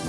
Hi 0.00 0.06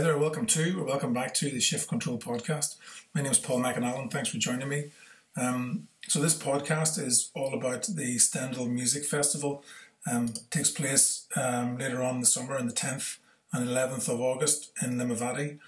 there, 0.00 0.16
welcome 0.16 0.46
to 0.46 0.80
or 0.80 0.84
welcome 0.84 1.12
back 1.12 1.34
to 1.34 1.50
the 1.50 1.58
Shift 1.58 1.88
Control 1.88 2.16
podcast. 2.16 2.76
My 3.12 3.22
name 3.22 3.32
is 3.32 3.38
Paul 3.38 3.60
McAnallen. 3.60 4.08
Thanks 4.08 4.28
for 4.28 4.38
joining 4.38 4.68
me. 4.68 4.92
Um, 5.36 5.88
so 6.06 6.20
this 6.20 6.40
podcast 6.40 7.04
is 7.04 7.32
all 7.34 7.52
about 7.54 7.86
the 7.86 8.18
Stendhal 8.18 8.68
Music 8.68 9.04
Festival. 9.04 9.64
Um, 10.08 10.32
takes 10.50 10.70
place 10.70 11.26
um, 11.34 11.76
later 11.78 12.04
on 12.04 12.14
in 12.16 12.20
the 12.20 12.26
summer 12.26 12.56
on 12.56 12.68
the 12.68 12.72
10th 12.72 13.18
and 13.52 13.68
11th 13.68 14.08
of 14.08 14.20
August 14.20 14.70
in 14.80 14.96
Limavady. 14.96 15.58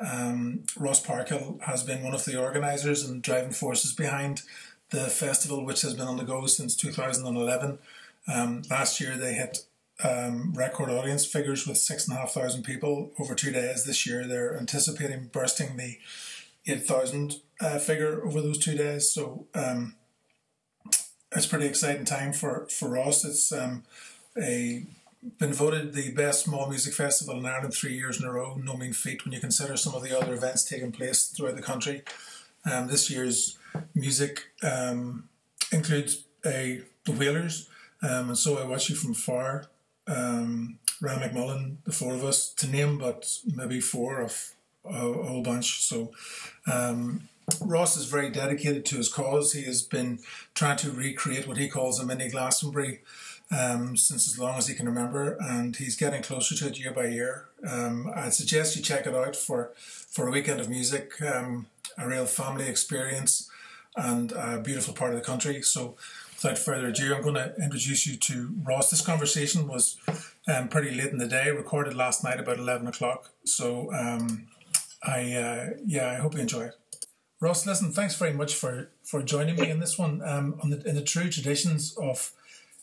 Um, 0.00 0.64
Ross 0.76 1.00
Parkhill 1.00 1.58
has 1.62 1.82
been 1.82 2.02
one 2.02 2.14
of 2.14 2.26
the 2.26 2.38
organisers 2.38 3.08
and 3.08 3.22
driving 3.22 3.52
forces 3.52 3.92
behind 3.94 4.42
the 4.94 5.10
festival, 5.10 5.64
which 5.64 5.82
has 5.82 5.94
been 5.94 6.06
on 6.06 6.16
the 6.16 6.24
go 6.24 6.46
since 6.46 6.76
2011. 6.76 7.78
Um, 8.32 8.62
last 8.70 9.00
year 9.00 9.16
they 9.16 9.34
hit 9.34 9.66
um, 10.02 10.52
record 10.54 10.88
audience 10.88 11.26
figures 11.26 11.66
with 11.66 11.78
six 11.78 12.08
and 12.08 12.16
a 12.16 12.20
half 12.20 12.32
thousand 12.32 12.62
people 12.62 13.12
over 13.18 13.34
two 13.34 13.52
days. 13.52 13.84
This 13.84 14.06
year, 14.06 14.26
they're 14.26 14.56
anticipating 14.56 15.30
bursting 15.32 15.76
the 15.76 15.98
eight 16.66 16.86
thousand 16.86 17.40
uh, 17.60 17.78
figure 17.78 18.24
over 18.24 18.40
those 18.40 18.58
two 18.58 18.76
days. 18.76 19.10
So 19.10 19.46
um, 19.54 19.94
it's 21.32 21.46
pretty 21.46 21.66
exciting 21.66 22.04
time 22.04 22.32
for 22.32 22.66
for 22.70 22.98
us. 22.98 23.24
It's 23.24 23.52
um, 23.52 23.84
a 24.40 24.86
been 25.38 25.54
voted 25.54 25.94
the 25.94 26.12
best 26.12 26.44
small 26.44 26.68
music 26.68 26.92
festival 26.92 27.38
in 27.38 27.46
Ireland 27.46 27.72
three 27.74 27.94
years 27.94 28.20
in 28.20 28.26
a 28.28 28.32
row. 28.32 28.60
No 28.62 28.76
mean 28.76 28.92
feat 28.92 29.24
when 29.24 29.32
you 29.32 29.40
consider 29.40 29.76
some 29.76 29.94
of 29.94 30.02
the 30.02 30.16
other 30.18 30.34
events 30.34 30.64
taking 30.64 30.92
place 30.92 31.26
throughout 31.26 31.56
the 31.56 31.62
country. 31.62 32.02
Um, 32.70 32.88
this 32.88 33.10
year's 33.10 33.58
music 33.94 34.50
um, 34.62 35.28
includes 35.72 36.24
a 36.44 36.82
the 37.04 37.12
Wailers, 37.12 37.68
um, 38.02 38.28
and 38.28 38.38
so 38.38 38.58
I 38.58 38.64
watch 38.66 38.88
you 38.90 38.96
from 38.96 39.12
afar. 39.12 39.66
um, 40.06 40.78
Ryan 41.00 41.30
McMullen, 41.30 41.76
the 41.84 41.92
four 41.92 42.14
of 42.14 42.24
us, 42.24 42.48
to 42.54 42.66
name 42.68 42.98
but 42.98 43.38
maybe 43.46 43.80
four 43.80 44.20
of 44.20 44.52
a, 44.84 44.88
a 44.88 45.26
whole 45.26 45.42
bunch. 45.42 45.82
So 45.82 46.12
um, 46.70 47.28
Ross 47.60 47.96
is 47.96 48.06
very 48.06 48.30
dedicated 48.30 48.84
to 48.86 48.96
his 48.96 49.12
cause. 49.12 49.52
He 49.52 49.62
has 49.64 49.82
been 49.82 50.18
trying 50.54 50.76
to 50.78 50.90
recreate 50.90 51.46
what 51.46 51.58
he 51.58 51.68
calls 51.68 52.00
a 52.00 52.06
mini 52.06 52.28
Glastonbury 52.30 53.00
um, 53.50 53.96
since 53.96 54.26
as 54.28 54.38
long 54.38 54.56
as 54.58 54.68
he 54.68 54.74
can 54.74 54.86
remember, 54.86 55.36
and 55.40 55.76
he's 55.76 55.96
getting 55.96 56.22
closer 56.22 56.54
to 56.56 56.68
it 56.68 56.78
year 56.78 56.92
by 56.92 57.06
year. 57.06 57.46
Um, 57.68 58.10
I'd 58.14 58.34
suggest 58.34 58.76
you 58.76 58.82
check 58.82 59.06
it 59.06 59.14
out 59.14 59.36
for, 59.36 59.72
for 59.76 60.28
a 60.28 60.30
weekend 60.30 60.60
of 60.60 60.68
music, 60.70 61.20
um, 61.22 61.66
a 61.98 62.08
real 62.08 62.26
family 62.26 62.66
experience, 62.66 63.50
and 63.96 64.32
a 64.32 64.60
beautiful 64.60 64.94
part 64.94 65.12
of 65.12 65.18
the 65.18 65.24
country. 65.24 65.62
So 65.62 65.96
without 66.42 66.58
further 66.58 66.88
ado, 66.88 67.14
I'm 67.14 67.22
going 67.22 67.34
to 67.34 67.54
introduce 67.62 68.06
you 68.06 68.16
to 68.16 68.54
Ross. 68.62 68.90
This 68.90 69.00
conversation 69.00 69.68
was 69.68 69.96
um, 70.48 70.68
pretty 70.68 70.94
late 70.94 71.12
in 71.12 71.18
the 71.18 71.28
day, 71.28 71.50
recorded 71.50 71.94
last 71.94 72.24
night 72.24 72.40
about 72.40 72.58
11 72.58 72.86
o'clock. 72.86 73.30
So, 73.44 73.92
um, 73.92 74.48
I 75.02 75.34
uh, 75.34 75.70
yeah, 75.84 76.10
I 76.10 76.14
hope 76.16 76.34
you 76.34 76.40
enjoy 76.40 76.64
it. 76.64 76.74
Ross, 77.40 77.66
listen, 77.66 77.92
thanks 77.92 78.16
very 78.16 78.32
much 78.32 78.54
for, 78.54 78.90
for 79.02 79.22
joining 79.22 79.56
me 79.56 79.68
in 79.68 79.80
this 79.80 79.98
one. 79.98 80.22
Um, 80.24 80.58
on 80.62 80.70
the, 80.70 80.82
in 80.88 80.94
the 80.94 81.02
true 81.02 81.28
traditions 81.28 81.94
of 81.98 82.32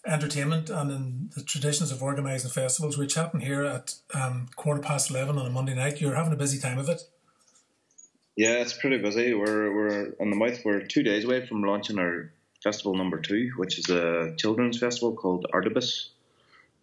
entertainment 0.05 0.69
and 0.69 0.91
in 0.91 1.29
the 1.35 1.43
traditions 1.43 1.91
of 1.91 2.03
organising 2.03 2.51
festivals, 2.51 2.97
which 2.97 3.15
happen 3.15 3.39
here 3.39 3.63
at 3.63 3.95
um, 4.13 4.49
quarter 4.55 4.81
past 4.81 5.09
11 5.09 5.37
on 5.37 5.45
a 5.45 5.49
Monday 5.49 5.73
night. 5.73 6.01
You're 6.01 6.15
having 6.15 6.33
a 6.33 6.37
busy 6.37 6.59
time 6.59 6.77
of 6.77 6.89
it. 6.89 7.03
Yeah, 8.35 8.61
it's 8.61 8.73
pretty 8.73 8.97
busy. 8.97 9.33
We're, 9.33 9.73
we're 9.73 10.13
on 10.19 10.29
the 10.29 10.35
mouth. 10.35 10.63
We're 10.63 10.81
two 10.81 11.03
days 11.03 11.25
away 11.25 11.45
from 11.45 11.63
launching 11.63 11.99
our 11.99 12.31
festival 12.63 12.95
number 12.95 13.19
two, 13.19 13.51
which 13.57 13.77
is 13.77 13.89
a 13.89 14.33
children's 14.37 14.79
festival 14.79 15.15
called 15.15 15.47
Artibus. 15.53 16.09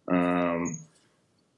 Um, 0.07 0.77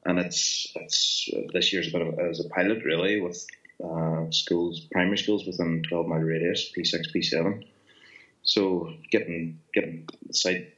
and 0.05 0.19
it's 0.19 0.71
it's 0.75 1.29
this 1.53 1.71
year's 1.71 1.89
a 1.89 1.91
bit 1.91 2.01
of 2.01 2.19
as 2.19 2.39
a 2.39 2.49
pilot 2.49 2.83
really 2.83 3.21
with 3.21 3.45
uh, 3.83 4.29
schools, 4.31 4.87
primary 4.91 5.17
schools 5.17 5.45
within 5.45 5.83
12 5.83 6.07
mile 6.07 6.19
radius, 6.19 6.71
P6, 6.75 7.13
P7. 7.15 7.65
So 8.43 8.93
getting 9.11 9.59
getting 9.73 10.07
the 10.25 10.33
site 10.33 10.73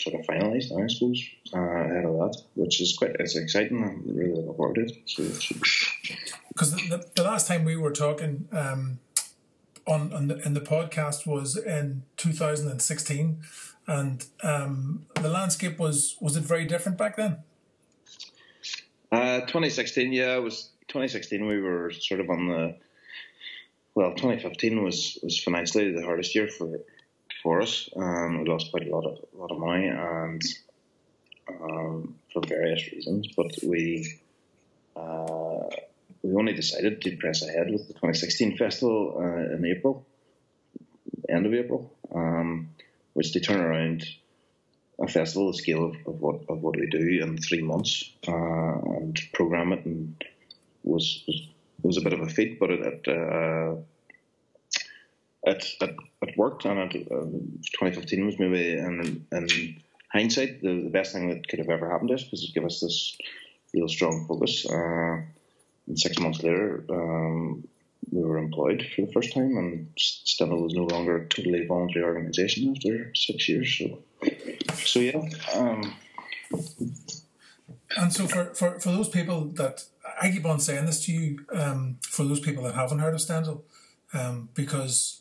sort 0.00 0.18
of 0.18 0.26
finalised 0.26 0.70
now, 0.70 0.84
I 0.84 0.86
suppose, 0.88 1.22
uh, 1.54 1.58
ahead 1.60 2.04
of 2.04 2.14
that, 2.18 2.42
which 2.54 2.80
is 2.80 2.96
quite 2.96 3.16
it's 3.18 3.36
exciting. 3.36 3.82
I'm 3.82 4.02
really 4.06 4.34
looking 4.34 4.54
forward 4.54 4.76
to 4.76 4.82
it. 4.82 4.92
So 5.06 5.22
because 6.48 6.72
the, 6.72 6.88
the, 6.88 7.06
the, 7.16 7.22
last 7.22 7.46
time 7.46 7.64
we 7.64 7.76
were 7.76 7.92
talking. 7.92 8.48
Um, 8.52 8.98
on, 9.86 10.12
on 10.12 10.28
the, 10.28 10.38
in 10.46 10.54
the 10.54 10.60
podcast 10.60 11.26
was 11.26 11.56
in 11.56 12.02
2016, 12.16 13.40
and 13.86 14.24
um, 14.42 15.06
the 15.14 15.28
landscape 15.28 15.78
was 15.78 16.16
was 16.20 16.36
it 16.36 16.44
very 16.44 16.64
different 16.64 16.96
back 16.96 17.16
then? 17.16 17.38
Uh, 19.10 19.40
2016, 19.40 20.12
yeah, 20.12 20.36
it 20.36 20.42
was 20.42 20.70
2016. 20.88 21.44
We 21.44 21.60
were 21.60 21.90
sort 21.90 22.20
of 22.20 22.30
on 22.30 22.48
the 22.48 22.76
well, 23.94 24.10
2015 24.10 24.84
was 24.84 25.18
was 25.22 25.38
financially 25.38 25.92
the 25.92 26.04
hardest 26.04 26.34
year 26.34 26.48
for 26.48 26.80
for 27.42 27.60
us. 27.60 27.88
Um, 27.96 28.42
we 28.42 28.48
lost 28.48 28.70
quite 28.70 28.88
a 28.88 28.94
lot 28.94 29.06
of 29.06 29.18
lot 29.34 29.50
of 29.50 29.58
money, 29.58 29.88
and 29.88 30.42
um, 31.48 32.14
for 32.32 32.42
various 32.46 32.92
reasons, 32.92 33.28
but 33.36 33.52
we. 33.62 34.18
Uh, 34.96 35.68
we 36.22 36.34
only 36.34 36.52
decided 36.52 37.00
to 37.00 37.16
press 37.16 37.42
ahead 37.42 37.70
with 37.70 37.86
the 37.86 37.94
2016 37.94 38.58
festival 38.58 39.16
uh, 39.18 39.54
in 39.54 39.64
April, 39.64 40.04
end 41.28 41.46
of 41.46 41.54
April, 41.54 41.90
um, 42.14 42.68
which 43.14 43.32
to 43.32 43.40
turn 43.40 43.60
around 43.60 44.04
a 45.00 45.08
festival 45.08 45.50
the 45.50 45.56
scale 45.56 45.86
of, 45.86 45.96
of, 46.06 46.20
what 46.20 46.40
of 46.48 46.60
what 46.60 46.76
we 46.76 46.86
do 46.86 47.22
in 47.22 47.38
three 47.38 47.62
months 47.62 48.10
uh, 48.28 48.32
and 48.32 49.18
program 49.32 49.72
it 49.72 49.84
and 49.86 50.22
was, 50.84 51.24
was 51.26 51.48
was 51.82 51.96
a 51.96 52.02
bit 52.02 52.12
of 52.12 52.20
a 52.20 52.28
feat, 52.28 52.60
but 52.60 52.70
it 52.70 52.80
it, 52.80 53.08
it, 55.42 55.64
worked 56.36 56.64
and 56.64 56.94
it, 56.94 57.08
uh, 57.10 57.24
2015 57.24 58.26
was 58.26 58.38
maybe 58.38 58.72
in, 58.72 59.26
in 59.32 59.76
hindsight 60.12 60.60
the, 60.62 60.82
the, 60.84 60.90
best 60.90 61.12
thing 61.12 61.28
that 61.28 61.48
could 61.48 61.58
have 61.58 61.70
ever 61.70 61.90
happened 61.90 62.08
to 62.08 62.14
us 62.14 62.24
because 62.24 62.44
it 62.44 62.54
gave 62.54 62.64
us 62.64 62.80
this 62.80 63.16
real 63.74 63.88
strong 63.88 64.26
focus. 64.26 64.66
Uh, 64.68 65.22
and 65.86 65.98
six 65.98 66.18
months 66.18 66.42
later, 66.42 66.84
um, 66.90 67.66
we 68.10 68.22
were 68.22 68.38
employed 68.38 68.86
for 68.94 69.02
the 69.02 69.12
first 69.12 69.32
time, 69.32 69.56
and 69.56 69.88
Stendhal 69.96 70.62
was 70.62 70.74
no 70.74 70.84
longer 70.84 71.16
a 71.16 71.28
totally 71.28 71.66
voluntary 71.66 72.04
organisation 72.04 72.74
after 72.74 73.12
six 73.14 73.48
years. 73.48 73.78
So, 73.78 73.98
so 74.76 75.00
yeah. 75.00 75.22
Um, 75.54 75.94
and 77.96 78.12
so, 78.12 78.26
for, 78.26 78.46
for, 78.54 78.80
for 78.80 78.90
those 78.90 79.08
people 79.08 79.46
that 79.56 79.84
I 80.20 80.30
keep 80.30 80.46
on 80.46 80.60
saying 80.60 80.86
this 80.86 81.04
to 81.06 81.12
you, 81.12 81.40
um, 81.52 81.98
for 82.02 82.24
those 82.24 82.40
people 82.40 82.64
that 82.64 82.74
haven't 82.74 82.98
heard 82.98 83.14
of 83.14 83.20
Stendhal, 83.20 83.64
um, 84.12 84.48
because 84.54 85.20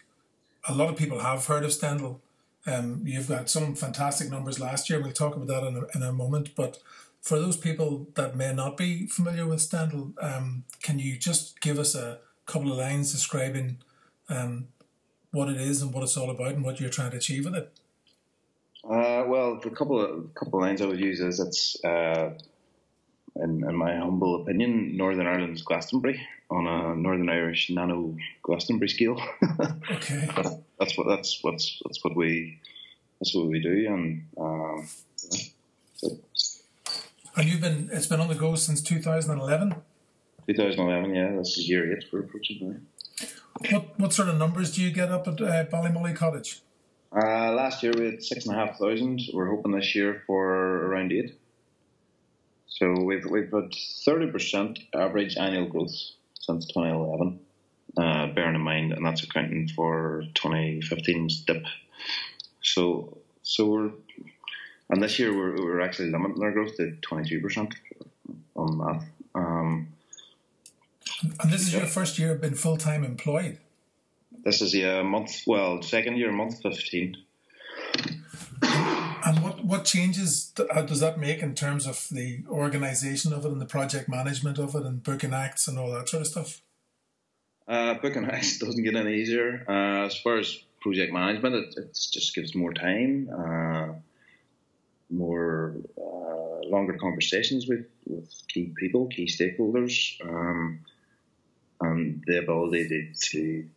a 0.67 0.73
lot 0.73 0.89
of 0.89 0.97
people 0.97 1.19
have 1.19 1.45
heard 1.45 1.63
of 1.63 1.73
Stendhal. 1.73 2.21
Um, 2.65 3.01
you've 3.05 3.29
got 3.29 3.49
some 3.49 3.75
fantastic 3.75 4.29
numbers 4.29 4.59
last 4.59 4.89
year. 4.89 5.01
We'll 5.01 5.11
talk 5.11 5.35
about 5.35 5.47
that 5.47 5.63
in 5.63 5.77
a, 5.77 5.97
in 5.97 6.03
a 6.03 6.11
moment, 6.11 6.55
but 6.55 6.79
for 7.21 7.39
those 7.39 7.57
people 7.57 8.07
that 8.15 8.35
may 8.35 8.53
not 8.53 8.77
be 8.77 9.07
familiar 9.07 9.45
with 9.45 9.61
Stendhal, 9.61 10.13
um, 10.21 10.63
can 10.81 10.99
you 10.99 11.17
just 11.17 11.59
give 11.61 11.79
us 11.79 11.95
a 11.95 12.19
couple 12.45 12.71
of 12.71 12.77
lines 12.77 13.11
describing 13.11 13.77
um, 14.29 14.67
what 15.31 15.49
it 15.49 15.57
is 15.57 15.81
and 15.81 15.93
what 15.93 16.03
it's 16.03 16.17
all 16.17 16.29
about 16.29 16.53
and 16.53 16.63
what 16.63 16.79
you're 16.79 16.89
trying 16.89 17.11
to 17.11 17.17
achieve 17.17 17.45
with 17.45 17.55
it? 17.55 17.71
Uh, 18.83 19.23
well, 19.27 19.59
the 19.59 19.69
couple 19.69 19.99
of 19.99 20.33
couple 20.35 20.59
of 20.59 20.65
lines 20.65 20.81
I 20.81 20.85
would 20.85 20.99
use 20.99 21.19
is 21.19 21.39
it's, 21.39 21.83
uh, 21.83 22.31
in, 23.35 23.63
in, 23.67 23.75
my 23.75 23.95
humble 23.95 24.41
opinion, 24.41 24.95
Northern 24.95 25.27
Ireland's 25.27 25.61
Glastonbury 25.61 26.25
on 26.49 26.67
a 26.67 26.95
Northern 26.95 27.29
Irish 27.29 27.69
nano 27.69 28.15
Glastonbury 28.41 28.89
scale. 28.89 29.21
okay, 29.91 30.29
that's 30.79 30.97
what 30.97 31.07
that's 31.07 31.39
what's 31.41 31.79
that's 31.85 32.03
what 32.03 32.15
we 32.15 32.59
that's 33.19 33.35
what 33.35 33.47
we 33.47 33.61
do, 33.61 33.87
and 33.87 34.23
um, 34.37 34.87
yeah, 35.31 36.09
and 37.39 37.47
you've 37.47 37.61
been, 37.61 37.89
it's 37.93 38.07
been 38.07 38.19
on 38.19 38.27
the 38.27 38.35
go 38.35 38.55
since 38.55 38.81
2011? 38.81 39.73
2011, 40.47 41.15
yeah. 41.15 41.37
This 41.37 41.57
is 41.57 41.69
year 41.69 41.95
eight 41.95 42.03
for 42.09 42.19
approaching 42.19 42.59
now. 42.69 43.27
What, 43.71 43.99
what 43.99 44.13
sort 44.13 44.27
of 44.27 44.37
numbers 44.37 44.75
do 44.75 44.81
you 44.81 44.91
get 44.91 45.09
up 45.09 45.25
at 45.27 45.39
uh, 45.41 45.65
Ballymully 45.65 46.13
Cottage? 46.15 46.61
Uh, 47.15 47.53
last 47.53 47.81
year 47.81 47.93
we 47.97 48.05
had 48.05 48.23
six 48.23 48.45
and 48.45 48.55
a 48.55 48.59
half 48.59 48.77
thousand. 48.77 49.21
We're 49.33 49.49
hoping 49.49 49.71
this 49.71 49.95
year 49.95 50.23
for 50.27 50.85
around 50.85 51.13
eight. 51.13 51.39
So 52.67 53.03
we've 53.03 53.25
we've 53.25 53.51
had 53.51 53.73
thirty 54.05 54.29
percent 54.31 54.79
average 54.93 55.37
annual 55.37 55.67
growth 55.67 55.95
since 56.49 56.65
2011. 56.67 57.39
Uh, 57.97 58.27
bearing 58.33 58.55
in 58.55 58.61
mind, 58.61 58.93
and 58.93 59.05
that's 59.05 59.23
accounting 59.23 59.67
for 59.67 60.23
2015's 60.35 61.41
dip. 61.41 61.65
So 62.61 63.17
so 63.41 63.65
we're 63.65 63.91
and 64.89 65.01
this 65.03 65.19
year 65.19 65.35
we're, 65.35 65.55
we're 65.55 65.81
actually 65.81 66.11
limiting 66.11 66.41
our 66.41 66.51
growth 66.51 66.75
to 66.77 66.95
22% 67.01 67.73
on 68.55 68.77
that. 68.79 69.01
Um, 69.35 69.87
and 71.39 71.51
this 71.51 71.61
is 71.61 71.73
yeah. 71.73 71.79
your 71.79 71.87
first 71.87 72.17
year 72.17 72.31
of 72.31 72.41
being 72.41 72.55
full 72.55 72.77
time 72.77 73.03
employed? 73.03 73.57
This 74.43 74.61
is 74.61 74.73
yeah, 74.73 75.01
month. 75.01 75.43
Well, 75.45 75.81
second 75.81 76.17
year, 76.17 76.31
month 76.31 76.61
fifteen. 76.61 77.17
And 79.29 79.43
what, 79.43 79.63
what 79.63 79.85
changes 79.85 80.51
uh, 80.71 80.81
does 80.81 81.01
that 81.01 81.19
make 81.19 81.43
in 81.43 81.53
terms 81.53 81.85
of 81.85 82.07
the 82.09 82.39
organisation 82.49 83.31
of 83.31 83.45
it 83.45 83.51
and 83.51 83.61
the 83.61 83.67
project 83.67 84.09
management 84.09 84.57
of 84.57 84.73
it 84.73 84.81
and 84.81 85.03
booking 85.03 85.35
acts 85.35 85.67
and 85.67 85.77
all 85.77 85.91
that 85.91 86.09
sort 86.09 86.21
of 86.21 86.27
stuff? 86.27 86.63
Uh, 87.67 87.93
booking 87.93 88.25
acts 88.25 88.57
doesn't 88.63 88.83
get 88.83 88.95
any 88.95 89.17
easier. 89.17 89.65
Uh, 89.69 90.07
as 90.07 90.17
far 90.17 90.39
as 90.39 90.57
project 90.81 91.13
management, 91.13 91.53
it, 91.53 91.75
it 91.77 91.93
just 92.11 92.33
gives 92.33 92.55
more 92.55 92.73
time, 92.73 93.29
uh, 93.31 93.93
more 95.11 95.75
uh, 95.95 96.65
longer 96.67 96.97
conversations 96.99 97.67
with, 97.67 97.85
with 98.07 98.33
key 98.47 98.73
people, 98.77 99.05
key 99.09 99.27
stakeholders, 99.27 100.19
um, 100.27 100.79
and 101.81 102.23
the 102.25 102.39
ability 102.39 103.11
to, 103.29 103.69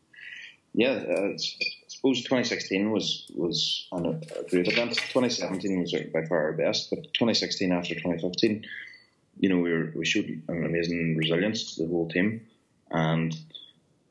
yeah, 0.72 0.92
uh, 0.92 1.36
suppose 2.02 2.22
2016 2.22 2.90
was 2.90 3.30
was 3.34 3.86
a 3.92 4.00
great 4.50 4.66
event. 4.66 4.90
2017 4.90 5.80
was 5.80 5.94
by 6.12 6.24
far 6.24 6.46
our 6.46 6.52
best, 6.52 6.90
but 6.90 7.04
2016 7.14 7.70
after 7.70 7.94
2015, 7.94 8.64
you 9.38 9.48
know, 9.48 9.58
we 9.58 9.72
were 9.72 9.92
we 9.94 10.04
showed 10.04 10.26
an 10.48 10.66
amazing 10.66 11.16
resilience 11.16 11.76
the 11.76 11.86
whole 11.86 12.08
team, 12.08 12.44
and 12.90 13.36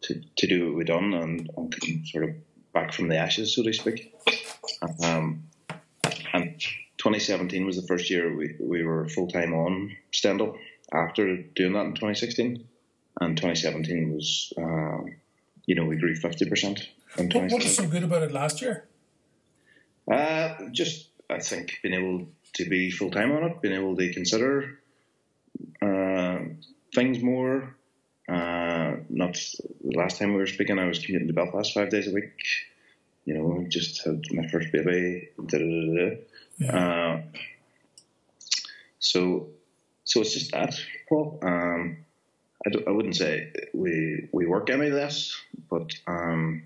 to, 0.03 0.21
to 0.37 0.47
do 0.47 0.67
what 0.67 0.77
we 0.77 0.83
done 0.85 1.13
and, 1.13 1.49
and 1.57 2.07
sort 2.07 2.23
of 2.23 2.35
back 2.73 2.93
from 2.93 3.09
the 3.09 3.17
ashes, 3.17 3.53
so 3.55 3.63
to 3.63 3.73
speak. 3.73 4.15
Um, 5.03 5.43
and 6.33 6.59
2017 6.97 7.65
was 7.65 7.75
the 7.75 7.87
first 7.87 8.09
year 8.09 8.33
we, 8.33 8.55
we 8.59 8.83
were 8.83 9.09
full 9.09 9.27
time 9.27 9.53
on 9.53 9.97
Stendhal 10.13 10.57
after 10.93 11.35
doing 11.35 11.73
that 11.73 11.87
in 11.87 11.93
2016, 11.93 12.65
and 13.19 13.35
2017 13.35 14.13
was, 14.13 14.53
uh, 14.57 15.03
you 15.65 15.75
know, 15.75 15.83
we 15.83 15.97
grew 15.97 16.15
50%. 16.15 16.87
What, 17.15 17.33
what 17.33 17.63
was 17.63 17.75
so 17.75 17.87
good 17.87 18.03
about 18.03 18.23
it 18.23 18.31
last 18.31 18.61
year? 18.61 18.87
Uh, 20.09 20.55
just, 20.71 21.09
I 21.29 21.39
think, 21.39 21.79
being 21.83 21.95
able 21.95 22.27
to 22.53 22.69
be 22.69 22.91
full 22.91 23.11
time 23.11 23.31
on 23.31 23.43
it, 23.43 23.61
being 23.61 23.75
able 23.75 23.95
to 23.95 24.13
consider 24.13 24.79
uh, 25.81 26.39
things 26.93 27.21
more. 27.21 27.75
Uh, 28.29 28.95
not 29.09 29.33
the 29.33 29.97
last 29.97 30.19
time 30.19 30.33
we 30.33 30.39
were 30.39 30.47
speaking, 30.47 30.79
I 30.79 30.87
was 30.87 30.99
commuting 30.99 31.27
to 31.27 31.33
Belfast 31.33 31.73
five 31.73 31.89
days 31.89 32.07
a 32.07 32.11
week. 32.11 32.31
You 33.25 33.35
know, 33.35 33.65
just 33.67 34.03
had 34.03 34.21
my 34.31 34.47
first 34.47 34.71
baby. 34.71 35.29
Da, 35.45 35.57
da, 35.57 35.95
da, 35.95 36.15
yeah. 36.57 36.77
uh, 36.77 37.21
so, 38.99 39.49
so 40.03 40.21
it's 40.21 40.33
just 40.33 40.51
that, 40.51 40.79
Paul. 41.09 41.39
Um, 41.41 41.97
I, 42.65 42.71
I, 42.87 42.91
wouldn't 42.91 43.15
say 43.15 43.51
we 43.73 44.27
we 44.31 44.45
work 44.45 44.69
any 44.69 44.89
less, 44.89 45.35
but 45.69 45.91
um, 46.07 46.63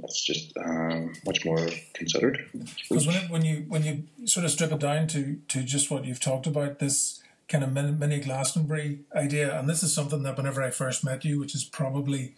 that's 0.00 0.24
just 0.24 0.56
um, 0.58 1.14
much 1.24 1.44
more 1.44 1.68
considered. 1.94 2.44
Because 2.88 3.06
when, 3.06 3.28
when 3.28 3.44
you 3.44 3.64
when 3.68 3.82
you 3.82 4.04
sort 4.26 4.44
of 4.44 4.50
strip 4.50 4.72
it 4.72 4.80
down 4.80 5.06
to 5.08 5.38
to 5.48 5.62
just 5.62 5.90
what 5.90 6.04
you've 6.04 6.20
talked 6.20 6.46
about, 6.46 6.78
this 6.78 7.22
kind 7.48 7.64
of 7.64 7.72
mini 7.72 8.20
Glastonbury 8.20 9.00
idea, 9.14 9.58
and 9.58 9.68
this 9.68 9.82
is 9.82 9.94
something 9.94 10.22
that 10.24 10.36
whenever 10.36 10.62
I 10.62 10.70
first 10.70 11.04
met 11.04 11.24
you, 11.24 11.38
which 11.38 11.54
is 11.54 11.64
probably 11.64 12.34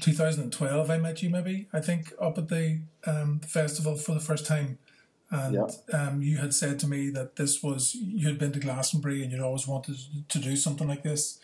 2012, 0.00 0.90
I 0.90 0.98
met 0.98 1.22
you 1.22 1.30
maybe 1.30 1.68
I 1.72 1.80
think 1.80 2.12
up 2.20 2.38
at 2.38 2.48
the 2.48 2.80
um, 3.06 3.40
festival 3.40 3.96
for 3.96 4.14
the 4.14 4.20
first 4.20 4.46
time. 4.46 4.78
And 5.32 5.54
yeah. 5.54 5.96
um, 5.96 6.22
you 6.22 6.38
had 6.38 6.54
said 6.54 6.80
to 6.80 6.88
me 6.88 7.08
that 7.10 7.36
this 7.36 7.62
was 7.62 7.94
you 7.94 8.26
had 8.26 8.38
been 8.38 8.52
to 8.52 8.58
Glastonbury 8.58 9.22
and 9.22 9.30
you'd 9.30 9.40
always 9.40 9.66
wanted 9.66 9.96
to 10.28 10.38
do 10.38 10.56
something 10.56 10.88
like 10.88 11.04
this. 11.04 11.38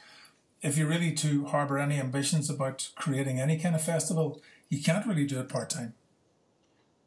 If 0.63 0.77
you're 0.77 0.89
really 0.89 1.13
to 1.13 1.47
harbour 1.47 1.79
any 1.79 2.01
ambitions 2.01 2.51
about 2.51 2.89
creating 2.97 3.41
any 3.41 3.59
kind 3.59 3.75
of 3.75 3.83
festival, 3.83 4.41
you 4.69 4.83
can't 4.83 5.07
really 5.07 5.27
do 5.27 5.39
it 5.41 5.49
part 5.49 5.71
time. 5.71 5.95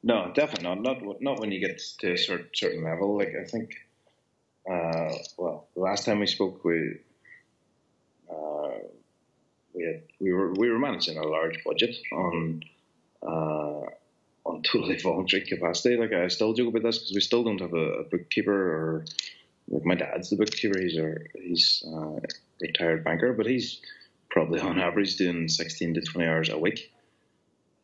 No, 0.02 0.32
definitely 0.34 0.64
not. 0.64 0.82
Not 0.82 1.22
not 1.22 1.40
when 1.40 1.52
you 1.52 1.60
get 1.60 1.82
to 2.00 2.14
a 2.14 2.18
certain 2.18 2.48
certain 2.54 2.84
level. 2.84 3.18
Like 3.18 3.34
I 3.40 3.44
think, 3.44 3.76
uh, 4.70 5.14
well, 5.38 5.68
the 5.76 5.82
last 5.82 6.06
time 6.06 6.20
we 6.20 6.28
spoke, 6.28 6.64
we 6.64 7.00
uh, 8.32 8.78
we 9.74 9.84
had 9.84 10.04
we 10.20 10.32
were 10.32 10.54
we 10.54 10.70
were 10.70 10.80
managing 10.80 11.18
a 11.18 11.28
large 11.28 11.62
budget 11.66 11.96
on 12.14 12.64
uh, 13.22 13.82
on 14.46 14.62
totally 14.64 14.98
voluntary 14.98 15.46
capacity. 15.46 15.98
Like 15.98 16.14
I 16.14 16.28
still 16.30 16.54
joke 16.54 16.70
about 16.70 16.84
this 16.84 17.00
because 17.00 17.14
we 17.14 17.22
still 17.22 17.44
don't 17.44 17.62
have 17.62 17.74
a, 17.74 18.00
a, 18.00 18.04
bookkeeper 18.04 18.54
or 18.54 19.06
like 19.70 19.86
my 19.86 19.96
dad's 19.96 20.30
the 20.30 20.36
bookkeeper. 20.36 20.80
He's 20.80 20.98
a 20.98 21.16
he's 21.36 21.84
a 21.88 22.22
retired 22.62 23.04
banker, 23.04 23.34
but 23.34 23.46
he's 23.46 23.80
probably 24.30 24.60
on 24.60 24.80
average 24.80 25.16
doing 25.16 25.48
sixteen 25.48 25.94
to 25.94 26.02
twenty 26.02 26.28
hours 26.28 26.50
a 26.50 26.58
week 26.58 26.92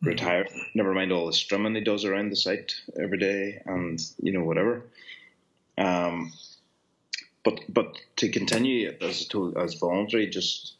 retired. 0.05 0.49
Never 0.73 0.93
mind 0.93 1.11
all 1.11 1.25
the 1.25 1.33
strumming 1.33 1.75
he 1.75 1.81
does 1.81 2.05
around 2.05 2.29
the 2.29 2.35
site 2.35 2.75
every 2.99 3.17
day, 3.17 3.61
and 3.65 3.99
you 4.21 4.31
know 4.31 4.43
whatever. 4.43 4.83
Um, 5.77 6.31
but 7.43 7.59
but 7.69 7.97
to 8.17 8.29
continue 8.29 8.95
as 9.01 9.27
as 9.57 9.73
voluntary, 9.75 10.27
just 10.27 10.75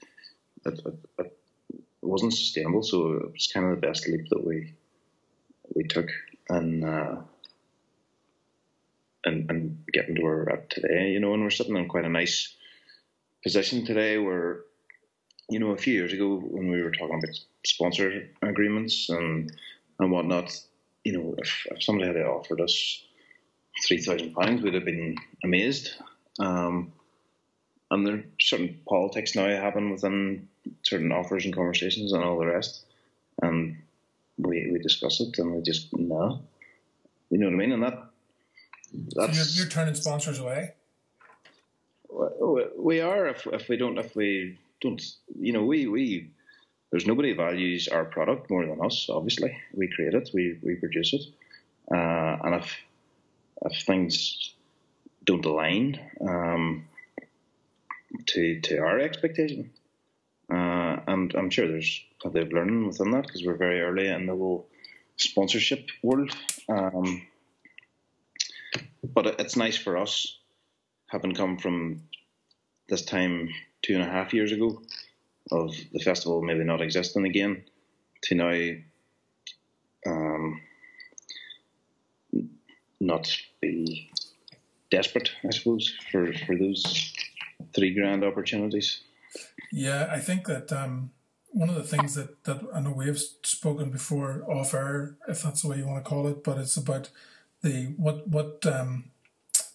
it, 0.66 0.80
it, 0.86 0.96
it, 1.20 1.38
wasn't 2.02 2.34
sustainable. 2.34 2.84
So 2.84 3.14
it 3.14 3.32
was 3.34 3.50
kind 3.54 3.66
of 3.66 3.82
the 3.82 3.88
best 3.88 4.08
leap 4.08 4.30
that 4.30 4.46
we 4.46 4.74
we 5.74 5.84
took, 5.84 6.10
and 6.50 6.84
uh, 6.84 7.16
and 9.26 9.50
and 9.50 9.84
getting 9.92 10.16
to 10.16 10.22
where 10.22 10.38
we're 10.38 10.54
at 10.54 10.70
today. 10.70 11.10
You 11.10 11.20
know, 11.20 11.34
and 11.34 11.44
we're 11.44 11.50
sitting 11.50 11.76
in 11.76 11.88
quite 11.88 12.06
a 12.06 12.10
nice 12.10 12.54
position 13.44 13.86
today 13.86 14.18
where 14.18 14.62
you 15.50 15.60
know, 15.60 15.72
a 15.72 15.78
few 15.78 15.94
years 15.94 16.14
ago 16.14 16.38
when 16.38 16.70
we 16.70 16.82
were 16.82 16.92
talking 16.92 17.20
about 17.20 17.36
sponsor 17.66 18.28
agreements 18.42 19.10
and 19.10 19.52
and 20.00 20.12
whatnot, 20.12 20.60
you 21.04 21.14
know, 21.14 21.36
if, 21.38 21.68
if 21.72 21.84
somebody 21.84 22.08
had 22.08 22.18
offered 22.26 22.62
us 22.62 23.04
three 23.86 24.02
thousand 24.02 24.34
pounds, 24.34 24.62
we'd 24.62 24.74
have 24.74 24.86
been 24.86 25.16
amazed. 25.44 25.92
Um, 26.40 26.92
and 27.92 28.06
there 28.06 28.16
are 28.16 28.24
certain 28.42 28.80
politics 28.90 29.36
now 29.36 29.48
happen 29.48 29.92
within 29.92 30.48
certain 30.84 31.12
offers 31.12 31.46
and 31.46 31.56
conversations 31.56 32.12
and 32.12 32.24
all 32.24 32.40
the 32.40 32.48
rest, 32.48 32.84
and 33.42 33.78
we 34.38 34.70
we 34.72 34.80
discuss 34.80 35.22
it 35.22 35.38
and 35.38 35.54
we 35.54 35.62
just 35.62 35.94
no, 35.94 36.42
you 37.30 37.38
know 37.38 37.46
what 37.46 37.54
I 37.54 37.58
mean, 37.58 37.72
and 37.72 37.84
that 37.84 38.05
so 39.10 39.26
you're, 39.26 39.46
you're 39.52 39.68
turning 39.68 39.96
sponsors 39.96 40.40
away. 40.40 40.74
We 42.78 43.02
are 43.02 43.28
if 43.28 43.46
if 43.48 43.68
we 43.68 43.78
don't 43.78 43.98
if 43.98 44.16
we 44.16 44.58
don't 44.82 45.02
you 45.40 45.54
know 45.54 45.64
we 45.64 45.88
we 45.88 46.30
there's 46.92 47.08
nobody 47.08 47.34
values 47.34 47.88
our 47.88 48.06
product 48.06 48.50
more 48.50 48.66
than 48.66 48.80
us. 48.82 49.08
Obviously, 49.10 49.58
we 49.74 49.90
create 49.90 50.14
it, 50.14 50.30
we 50.34 50.58
we 50.62 50.76
produce 50.76 51.14
it, 51.14 51.24
uh, 51.92 52.38
and 52.44 52.56
if 52.56 52.78
if 53.66 53.86
things 53.86 54.54
don't 55.26 55.46
align 55.46 56.00
um, 56.22 56.88
to 58.28 58.62
to 58.62 58.78
our 58.78 59.00
expectation, 59.00 59.72
uh, 60.50 60.98
and 61.08 61.34
I'm 61.36 61.50
sure 61.50 61.68
there's 61.68 62.02
plenty 62.22 62.42
of 62.42 62.54
learning 62.54 62.88
within 62.88 63.12
that 63.12 63.28
because 63.28 63.44
we're 63.44 63.58
very 63.58 63.82
early 63.82 64.08
in 64.08 64.28
the 64.28 64.36
whole 64.36 64.68
sponsorship 65.18 65.90
world. 66.02 66.32
Um, 66.70 67.26
but 69.14 69.40
it's 69.40 69.56
nice 69.56 69.78
for 69.78 69.98
us 69.98 70.38
having 71.08 71.34
come 71.34 71.58
from 71.58 72.02
this 72.90 73.04
time 73.04 73.50
two 73.82 73.94
and 73.94 74.04
a 74.04 74.10
half 74.10 74.34
years 74.34 74.52
ago 74.52 74.82
of 75.52 75.74
the 75.94 76.00
festival 76.00 76.42
maybe 76.42 76.64
not 76.64 76.82
existing 76.82 77.26
again 77.26 77.64
to 78.24 78.36
now 78.36 78.72
um, 80.08 80.62
not 83.00 83.38
be 83.62 84.10
desperate, 84.90 85.32
I 85.46 85.52
suppose, 85.52 85.94
for, 86.12 86.32
for 86.46 86.56
those 86.56 87.14
three 87.76 87.94
grand 87.94 88.24
opportunities. 88.24 89.02
Yeah, 89.72 90.08
I 90.12 90.20
think 90.20 90.48
that 90.48 90.72
um, 90.72 91.12
one 91.48 91.70
of 91.70 91.76
the 91.76 91.84
things 91.84 92.16
that, 92.16 92.44
that 92.46 92.62
I 92.74 92.80
know 92.82 92.92
we 92.92 93.08
have 93.08 93.20
spoken 93.20 93.90
before 93.90 94.44
off 94.50 94.74
air, 94.74 95.18
if 95.28 95.44
that's 95.44 95.62
the 95.62 95.70
way 95.70 95.78
you 95.78 95.88
want 95.88 96.04
to 96.04 96.10
call 96.10 96.28
it, 96.28 96.44
but 96.44 96.58
it's 96.58 96.78
about 96.78 97.10
the 97.66 97.94
what 97.98 98.28
what 98.28 98.66
um, 98.66 99.06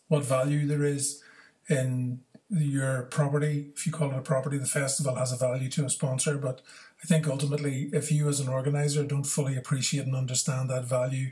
what 0.08 0.24
value 0.24 0.66
there 0.66 0.84
is 0.84 1.22
in 1.68 2.20
your 2.48 3.02
property, 3.02 3.70
if 3.76 3.86
you 3.86 3.92
call 3.92 4.10
it 4.10 4.16
a 4.16 4.22
property, 4.22 4.58
the 4.58 4.66
festival 4.66 5.14
has 5.16 5.32
a 5.32 5.36
value 5.36 5.68
to 5.70 5.84
a 5.84 5.90
sponsor. 5.90 6.36
But 6.36 6.62
I 7.02 7.06
think 7.06 7.28
ultimately, 7.28 7.90
if 7.92 8.10
you 8.10 8.28
as 8.28 8.40
an 8.40 8.48
organizer 8.48 9.04
don't 9.04 9.24
fully 9.24 9.56
appreciate 9.56 10.06
and 10.06 10.16
understand 10.16 10.70
that 10.70 10.84
value, 10.84 11.30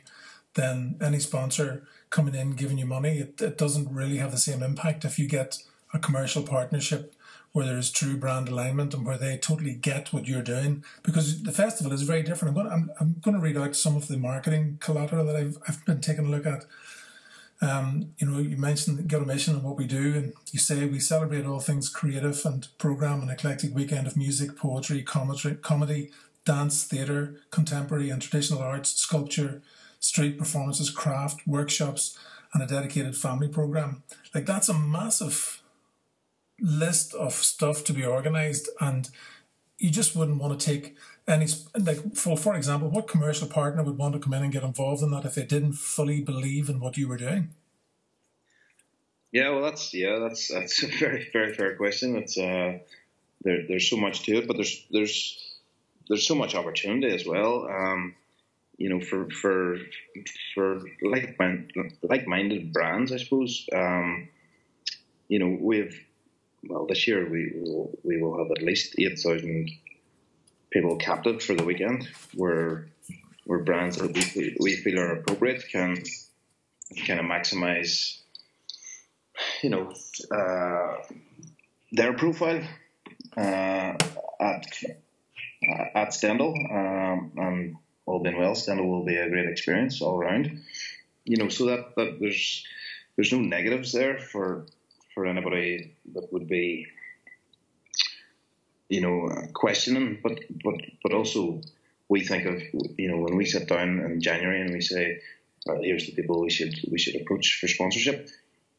then 0.54 0.96
any 1.00 1.18
sponsor 1.18 1.86
coming 2.10 2.34
in 2.34 2.52
giving 2.52 2.78
you 2.78 2.86
money, 2.86 3.18
it, 3.18 3.40
it 3.40 3.58
doesn't 3.58 3.92
really 3.92 4.18
have 4.18 4.30
the 4.30 4.38
same 4.38 4.62
impact 4.62 5.04
if 5.04 5.18
you 5.18 5.28
get 5.28 5.62
a 5.92 5.98
commercial 5.98 6.42
partnership 6.42 7.14
where 7.58 7.66
there's 7.66 7.90
true 7.90 8.16
brand 8.16 8.48
alignment 8.48 8.94
and 8.94 9.04
where 9.04 9.18
they 9.18 9.36
totally 9.36 9.74
get 9.74 10.12
what 10.12 10.28
you're 10.28 10.42
doing. 10.42 10.84
Because 11.02 11.42
the 11.42 11.50
festival 11.50 11.92
is 11.92 12.02
very 12.02 12.22
different. 12.22 12.56
I'm 12.56 12.62
going 12.62 12.68
to, 12.68 12.72
I'm, 12.72 12.90
I'm 13.00 13.16
going 13.20 13.36
to 13.36 13.42
read 13.42 13.56
out 13.56 13.74
some 13.74 13.96
of 13.96 14.06
the 14.06 14.16
marketing 14.16 14.78
collateral 14.80 15.26
that 15.26 15.34
I've, 15.34 15.58
I've 15.66 15.84
been 15.84 16.00
taking 16.00 16.26
a 16.26 16.30
look 16.30 16.46
at. 16.46 16.66
Um, 17.60 18.12
you 18.18 18.28
know, 18.28 18.38
you 18.38 18.56
mentioned 18.56 19.08
Get 19.08 19.22
a 19.22 19.26
Mission 19.26 19.54
and 19.54 19.64
what 19.64 19.76
we 19.76 19.88
do, 19.88 20.14
and 20.14 20.32
you 20.52 20.60
say 20.60 20.86
we 20.86 21.00
celebrate 21.00 21.46
all 21.46 21.58
things 21.58 21.88
creative 21.88 22.40
and 22.44 22.68
program 22.78 23.22
an 23.22 23.28
eclectic 23.28 23.74
weekend 23.74 24.06
of 24.06 24.16
music, 24.16 24.56
poetry, 24.56 25.02
comedy 25.02 26.12
dance, 26.44 26.84
theatre, 26.84 27.40
contemporary 27.50 28.08
and 28.08 28.22
traditional 28.22 28.62
arts, 28.62 28.90
sculpture, 28.94 29.62
street 29.98 30.38
performances, 30.38 30.90
craft, 30.90 31.44
workshops, 31.44 32.16
and 32.54 32.62
a 32.62 32.66
dedicated 32.68 33.16
family 33.16 33.48
program. 33.48 34.04
Like 34.32 34.46
that's 34.46 34.68
a 34.68 34.74
massive 34.74 35.60
list 36.60 37.14
of 37.14 37.32
stuff 37.32 37.84
to 37.84 37.92
be 37.92 38.04
organized, 38.04 38.68
and 38.80 39.08
you 39.78 39.90
just 39.90 40.16
wouldn't 40.16 40.40
want 40.40 40.58
to 40.58 40.66
take 40.66 40.96
any 41.26 41.46
like 41.78 42.14
for 42.14 42.36
for 42.36 42.54
example, 42.54 42.88
what 42.88 43.06
commercial 43.06 43.46
partner 43.46 43.82
would 43.82 43.98
want 43.98 44.14
to 44.14 44.20
come 44.20 44.34
in 44.34 44.42
and 44.42 44.52
get 44.52 44.62
involved 44.62 45.02
in 45.02 45.10
that 45.10 45.24
if 45.24 45.34
they 45.34 45.44
didn't 45.44 45.74
fully 45.74 46.20
believe 46.20 46.68
in 46.68 46.80
what 46.80 46.96
you 46.96 47.08
were 47.08 47.18
doing? 47.18 47.50
Yeah, 49.30 49.50
well, 49.50 49.62
that's 49.62 49.92
yeah, 49.92 50.18
that's 50.18 50.48
that's 50.48 50.82
a 50.82 50.86
very 50.86 51.28
very 51.32 51.54
fair 51.54 51.76
question. 51.76 52.16
It's 52.16 52.38
uh, 52.38 52.78
there, 53.42 53.66
there's 53.68 53.88
so 53.88 53.96
much 53.96 54.22
to 54.24 54.38
it, 54.38 54.46
but 54.46 54.56
there's 54.56 54.86
there's 54.90 55.56
there's 56.08 56.26
so 56.26 56.34
much 56.34 56.54
opportunity 56.54 57.14
as 57.14 57.26
well. 57.26 57.68
Um, 57.68 58.14
you 58.78 58.88
know, 58.88 59.00
for 59.00 59.28
for 59.30 59.76
for 60.54 60.80
like 61.02 61.38
like 62.02 62.26
minded 62.26 62.72
brands, 62.72 63.12
I 63.12 63.18
suppose. 63.18 63.68
Um, 63.74 64.28
you 65.28 65.38
know, 65.38 65.58
we've 65.60 66.00
well 66.66 66.86
this 66.86 67.06
year 67.06 67.28
we 67.28 67.52
will 67.54 67.98
we 68.02 68.20
will 68.20 68.38
have 68.38 68.50
at 68.50 68.62
least 68.62 68.94
eight 68.98 69.18
thousand 69.18 69.70
people 70.70 70.96
captive 70.96 71.42
for 71.42 71.54
the 71.54 71.64
weekend, 71.64 72.08
where 72.34 72.88
where 73.44 73.60
brands 73.60 73.96
that 73.96 74.12
we 74.14 74.56
we 74.60 74.76
feel 74.76 74.98
are 75.00 75.12
appropriate 75.12 75.64
can 75.70 75.96
kind 77.06 77.20
of 77.20 77.26
maximize, 77.26 78.18
you 79.62 79.70
know, 79.70 79.92
uh, 80.30 80.96
their 81.92 82.12
profile 82.12 82.62
uh, 83.36 83.94
at 84.40 84.82
at 85.94 86.12
Stendhal, 86.12 86.54
um, 86.70 87.32
and 87.36 87.76
all 88.06 88.22
being 88.22 88.38
well, 88.38 88.54
Stendhal 88.54 88.88
will 88.88 89.04
be 89.04 89.16
a 89.16 89.28
great 89.28 89.48
experience 89.48 90.02
all 90.02 90.18
around. 90.18 90.62
You 91.24 91.36
know, 91.36 91.48
so 91.48 91.66
that, 91.66 91.94
that 91.96 92.18
there's 92.20 92.64
there's 93.16 93.32
no 93.32 93.40
negatives 93.40 93.92
there 93.92 94.18
for 94.18 94.66
for 95.18 95.26
anybody 95.26 95.96
that 96.14 96.32
would 96.32 96.46
be 96.46 96.86
you 98.88 99.00
know 99.00 99.28
questioning, 99.52 100.20
but 100.22 100.38
but 100.62 100.76
but 101.02 101.12
also 101.12 101.60
we 102.08 102.20
think 102.24 102.46
of 102.46 102.62
you 102.96 103.08
know 103.10 103.18
when 103.18 103.34
we 103.36 103.44
sit 103.44 103.66
down 103.68 103.98
in 103.98 104.20
January 104.20 104.60
and 104.62 104.72
we 104.72 104.80
say, 104.80 105.20
well, 105.66 105.82
here's 105.82 106.06
the 106.06 106.12
people 106.12 106.40
we 106.40 106.50
should 106.50 106.74
we 106.92 107.00
should 107.00 107.20
approach 107.20 107.58
for 107.60 107.66
sponsorship. 107.66 108.28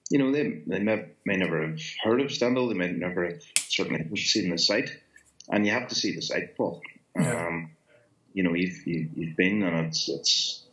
You 0.09 0.19
know, 0.19 0.31
they 0.31 0.63
they 0.65 0.79
may, 0.79 1.07
may 1.25 1.35
never 1.35 1.67
have 1.67 1.81
heard 2.05 2.21
of 2.21 2.31
Stendhal, 2.31 2.69
they 2.69 2.79
may 2.83 2.93
never 2.93 3.25
have 3.25 3.41
certainly 3.67 4.01
seen 4.15 4.49
the 4.49 4.57
site, 4.57 4.91
and 5.49 5.65
you 5.65 5.73
have 5.73 5.89
to 5.89 5.95
see 5.95 6.15
the 6.15 6.21
site, 6.21 6.55
Paul. 6.55 6.81
Yeah. 7.17 7.47
Um, 7.47 7.71
you 8.33 8.43
know, 8.43 8.53
you've, 8.53 8.87
you, 8.87 9.27
have 9.27 9.35
been 9.35 9.63
and 9.63 9.87
it's, 9.87 10.07
it's, 10.07 10.63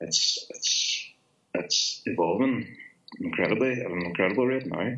it's, 0.00 0.46
it's, 0.50 1.10
it's 1.54 2.02
evolving 2.04 2.76
incredibly 3.20 3.72
at 3.72 3.90
an 3.90 4.04
incredible 4.04 4.46
rate 4.46 4.66
now. 4.66 4.96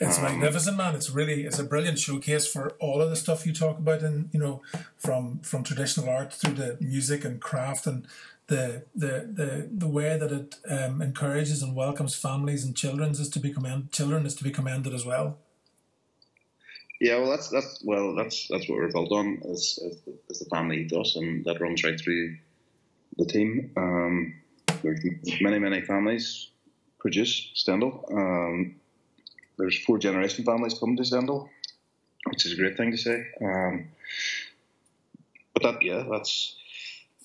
It's 0.00 0.18
um, 0.18 0.24
magnificent, 0.24 0.76
man. 0.76 0.94
It's 0.94 1.10
really 1.10 1.44
it's 1.44 1.58
a 1.58 1.64
brilliant 1.64 1.98
showcase 1.98 2.46
for 2.46 2.70
all 2.80 3.00
of 3.00 3.10
the 3.10 3.16
stuff 3.16 3.46
you 3.46 3.52
talk 3.52 3.78
about, 3.78 4.02
and 4.02 4.28
you 4.32 4.40
know, 4.40 4.62
from 4.96 5.38
from 5.40 5.62
traditional 5.62 6.08
art 6.08 6.32
through 6.32 6.54
the 6.54 6.76
music 6.80 7.24
and 7.24 7.40
craft, 7.40 7.86
and 7.86 8.06
the 8.48 8.84
the 8.94 9.28
the, 9.32 9.68
the 9.70 9.88
way 9.88 10.18
that 10.18 10.32
it 10.32 10.56
um, 10.68 11.00
encourages 11.00 11.62
and 11.62 11.76
welcomes 11.76 12.14
families 12.14 12.64
and 12.64 12.74
children 12.74 13.10
is 13.10 13.28
to 13.28 13.38
be 13.38 13.52
commend, 13.52 13.92
children 13.92 14.26
is 14.26 14.34
to 14.36 14.44
be 14.44 14.50
commended 14.50 14.92
as 14.92 15.06
well. 15.06 15.38
Yeah, 17.00 17.18
well, 17.18 17.30
that's 17.30 17.48
that's 17.48 17.80
well, 17.84 18.16
that's 18.16 18.48
that's 18.48 18.68
what 18.68 18.78
we're 18.78 18.90
built 18.90 19.12
on 19.12 19.40
as, 19.48 19.78
as, 19.86 20.00
the, 20.00 20.18
as 20.28 20.40
the 20.40 20.46
family 20.46 20.78
ethos, 20.78 21.14
and 21.14 21.44
that 21.44 21.60
runs 21.60 21.84
right 21.84 22.00
through 22.00 22.36
the 23.16 23.26
team. 23.26 23.70
Um, 23.76 24.34
there's 24.82 25.00
many 25.40 25.60
many 25.60 25.82
families 25.82 26.50
produce 26.98 27.50
Stendhal. 27.54 28.04
Um, 28.10 28.76
there's 29.58 29.78
four 29.84 29.98
generation 29.98 30.44
families 30.44 30.78
come 30.78 30.96
to 30.96 31.04
Stendhal, 31.04 31.48
which 32.26 32.46
is 32.46 32.52
a 32.52 32.56
great 32.56 32.76
thing 32.76 32.90
to 32.92 32.96
say. 32.96 33.26
Um, 33.40 33.88
but 35.54 35.62
that 35.62 35.82
yeah, 35.82 36.04
that's 36.10 36.56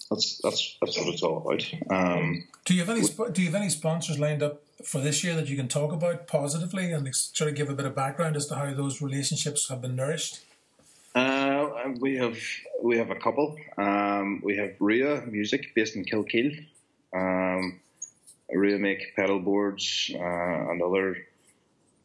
that's 0.10 0.40
that's 0.44 0.78
that's 0.82 0.98
what 0.98 1.08
it's 1.14 1.24
all 1.24 1.38
about. 1.38 1.64
Um, 1.90 2.46
do 2.66 2.74
you 2.74 2.80
have 2.84 2.90
any 2.90 3.08
do 3.32 3.42
you 3.42 3.48
have 3.48 3.62
any 3.62 3.70
sponsors 3.70 4.20
lined 4.20 4.42
up 4.42 4.62
for 4.84 5.00
this 5.00 5.24
year 5.24 5.36
that 5.36 5.48
you 5.48 5.56
can 5.56 5.68
talk 5.68 5.92
about 5.92 6.28
positively 6.28 6.92
and 6.92 7.16
sort 7.16 7.50
of 7.50 7.56
give 7.56 7.70
a 7.70 7.74
bit 7.74 7.86
of 7.86 7.96
background 7.96 8.36
as 8.36 8.48
to 8.48 8.56
how 8.56 8.74
those 8.74 9.02
relationships 9.02 9.70
have 9.70 9.82
been 9.82 9.96
nourished? 9.96 10.40
Uh, 11.16 11.70
we 12.00 12.18
have 12.18 12.38
we 12.82 12.98
have 12.98 13.12
a 13.12 13.16
couple. 13.16 13.56
Um, 13.78 14.42
we 14.44 14.58
have 14.58 14.72
Ria 14.80 15.22
Music 15.28 15.74
based 15.76 15.96
in 15.96 16.06
Kilkeel. 16.06 16.66
Um, 17.16 17.80
Ria 18.54 18.78
make 18.78 19.16
pedal 19.16 19.40
boards 19.40 20.12
uh, 20.14 20.20
and 20.72 20.82
other 20.82 21.18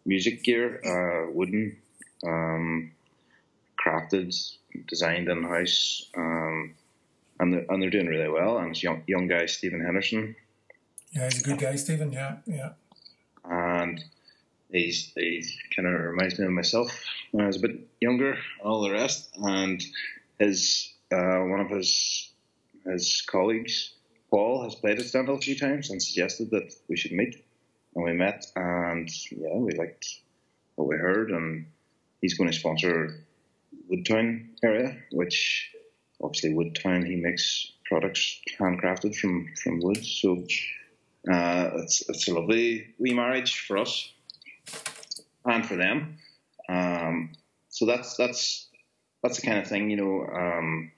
music 0.05 0.43
gear, 0.43 0.81
uh, 0.85 1.33
wooden, 1.33 1.77
um, 2.27 2.93
crafted, 3.85 4.35
designed 4.87 5.29
in 5.29 5.43
house, 5.45 6.09
um, 6.17 6.75
and 7.41 7.53
they're, 7.53 7.67
and 7.69 7.83
they're 7.83 7.91
doing 7.91 8.07
really 8.07 8.29
well. 8.29 8.59
And 8.59 8.71
it's 8.71 8.83
young 8.83 9.03
young 9.07 9.29
guy 9.29 9.47
Stephen 9.47 9.81
Henderson 9.81 10.35
yeah, 11.13 11.25
he's 11.25 11.41
a 11.41 11.45
good 11.45 11.59
guy, 11.59 11.77
Stephen. 11.77 12.13
Yeah, 12.13 12.37
yeah. 12.47 12.71
And 13.45 14.03
he's 14.71 15.13
he 15.15 15.45
kind 15.75 15.89
of 15.89 16.01
reminds 16.01 16.39
me 16.39 16.47
of 16.47 16.53
myself 16.53 17.03
when 17.31 17.45
I 17.45 17.47
was 17.47 17.57
a 17.57 17.61
bit 17.61 17.81
younger, 18.01 18.37
all 18.63 18.83
the 18.83 18.91
rest. 18.91 19.31
And 19.37 19.83
his 20.39 20.93
uh, 21.13 21.41
one 21.41 21.61
of 21.61 21.71
his 21.71 22.31
his 22.85 23.23
colleagues, 23.27 23.95
Paul, 24.31 24.63
has 24.65 24.75
played 24.75 24.99
at 24.99 25.07
Stendhal 25.07 25.37
a 25.37 25.41
few 25.41 25.59
times 25.59 25.91
and 25.91 26.03
suggested 26.03 26.51
that 26.51 26.75
we 26.89 26.97
should 26.97 27.13
meet. 27.13 27.45
And 27.95 28.05
we 28.05 28.13
met, 28.13 28.45
and 28.55 29.09
yeah, 29.31 29.57
we 29.57 29.73
liked 29.73 30.21
what 30.75 30.89
we 30.89 30.97
heard. 30.97 31.31
And 31.31 31.67
he's 32.21 32.35
going 32.35 32.51
to 32.51 32.57
sponsor 32.57 33.25
Woodtown 33.91 34.51
area, 34.63 34.97
which 35.13 35.71
obviously 36.23 36.53
Woodtown 36.53 37.07
he 37.07 37.17
makes 37.17 37.73
products 37.87 38.41
handcrafted 38.59 39.17
from 39.17 39.49
from 39.63 39.81
wood. 39.81 40.05
So 40.05 40.45
uh, 41.31 41.71
it's 41.77 42.09
it's 42.09 42.29
a 42.29 42.35
lovely 42.35 42.95
wee 42.99 43.15
marriage 43.15 43.61
for 43.61 43.79
us 43.79 44.13
and 45.45 45.67
for 45.67 45.77
them. 45.77 46.19
Um, 46.69 47.33
so 47.71 47.87
that's 47.87 48.17
that's 48.17 48.69
that's 49.23 49.41
the 49.41 49.47
kind 49.47 49.59
of 49.59 49.67
thing 49.67 49.91
you 49.91 49.97
know. 49.97 50.27
Um, 50.27 50.93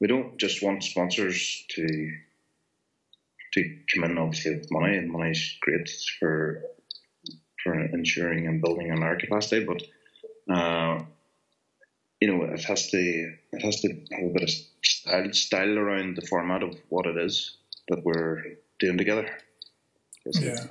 we 0.00 0.06
don't 0.06 0.38
just 0.38 0.62
want 0.62 0.84
sponsors 0.84 1.64
to 1.70 2.12
to 3.54 3.76
come 3.94 4.04
in 4.04 4.18
obviously 4.18 4.56
with 4.56 4.70
money, 4.70 4.96
and 4.96 5.10
money 5.10 5.30
is 5.30 5.56
great 5.60 5.88
for 6.18 6.62
for 7.62 7.74
ensuring 7.74 8.46
and 8.46 8.62
building 8.62 8.92
on 8.92 9.02
our 9.02 9.16
capacity, 9.16 9.64
but 9.64 9.82
uh, 10.54 11.02
you 12.20 12.28
know 12.28 12.44
it 12.44 12.64
has 12.64 12.90
to 12.90 12.98
it 13.52 13.62
has 13.62 13.80
to 13.80 13.88
have 14.12 14.24
a 14.24 14.32
bit 14.32 14.42
of 14.42 14.50
style 14.84 15.32
style 15.32 15.78
around 15.78 16.16
the 16.16 16.26
format 16.26 16.62
of 16.62 16.76
what 16.88 17.06
it 17.06 17.16
is 17.16 17.56
that 17.88 18.04
we're 18.04 18.42
doing 18.78 18.98
together. 18.98 19.28
Yeah, 20.26 20.66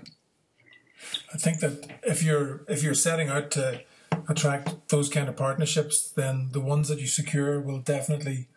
I 1.34 1.38
think 1.38 1.60
that 1.60 2.00
if 2.03 2.24
you're 2.24 2.63
if 2.67 2.84
you're 2.84 2.93
setting 2.93 3.29
out 3.29 3.51
to 3.51 3.81
attract 4.29 4.89
those 4.89 5.10
kind 5.10 5.27
of 5.27 5.36
partnerships, 5.36 6.12
then 6.12 6.50
the 6.51 6.62
ones 6.62 6.88
that 6.89 7.00
you 7.00 7.07
secure 7.07 7.60
will 7.60 7.79
definitely 7.79 8.48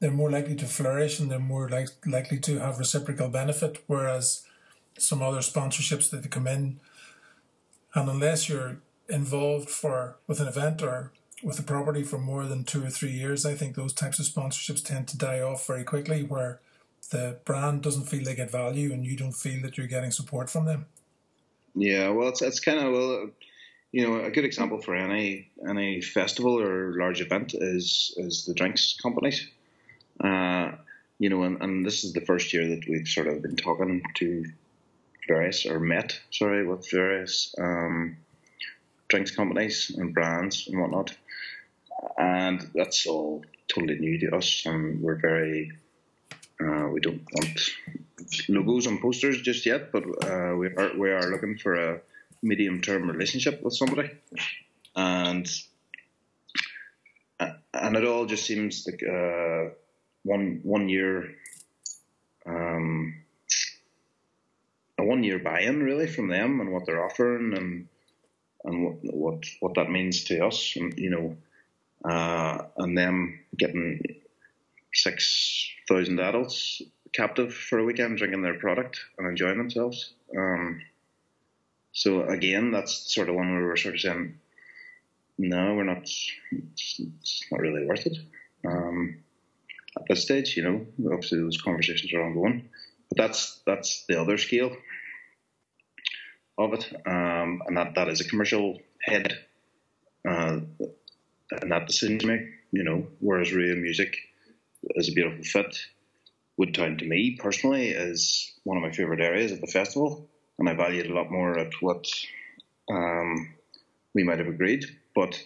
they're 0.00 0.10
more 0.10 0.30
likely 0.30 0.56
to 0.56 0.66
flourish 0.66 1.20
and 1.20 1.30
they're 1.30 1.38
more 1.38 1.68
like, 1.68 1.88
likely 2.06 2.38
to 2.40 2.58
have 2.58 2.78
reciprocal 2.78 3.28
benefit. 3.28 3.84
Whereas 3.86 4.42
some 4.98 5.22
other 5.22 5.38
sponsorships 5.38 6.10
that 6.10 6.30
come 6.30 6.46
in, 6.46 6.80
and 7.94 8.08
unless 8.08 8.48
you're 8.48 8.78
involved 9.08 9.68
for 9.68 10.16
with 10.26 10.40
an 10.40 10.48
event 10.48 10.82
or 10.82 11.12
with 11.42 11.58
a 11.58 11.62
property 11.62 12.02
for 12.02 12.18
more 12.18 12.44
than 12.46 12.64
two 12.64 12.84
or 12.84 12.90
three 12.90 13.10
years, 13.10 13.44
I 13.44 13.54
think 13.54 13.74
those 13.74 13.92
types 13.92 14.18
of 14.18 14.26
sponsorships 14.26 14.84
tend 14.84 15.08
to 15.08 15.18
die 15.18 15.40
off 15.40 15.66
very 15.66 15.84
quickly. 15.84 16.22
Where 16.22 16.60
the 17.10 17.38
brand 17.44 17.82
doesn't 17.82 18.04
feel 18.04 18.24
they 18.24 18.34
get 18.34 18.50
value 18.50 18.92
and 18.92 19.04
you 19.04 19.16
don't 19.16 19.32
feel 19.32 19.60
that 19.62 19.76
you're 19.76 19.86
getting 19.86 20.10
support 20.10 20.48
from 20.48 20.66
them. 20.66 20.86
Yeah, 21.74 22.10
well, 22.10 22.28
it's 22.28 22.42
it's 22.42 22.60
kind 22.60 22.78
of 22.78 22.92
well, 22.92 23.30
you 23.92 24.06
know, 24.06 24.24
a 24.24 24.30
good 24.30 24.44
example 24.44 24.80
for 24.80 24.94
any 24.94 25.50
any 25.68 26.00
festival 26.00 26.60
or 26.60 26.94
large 26.96 27.20
event 27.20 27.54
is 27.54 28.14
is 28.16 28.44
the 28.44 28.54
drinks 28.54 28.96
companies. 29.02 29.46
Uh, 30.22 30.72
you 31.18 31.28
know, 31.28 31.42
and, 31.42 31.60
and 31.62 31.86
this 31.86 32.04
is 32.04 32.12
the 32.12 32.20
first 32.20 32.52
year 32.52 32.68
that 32.68 32.88
we've 32.88 33.08
sort 33.08 33.26
of 33.26 33.42
been 33.42 33.56
talking 33.56 34.02
to 34.16 34.44
various 35.28 35.66
or 35.66 35.78
met, 35.78 36.18
sorry, 36.30 36.66
with 36.66 36.90
various 36.90 37.54
um, 37.58 38.16
drinks 39.08 39.30
companies 39.30 39.90
and 39.96 40.14
brands 40.14 40.66
and 40.66 40.80
whatnot, 40.80 41.14
and 42.18 42.70
that's 42.74 43.06
all 43.06 43.44
totally 43.68 43.98
new 43.98 44.18
to 44.18 44.36
us, 44.36 44.62
and 44.66 45.02
we're 45.02 45.20
very 45.20 45.72
uh, 46.60 46.88
we 46.88 47.00
don't 47.00 47.22
want 47.32 47.60
logos 48.48 48.86
on 48.86 48.98
posters 48.98 49.40
just 49.40 49.66
yet, 49.66 49.92
but 49.92 50.04
uh, 50.24 50.54
we 50.56 50.68
are 50.68 50.96
we 50.96 51.10
are 51.10 51.30
looking 51.30 51.56
for 51.58 51.74
a 51.74 52.00
medium 52.42 52.80
term 52.80 53.10
relationship 53.10 53.62
with 53.62 53.74
somebody, 53.74 54.10
and 54.96 55.48
uh, 57.38 57.52
and 57.74 57.96
it 57.96 58.04
all 58.04 58.26
just 58.26 58.46
seems 58.46 58.86
like 58.86 59.02
uh, 59.02 59.70
one 60.22 60.60
one 60.62 60.88
year, 60.88 61.30
um, 62.46 63.14
a 64.98 65.04
one 65.04 65.22
year 65.22 65.38
buy-in 65.38 65.82
really 65.82 66.06
from 66.06 66.28
them 66.28 66.60
and 66.60 66.72
what 66.72 66.86
they're 66.86 67.04
offering 67.04 67.56
and 67.56 67.88
and 68.64 68.84
what 68.84 68.96
what, 69.02 69.44
what 69.60 69.74
that 69.74 69.90
means 69.90 70.24
to 70.24 70.46
us, 70.46 70.74
and 70.76 70.98
you 70.98 71.10
know, 71.10 71.36
uh, 72.10 72.64
and 72.76 72.96
them 72.96 73.40
getting 73.56 74.00
six 74.92 75.70
thousand 75.88 76.20
adults 76.20 76.82
captive 77.12 77.52
for 77.54 77.78
a 77.78 77.84
weekend 77.84 78.18
drinking 78.18 78.42
their 78.42 78.58
product 78.58 79.00
and 79.18 79.26
enjoying 79.26 79.58
themselves. 79.58 80.12
Um, 80.36 80.80
so 81.92 82.22
again, 82.22 82.70
that's 82.70 83.12
sort 83.12 83.28
of 83.28 83.34
one 83.34 83.52
where 83.52 83.64
we're 83.64 83.76
sort 83.76 83.94
of 83.96 84.00
saying, 84.00 84.38
no, 85.38 85.74
we're 85.74 85.84
not. 85.84 86.02
It's, 86.02 87.00
it's 87.00 87.44
not 87.50 87.60
really 87.60 87.84
worth 87.84 88.06
it. 88.06 88.18
Um, 88.64 89.16
at 90.00 90.06
this 90.08 90.22
stage, 90.22 90.56
you 90.56 90.62
know, 90.62 90.86
obviously 91.12 91.40
those 91.40 91.60
conversations 91.60 92.12
are 92.12 92.22
ongoing, 92.22 92.68
but 93.08 93.18
that's 93.18 93.60
that's 93.66 94.04
the 94.08 94.20
other 94.20 94.38
scale 94.38 94.74
of 96.58 96.74
it, 96.74 96.92
um, 97.06 97.62
and 97.66 97.76
that 97.76 97.94
that 97.94 98.08
is 98.08 98.20
a 98.20 98.28
commercial 98.28 98.78
head, 99.02 99.32
uh, 100.28 100.60
and 101.50 101.72
that 101.72 101.86
decision 101.86 102.18
to 102.18 102.26
make, 102.26 102.42
you 102.72 102.84
know. 102.84 103.06
Whereas 103.20 103.52
Ria 103.52 103.74
Music 103.76 104.16
is 104.96 105.08
a 105.08 105.12
beautiful 105.12 105.44
fit. 105.44 105.76
Woodtown 106.58 106.98
to 106.98 107.06
me 107.06 107.38
personally 107.40 107.88
is 107.88 108.52
one 108.64 108.76
of 108.76 108.82
my 108.82 108.92
favourite 108.92 109.22
areas 109.22 109.52
of 109.52 109.60
the 109.60 109.66
festival, 109.66 110.28
and 110.58 110.68
I 110.68 110.74
value 110.74 111.02
it 111.02 111.10
a 111.10 111.14
lot 111.14 111.30
more 111.30 111.58
at 111.58 111.72
what 111.80 112.06
um, 112.90 113.54
we 114.14 114.24
might 114.24 114.38
have 114.38 114.48
agreed. 114.48 114.84
But 115.14 115.42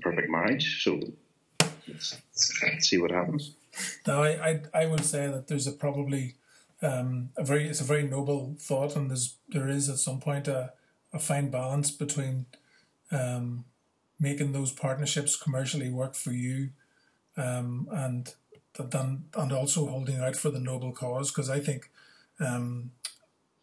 perfect 0.00 0.30
marriage, 0.30 0.82
so 0.82 1.00
let's, 1.88 2.20
let's 2.62 2.88
see 2.88 2.98
what 2.98 3.10
happens. 3.10 3.54
Now, 4.06 4.22
I, 4.22 4.30
I 4.48 4.82
I 4.82 4.86
would 4.86 5.04
say 5.04 5.26
that 5.28 5.48
there's 5.48 5.66
a 5.66 5.72
probably 5.72 6.36
um, 6.82 7.30
a 7.36 7.44
very 7.44 7.68
it's 7.68 7.80
a 7.80 7.84
very 7.84 8.02
noble 8.02 8.56
thought, 8.58 8.96
and 8.96 9.10
there's 9.10 9.36
there 9.48 9.68
is 9.68 9.88
at 9.88 9.98
some 9.98 10.20
point 10.20 10.48
a, 10.48 10.72
a 11.12 11.18
fine 11.18 11.50
balance 11.50 11.90
between 11.90 12.46
um, 13.10 13.64
making 14.18 14.52
those 14.52 14.72
partnerships 14.72 15.36
commercially 15.36 15.90
work 15.90 16.14
for 16.14 16.32
you, 16.32 16.70
um, 17.36 17.88
and 17.92 18.34
then 18.78 19.24
and 19.34 19.52
also 19.52 19.86
holding 19.86 20.20
out 20.20 20.36
for 20.36 20.50
the 20.50 20.60
noble 20.60 20.92
cause. 20.92 21.30
Because 21.30 21.50
I 21.50 21.60
think 21.60 21.90
um, 22.38 22.92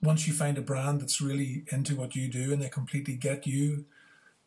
once 0.01 0.27
you 0.27 0.34
find 0.34 0.58
a 0.58 0.62
brand 0.62 1.01
that's 1.01 1.22
really 1.22 1.63
into 1.72 1.96
what 1.96 2.15
you 2.15 2.29
do 2.29 2.53
and 2.53 2.62
they 2.62 2.70
completely 2.70 3.15
get 3.15 3.48
you, 3.48 3.86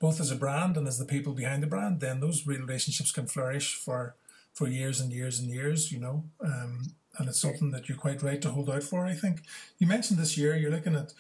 both 0.01 0.21
as 0.21 0.33
a 0.33 0.37
brand 0.37 0.77
and 0.77 0.89
as 0.89 0.99
the 0.99 1.05
people 1.05 1.33
behind 1.33 1.63
the 1.63 1.69
brand, 1.69 2.01
then 2.01 2.19
those 2.19 2.47
real 2.47 2.61
relationships 2.61 3.13
can 3.13 3.27
flourish 3.27 3.77
for 3.77 4.17
for 4.53 4.67
years 4.67 5.01
and 5.01 5.13
years 5.13 5.39
and 5.39 5.51
years. 5.51 5.93
You 5.93 6.01
know. 6.01 6.25
Um, 6.43 6.95
and 7.19 7.29
it's 7.29 7.41
something 7.41 7.71
that 7.73 7.89
you're 7.89 7.99
quite 7.99 8.23
right 8.23 8.41
to 8.43 8.51
hold 8.51 8.71
out 8.71 8.83
for. 8.83 9.05
I 9.05 9.15
think 9.15 9.43
you 9.79 9.87
mentioned 9.87 10.19
this 10.19 10.39
year 10.39 10.57
you're 10.57 10.71
looking 10.71 10.97
at 10.97 11.13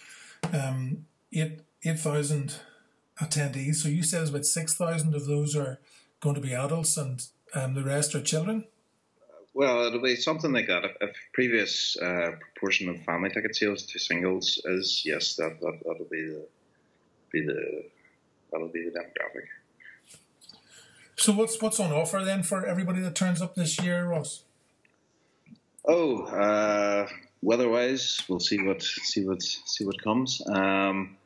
um, 0.52 1.04
eight 1.32 1.60
eight 1.84 1.98
thousand 1.98 2.54
attendees. 3.20 3.76
So 3.76 3.88
you 3.88 4.02
said 4.02 4.28
about 4.28 4.46
six 4.46 4.74
thousand 4.74 5.14
of 5.14 5.26
those 5.26 5.54
are 5.56 5.78
going 6.20 6.34
to 6.36 6.40
be 6.40 6.54
adults, 6.54 6.96
and 6.96 7.22
um, 7.54 7.74
the 7.74 7.84
rest 7.84 8.14
are 8.14 8.22
children. 8.22 8.64
Well, 9.52 9.84
it'll 9.86 10.00
be 10.00 10.14
something 10.16 10.52
like 10.52 10.68
that. 10.68 10.84
If, 10.84 10.96
if 11.00 11.16
previous 11.34 11.96
uh, 12.00 12.32
proportion 12.40 12.88
of 12.88 13.02
family 13.02 13.30
ticket 13.30 13.56
sales 13.56 13.82
to 13.82 13.98
singles 13.98 14.60
is 14.64 15.02
yes, 15.04 15.34
that, 15.36 15.60
that 15.60 15.80
that'll 15.84 16.06
be 16.10 16.22
the 16.22 16.46
be 17.32 17.44
the 17.44 17.84
that'll 18.52 18.68
be 18.68 18.84
the 18.84 18.98
demographic. 18.98 19.46
So 21.16 21.32
what's 21.32 21.60
what's 21.60 21.78
on 21.78 21.92
offer 21.92 22.22
then 22.24 22.42
for 22.42 22.64
everybody 22.64 23.00
that 23.00 23.14
turns 23.14 23.42
up 23.42 23.54
this 23.54 23.80
year, 23.82 24.06
Ross? 24.06 24.42
Oh, 25.84 26.24
uh, 26.24 27.08
weather-wise, 27.42 28.22
we'll 28.28 28.40
see 28.40 28.62
what 28.62 28.82
see 28.82 29.26
what 29.26 29.42
see 29.42 29.84
what 29.84 30.02
comes. 30.02 30.42
Um, 30.48 31.16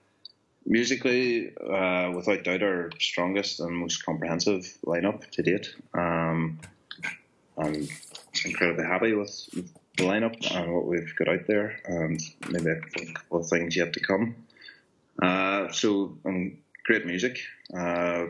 musically, 0.67 1.55
uh, 1.57 2.13
without 2.15 2.45
doubt, 2.45 2.63
our 2.63 2.91
strongest 2.99 3.61
and 3.61 3.77
most 3.77 4.05
comprehensive 4.05 4.67
lineup 4.87 5.29
to 5.31 5.43
date. 5.43 5.75
Um, 5.93 6.61
I'm 7.57 7.89
incredibly 8.45 8.85
happy 8.85 9.15
with, 9.15 9.49
with, 9.55 9.73
the 9.97 10.03
lineup 10.03 10.35
and 10.57 10.75
what 10.75 10.87
we've 10.87 11.15
got 11.15 11.29
out 11.29 11.47
there, 11.47 11.81
and 11.85 12.21
maybe 12.51 12.69
a 12.71 13.13
couple 13.13 13.39
of 13.39 13.47
things 13.47 13.77
yet 13.77 13.93
to 13.93 14.01
come. 14.01 14.35
Uh, 15.23 15.71
so, 15.71 16.19
um, 16.25 16.59
great 16.85 17.07
music. 17.07 17.39
Uh, 17.77 18.27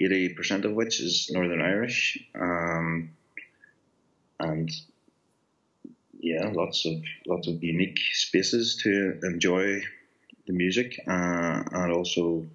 eighty 0.00 0.30
percent 0.30 0.64
of 0.64 0.72
which 0.72 1.00
is 1.00 1.30
Northern 1.30 1.60
Irish, 1.60 2.18
um, 2.34 3.10
and 4.40 4.70
yeah, 6.18 6.50
lots 6.52 6.86
of 6.86 6.94
lots 7.26 7.48
of 7.48 7.62
unique 7.62 7.98
spaces 8.12 8.76
to 8.82 9.18
enjoy 9.22 9.82
the 10.46 10.52
music, 10.52 10.98
uh, 11.06 11.62
and 11.72 11.92
also 11.92 12.46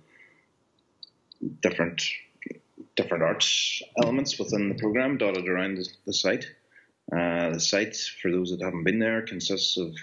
different 1.62 2.02
different 2.96 3.24
arts 3.24 3.82
elements 4.02 4.40
within 4.40 4.70
the 4.70 4.76
program 4.76 5.18
dotted 5.18 5.48
around 5.48 5.78
the, 5.78 5.88
the 6.06 6.14
site. 6.14 6.46
Uh, 7.12 7.52
the 7.52 7.60
site, 7.60 7.96
for 8.22 8.32
those 8.32 8.52
that 8.52 8.62
haven't 8.62 8.84
been 8.84 9.00
there, 9.00 9.22
consists 9.22 9.78
of 9.78 9.96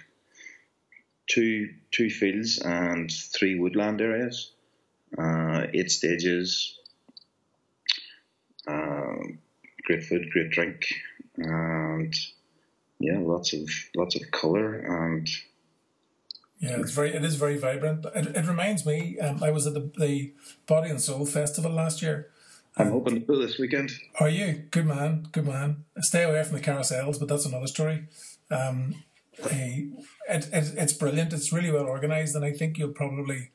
two 1.27 1.68
two 1.90 2.09
fields 2.09 2.59
and 2.59 3.11
three 3.11 3.59
woodland 3.59 4.01
areas, 4.01 4.53
uh, 5.18 5.66
eight 5.72 5.90
stages, 5.90 6.79
uh, 8.66 9.16
great 9.85 10.05
food, 10.05 10.29
great 10.33 10.50
drink, 10.50 10.87
and 11.37 12.14
yeah, 13.00 13.18
lots 13.18 13.53
of 13.53 13.68
lots 13.96 14.16
of 14.16 14.31
color 14.31 14.74
and 14.77 15.29
yeah, 16.61 16.81
it's 16.81 16.92
very 16.92 17.14
it 17.14 17.24
is 17.24 17.35
very 17.35 17.59
vibrant. 17.59 18.07
It, 18.14 18.37
it 18.37 18.46
reminds 18.46 18.87
me. 18.87 19.18
Um, 19.18 19.42
I 19.42 19.50
was 19.50 19.66
at 19.66 19.74
the, 19.74 19.90
the 19.98 20.33
Body 20.66 20.88
and 20.88 21.00
Soul 21.00 21.27
Festival 21.27 21.70
last 21.70 22.00
year. 22.00 22.31
I'm 22.77 22.90
hoping 22.90 23.14
to 23.14 23.20
go 23.20 23.38
this 23.38 23.59
weekend. 23.59 23.92
Are 24.18 24.29
you 24.29 24.64
good 24.70 24.87
man? 24.87 25.29
Good 25.31 25.46
man. 25.46 25.85
Stay 25.98 26.24
away 26.24 26.42
from 26.42 26.57
the 26.57 26.62
carousels, 26.62 27.18
but 27.18 27.29
that's 27.29 27.46
another 27.46 27.66
story. 27.66 28.07
Um, 28.50 29.05
it, 29.38 29.92
it, 30.29 30.74
it's 30.77 30.92
brilliant. 30.92 31.33
It's 31.33 31.53
really 31.53 31.70
well 31.70 31.87
organized, 31.87 32.35
and 32.35 32.44
I 32.44 32.53
think 32.53 32.79
you'll 32.79 32.92
probably 32.92 33.50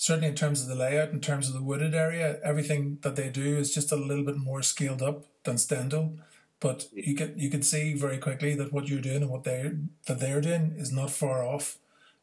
certainly 0.00 0.28
in 0.28 0.34
terms 0.34 0.62
of 0.62 0.68
the 0.68 0.74
layout, 0.74 1.10
in 1.10 1.20
terms 1.20 1.46
of 1.46 1.52
the 1.52 1.62
wooded 1.62 1.94
area, 1.94 2.40
everything 2.42 2.96
that 3.02 3.16
they 3.16 3.28
do 3.28 3.58
is 3.58 3.74
just 3.74 3.92
a 3.92 3.96
little 3.96 4.24
bit 4.24 4.38
more 4.38 4.62
scaled 4.62 5.02
up 5.02 5.26
than 5.44 5.58
Stendhal. 5.58 6.18
But 6.58 6.86
you 6.94 7.14
can 7.14 7.38
you 7.38 7.50
can 7.50 7.62
see 7.62 7.92
very 7.92 8.16
quickly 8.16 8.54
that 8.54 8.72
what 8.72 8.88
you're 8.88 9.02
doing 9.02 9.22
and 9.22 9.30
what 9.30 9.44
they 9.44 9.72
that 10.06 10.18
they're 10.18 10.40
doing 10.40 10.74
is 10.78 10.90
not 10.90 11.10
far 11.10 11.44
off 11.44 11.76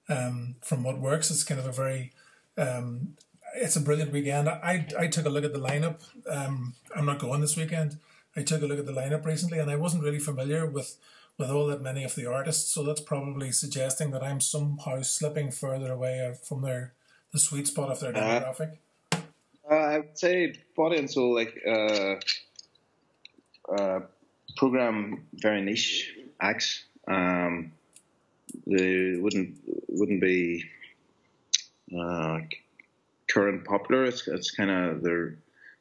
um, 0.10 0.56
from 0.62 0.82
what 0.84 1.00
works. 1.00 1.30
It's 1.30 1.44
kind 1.44 1.60
of 1.60 1.68
a 1.68 1.72
very 1.72 2.14
um, 2.58 3.16
it's 3.56 3.76
a 3.76 3.82
brilliant 3.82 4.12
weekend. 4.12 4.50
I 4.50 4.88
I 4.98 5.06
took 5.06 5.28
a 5.28 5.30
look 5.30 5.46
at 5.46 5.54
the 5.54 5.60
lineup. 5.60 6.02
Um, 6.28 6.74
I'm 6.96 7.06
not 7.06 7.20
going 7.20 7.42
this 7.42 7.58
weekend. 7.58 7.98
I 8.36 8.42
took 8.42 8.64
a 8.64 8.66
look 8.66 8.80
at 8.80 8.88
the 8.88 8.92
lineup 8.92 9.24
recently, 9.24 9.60
and 9.60 9.70
I 9.70 9.76
wasn't 9.76 10.04
really 10.04 10.20
familiar 10.20 10.66
with 10.66 10.98
with 11.38 11.52
all 11.52 11.68
that 11.68 11.84
many 11.84 12.04
of 12.04 12.16
the 12.16 12.26
artists. 12.26 12.72
So 12.72 12.82
that's 12.82 13.02
probably 13.02 13.52
suggesting 13.52 14.10
that 14.12 14.24
I'm 14.24 14.42
somehow 14.42 15.04
slipping 15.04 15.52
further 15.52 15.92
away 15.92 16.34
from 16.44 16.64
their 16.64 16.94
the 17.38 17.44
sweet 17.44 17.68
spot 17.68 17.90
of 17.90 18.00
their 18.00 18.16
uh, 18.16 18.20
demographic. 18.20 18.72
Uh, 19.70 19.76
I 19.94 19.98
would 20.00 20.18
say 20.18 20.54
Body 20.76 20.98
and 20.98 21.10
Soul, 21.10 21.36
like 21.36 21.54
uh, 21.68 22.16
uh, 23.72 24.00
program 24.56 25.28
very 25.34 25.62
niche 25.62 26.18
acts. 26.42 26.84
Um, 27.08 27.74
they 28.66 29.18
wouldn't 29.22 29.56
wouldn't 29.88 30.22
be 30.22 30.66
uh, 31.96 32.40
current 33.30 33.66
popular. 33.66 34.06
It's 34.06 34.28
it's 34.28 34.52
kind 34.52 34.72
of 34.72 35.04
their 35.04 35.36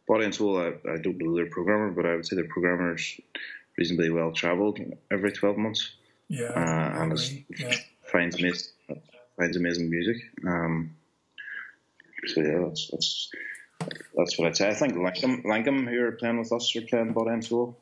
body 0.06 0.24
and 0.26 0.34
soul. 0.34 0.58
I, 0.58 0.68
I 0.92 0.98
don't 0.98 1.18
know 1.18 1.34
their 1.34 1.46
programmer, 1.46 1.90
but 1.90 2.04
I 2.06 2.16
would 2.16 2.26
say 2.26 2.36
their 2.36 2.52
programmer's 2.56 3.18
reasonably 3.78 4.10
well 4.10 4.32
travelled 4.32 4.78
every 5.10 5.32
twelve 5.32 5.56
months. 5.56 5.92
Yeah, 6.28 6.48
uh, 6.48 7.02
and 7.02 7.18
yeah. 7.58 7.72
finds 8.12 8.36
amazing 8.38 8.66
finds 9.38 9.56
amazing 9.56 9.88
music. 9.88 10.16
Um, 10.44 10.90
so 12.26 12.40
yeah, 12.40 12.64
that's 12.66 12.88
that's 12.90 13.30
that's 14.16 14.38
what 14.38 14.48
I'd 14.48 14.56
say. 14.56 14.68
I 14.68 14.74
think 14.74 14.94
Lankum, 14.94 15.44
Lankum 15.44 15.88
who 15.88 16.00
are 16.00 16.12
playing 16.12 16.38
with 16.38 16.52
us 16.52 16.74
are 16.76 16.82
playing 16.82 17.12
body 17.12 17.30
and 17.30 17.44
soul. 17.44 17.78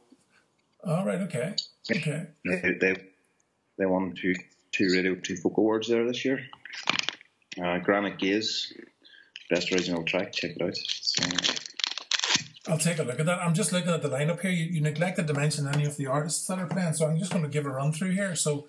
All 0.85 1.05
right. 1.05 1.21
Okay. 1.23 1.55
Okay. 1.91 2.27
They 2.45 2.77
they, 2.81 2.97
they 3.79 3.87
won 3.87 4.15
two 4.15 4.35
two 4.73 4.91
radio 4.93 5.15
two 5.15 5.37
folk 5.37 5.57
awards 5.57 5.89
there 5.89 6.07
this 6.07 6.25
year. 6.25 6.41
Uh, 7.63 7.79
Granite 7.79 8.19
Gaze, 8.19 8.73
best 9.49 9.73
original 9.73 10.03
track. 10.03 10.33
Check 10.33 10.57
it 10.57 10.63
out. 10.63 10.77
So, 10.77 11.23
I'll 12.67 12.79
take 12.79 12.99
a 12.99 13.03
look 13.03 13.21
at 13.21 13.27
that. 13.27 13.41
I'm 13.41 13.55
just 13.55 13.73
looking 13.73 13.93
at 13.93 14.03
the 14.03 14.09
lineup 14.09 14.41
here. 14.41 14.51
You, 14.51 14.65
you 14.65 14.81
neglected 14.81 15.27
to 15.29 15.35
mention 15.35 15.69
any 15.69 15.85
of 15.85 15.97
the 15.97 16.07
artists 16.07 16.47
that 16.47 16.59
are 16.59 16.67
playing, 16.67 16.95
so 16.95 17.07
I'm 17.07 17.19
just 17.19 17.31
going 17.31 17.45
to 17.45 17.51
give 17.51 17.67
a 17.67 17.71
run 17.71 17.93
through 17.93 18.13
here. 18.13 18.35
So, 18.35 18.67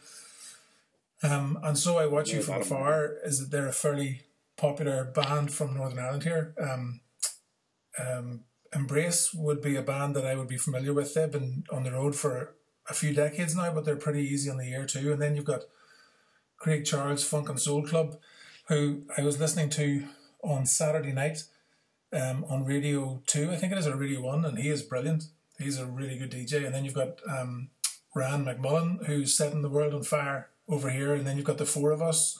um, 1.23 1.58
and 1.63 1.78
so 1.78 1.97
I 1.97 2.06
watch 2.06 2.30
yeah, 2.30 2.38
you 2.38 2.41
from 2.43 2.62
afar. 2.62 3.13
Is 3.23 3.39
that 3.39 3.51
they're 3.51 3.69
a 3.69 3.73
fairly 3.73 4.21
popular 4.58 5.06
band 5.06 5.52
from 5.54 5.76
Northern 5.76 6.00
Ireland 6.00 6.24
here? 6.24 6.54
Um, 6.60 7.02
um, 8.00 8.44
Embrace 8.74 9.34
would 9.34 9.62
be 9.62 9.76
a 9.76 9.82
band 9.82 10.15
that 10.15 10.26
I 10.26 10.36
would 10.36 10.48
be 10.48 10.58
familiar 10.58 10.94
with. 10.94 11.13
They've 11.13 11.32
been 11.32 11.63
on 11.72 11.84
the 11.84 11.91
road 11.91 12.15
for 12.15 12.56
a 12.89 12.94
few 12.94 13.13
decades 13.13 13.56
now, 13.56 13.74
but 13.74 13.86
they're 13.86 13.96
pretty 13.96 14.24
easy 14.24 14.50
on 14.50 14.58
the 14.58 14.70
ear 14.70 14.86
too. 14.86 15.13
And 15.13 15.22
then 15.22 15.36
you've 15.36 15.46
got 15.46 15.63
Craig 16.58 16.86
Charles 16.86 17.24
Funk 17.24 17.50
and 17.50 17.60
Soul 17.60 17.86
Club, 17.86 18.18
who 18.68 19.04
I 19.18 19.22
was 19.22 19.39
listening 19.39 19.70
to 19.72 20.06
on 20.44 20.65
Saturday 20.65 21.13
night 21.13 21.44
um, 22.12 22.46
on 22.50 22.65
Radio 22.65 23.22
2. 23.28 23.52
I 23.52 23.56
think 23.56 23.72
it 23.72 23.78
is, 23.78 23.88
or 23.88 23.96
Radio 23.96 24.22
1, 24.22 24.46
and 24.46 24.60
he 24.60 24.70
is 24.70 24.82
brilliant. 24.82 25.26
He's 25.58 25.80
a 25.80 25.86
really 25.86 26.18
good 26.18 26.32
DJ. 26.32 26.65
And 26.65 26.76
then 26.76 26.86
you've 26.86 26.94
got 26.94 27.20
um, 27.30 27.70
Ryan 28.13 28.46
McMullen, 28.46 29.06
who's 29.06 29.36
setting 29.36 29.62
the 29.62 29.70
world 29.70 29.94
on 29.94 30.04
fire 30.04 30.50
over 30.68 30.89
here. 30.89 31.13
And 31.13 31.26
then 31.26 31.38
you've 31.38 31.46
got 31.46 31.58
the 31.58 31.65
four 31.65 31.91
of 31.91 32.02
us. 32.02 32.39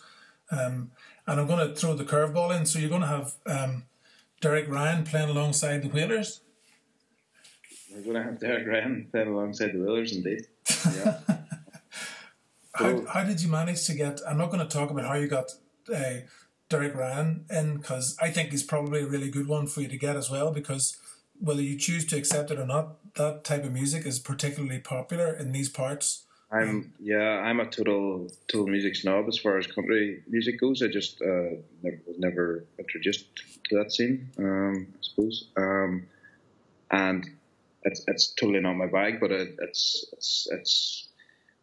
Um, 0.52 0.92
and 1.28 1.40
I'm 1.40 1.48
going 1.48 1.68
to 1.68 1.76
throw 1.76 1.94
the 1.94 2.04
curveball 2.04 2.58
in. 2.58 2.66
So 2.66 2.80
you're 2.80 2.90
going 2.90 3.02
to 3.02 3.08
have 3.08 3.34
um, 3.46 3.84
Derek 4.42 4.70
Ryan 4.70 5.04
playing 5.04 5.30
alongside 5.30 5.82
the 5.82 5.90
Wailers. 5.90 6.42
We're 7.94 8.02
going 8.02 8.16
to 8.16 8.24
have 8.24 8.40
Derek 8.40 8.68
Ryan 8.68 9.08
playing 9.12 9.30
alongside 9.30 9.74
the 9.74 9.80
Wailers, 9.80 10.16
indeed. 10.16 10.48
Yeah. 10.96 11.20
how, 12.74 13.06
how 13.06 13.24
did 13.24 13.42
you 13.42 13.50
manage 13.50 13.86
to 13.86 13.96
get? 13.96 14.20
I'm 14.28 14.38
not 14.38 14.52
going 14.52 14.66
to 14.66 14.72
talk 14.72 14.90
about 14.90 15.06
how 15.06 15.16
you 15.16 15.28
got 15.28 15.52
uh, 15.94 16.16
Derek 16.70 16.96
Ryan 16.96 17.46
in 17.50 17.78
because 17.78 18.18
I 18.22 18.30
think 18.32 18.52
he's 18.52 18.64
probably 18.64 19.02
a 19.02 19.08
really 19.08 19.30
good 19.30 19.48
one 19.48 19.68
for 19.68 19.82
you 19.82 19.88
to 19.88 19.98
get 19.98 20.16
as 20.16 20.30
well 20.30 20.52
because 20.52 20.98
whether 21.40 21.62
you 21.62 21.78
choose 21.78 22.06
to 22.08 22.18
accept 22.18 22.52
it 22.52 22.60
or 22.60 22.66
not, 22.66 23.14
that 23.16 23.44
type 23.44 23.64
of 23.64 23.72
music 23.72 24.06
is 24.06 24.20
particularly 24.20 24.80
popular 24.80 25.34
in 25.34 25.52
these 25.52 25.70
parts. 25.70 26.25
I'm 26.52 26.94
yeah, 27.00 27.40
I'm 27.40 27.60
a 27.60 27.66
total 27.66 28.30
total 28.48 28.68
music 28.68 28.96
snob 28.96 29.28
as 29.28 29.38
far 29.38 29.58
as 29.58 29.68
country 29.68 30.24
music 30.28 30.60
goes. 30.60 30.82
I 30.82 30.88
just 30.88 31.22
uh, 31.22 31.58
never, 31.82 32.00
was 32.08 32.20
never 32.20 32.66
introduced 32.78 33.26
to 33.70 33.78
that 33.78 33.92
scene, 33.92 34.30
um, 34.38 34.88
I 34.94 34.98
suppose. 35.02 35.48
Um, 35.58 36.08
and 36.92 37.28
it's 37.84 38.04
it's 38.08 38.28
totally 38.34 38.60
not 38.60 38.74
my 38.76 38.88
bag, 38.88 39.20
but 39.20 39.32
it, 39.32 39.56
it's 39.60 40.06
it's 40.14 40.48
it's 40.52 41.08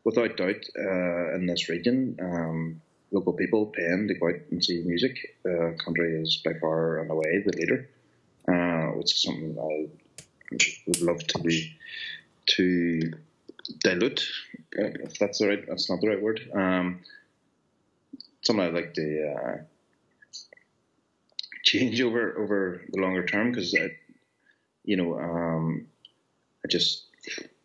without 0.04 0.36
doubt 0.36 0.64
uh, 0.76 1.34
in 1.34 1.46
this 1.46 1.68
region. 1.68 2.18
Um, 2.20 2.80
local 3.12 3.34
people 3.34 3.66
paying 3.66 4.08
to 4.08 4.14
go 4.14 4.28
out 4.28 4.40
and 4.50 4.64
see 4.64 4.82
music. 4.84 5.36
Uh, 5.44 5.72
country 5.84 6.20
is 6.20 6.40
by 6.44 6.54
far 6.60 6.98
and 6.98 7.10
away 7.10 7.42
the 7.44 7.56
leader, 7.56 7.88
uh, 8.48 8.96
which 8.96 9.12
is 9.12 9.22
something 9.22 9.56
I 9.58 9.88
would 10.86 11.00
love 11.00 11.26
to 11.28 11.38
be 11.40 11.76
to 12.46 13.12
dilute, 13.78 14.26
if 14.72 15.18
that's 15.18 15.38
the 15.38 15.48
right, 15.48 15.64
that's 15.66 15.88
not 15.90 16.00
the 16.00 16.08
right 16.08 16.22
word. 16.22 16.40
Um, 16.54 17.00
something 18.42 18.64
I'd 18.64 18.74
like 18.74 18.94
to 18.94 19.34
uh, 19.34 19.56
change 21.64 22.00
over 22.00 22.38
over 22.38 22.82
the 22.90 23.00
longer 23.00 23.24
term 23.24 23.50
because 23.50 23.74
you 24.84 24.96
know 24.96 25.18
um, 25.18 25.86
I 26.64 26.68
just 26.68 27.06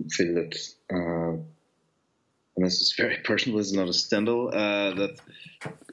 feel 0.09 0.35
that 0.35 0.57
uh, 0.91 1.37
and 2.57 2.65
this 2.65 2.81
is 2.81 2.93
very 2.97 3.17
personal, 3.23 3.59
this 3.59 3.67
is 3.67 3.73
not 3.73 3.87
a 3.87 3.93
Stendhal, 3.93 4.49
uh, 4.49 4.93
that 4.95 5.19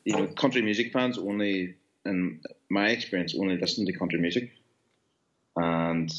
you 0.05 0.17
know, 0.17 0.27
country 0.29 0.63
music 0.63 0.93
fans 0.93 1.19
only, 1.19 1.75
in 2.05 2.41
my 2.71 2.89
experience, 2.89 3.35
only 3.39 3.57
listen 3.57 3.87
to 3.87 3.93
country 3.93 4.19
music, 4.19 4.51
and 5.57 6.13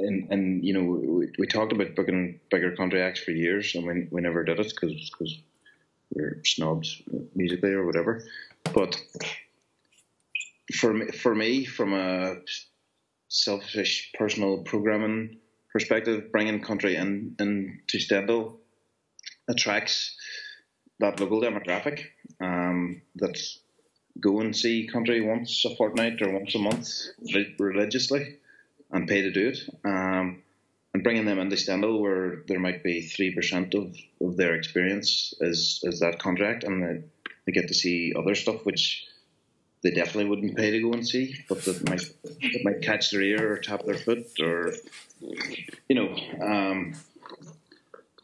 and, 0.00 0.30
and 0.30 0.64
you 0.64 0.74
know, 0.74 0.82
we, 0.82 1.32
we 1.38 1.46
talked 1.46 1.72
about 1.72 1.94
booking 1.94 2.40
bigger 2.50 2.74
country 2.76 3.02
acts 3.02 3.20
for 3.20 3.30
years, 3.30 3.74
and 3.74 3.86
we, 3.86 4.08
we 4.10 4.20
never 4.20 4.44
did 4.44 4.60
it 4.60 4.68
because 4.68 5.10
because 5.10 5.38
we're 6.14 6.40
snobs 6.44 7.02
musically 7.34 7.72
or 7.72 7.86
whatever. 7.86 8.24
But 8.74 9.00
for 10.74 10.92
me, 10.92 11.06
for 11.06 11.34
me, 11.34 11.64
from 11.64 11.94
a 11.94 12.36
selfish 13.28 14.12
personal 14.18 14.62
programming 14.64 15.38
perspective, 15.72 16.32
bringing 16.32 16.62
country 16.62 16.96
in 16.96 17.36
into 17.38 17.98
Stendhal 17.98 18.58
attracts 19.48 20.16
that 20.98 21.20
local 21.20 21.40
demographic 21.40 22.04
um, 22.40 23.02
that 23.16 23.38
go 24.20 24.40
and 24.40 24.54
see 24.54 24.88
country 24.92 25.20
once 25.20 25.64
a 25.64 25.74
fortnight 25.76 26.20
or 26.20 26.30
once 26.32 26.54
a 26.54 26.58
month 26.58 26.88
religiously 27.58 28.36
and 28.92 29.08
pay 29.08 29.22
to 29.22 29.30
do 29.30 29.48
it. 29.48 29.58
Um, 29.84 30.42
and 30.92 31.04
bringing 31.04 31.24
them 31.24 31.38
into 31.38 31.56
Stendhal 31.56 32.00
where 32.00 32.42
there 32.48 32.58
might 32.58 32.82
be 32.82 33.00
3% 33.00 33.74
of, 33.74 33.96
of 34.26 34.36
their 34.36 34.54
experience 34.54 35.32
is, 35.40 35.80
is 35.84 36.00
that 36.00 36.18
contract 36.18 36.64
and 36.64 36.82
they, 36.82 37.02
they 37.46 37.52
get 37.52 37.68
to 37.68 37.74
see 37.74 38.12
other 38.16 38.34
stuff 38.34 38.64
which 38.64 39.06
they 39.82 39.90
definitely 39.90 40.26
wouldn't 40.26 40.56
pay 40.56 40.70
to 40.70 40.80
go 40.80 40.92
and 40.92 41.06
see, 41.06 41.34
but 41.48 41.64
that 41.64 41.88
might 41.88 42.02
that 42.22 42.60
might 42.64 42.82
catch 42.82 43.10
their 43.10 43.22
ear 43.22 43.52
or 43.52 43.56
tap 43.56 43.84
their 43.84 43.94
foot 43.94 44.26
or 44.40 44.74
you 45.88 45.94
know, 45.94 46.14
um, 46.42 46.94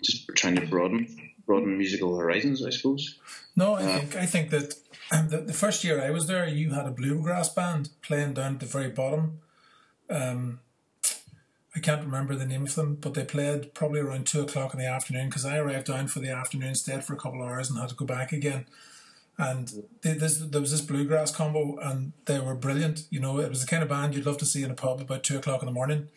just 0.03 0.29
trying 0.35 0.57
to 0.57 0.67
broaden 0.67 1.33
broaden 1.47 1.79
musical 1.79 2.17
horizons, 2.19 2.65
I 2.65 2.71
suppose. 2.71 3.19
No, 3.55 3.75
I 3.75 3.85
uh, 3.85 3.99
think 3.99 4.17
I 4.17 4.27
think 4.27 4.51
that 4.51 4.75
um, 5.11 5.29
the, 5.31 5.39
the, 5.39 5.53
first 5.53 5.85
year 5.85 6.03
I 6.03 6.11
was 6.11 6.27
there, 6.27 6.47
you 6.47 6.71
had 6.73 6.87
a 6.87 6.91
bluegrass 6.91 7.49
band 7.49 7.91
playing 8.03 8.35
down 8.35 8.55
at 8.55 8.61
the 8.61 8.67
very 8.67 8.91
bottom. 8.91 9.41
Um, 10.09 10.61
I 11.75 11.81
can't 11.81 12.05
remember 12.05 12.35
the 12.35 12.47
name 12.47 12.63
of 12.63 12.75
them, 12.75 12.95
but 12.95 13.15
they 13.15 13.25
played 13.25 13.75
probably 13.75 14.01
around 14.01 14.27
two 14.27 14.41
o'clock 14.41 14.73
in 14.73 14.81
the 14.81 14.87
afternoon 14.87 15.29
because 15.29 15.45
I 15.45 15.59
arrived 15.59 15.87
down 15.87 16.09
for 16.09 16.21
the 16.21 16.31
afternoon, 16.31 16.75
stayed 16.75 17.05
for 17.05 17.13
a 17.13 17.19
couple 17.19 17.43
of 17.43 17.49
hours, 17.49 17.69
and 17.69 17.79
had 17.79 17.91
to 17.91 17.95
go 17.95 18.07
back 18.07 18.33
again 18.33 18.67
and 19.39 19.85
they, 20.03 20.15
this, 20.15 20.39
there 20.39 20.61
was 20.61 20.71
this 20.71 20.81
bluegrass 20.81 21.35
combo, 21.35 21.77
and 21.79 22.13
they 22.25 22.41
were 22.41 22.55
brilliant. 22.55 23.05
You 23.11 23.21
know, 23.21 23.39
it 23.39 23.51
was 23.51 23.61
the 23.61 23.67
kind 23.67 23.83
of 23.83 23.89
band 23.89 24.15
you'd 24.15 24.27
love 24.27 24.39
to 24.39 24.47
see 24.47 24.63
in 24.63 24.71
a 24.71 24.75
pub 24.75 25.01
about 25.01 25.25
two 25.25 25.37
o'clock 25.37 25.63
in 25.63 25.67
the 25.67 25.73
morning. 25.73 26.09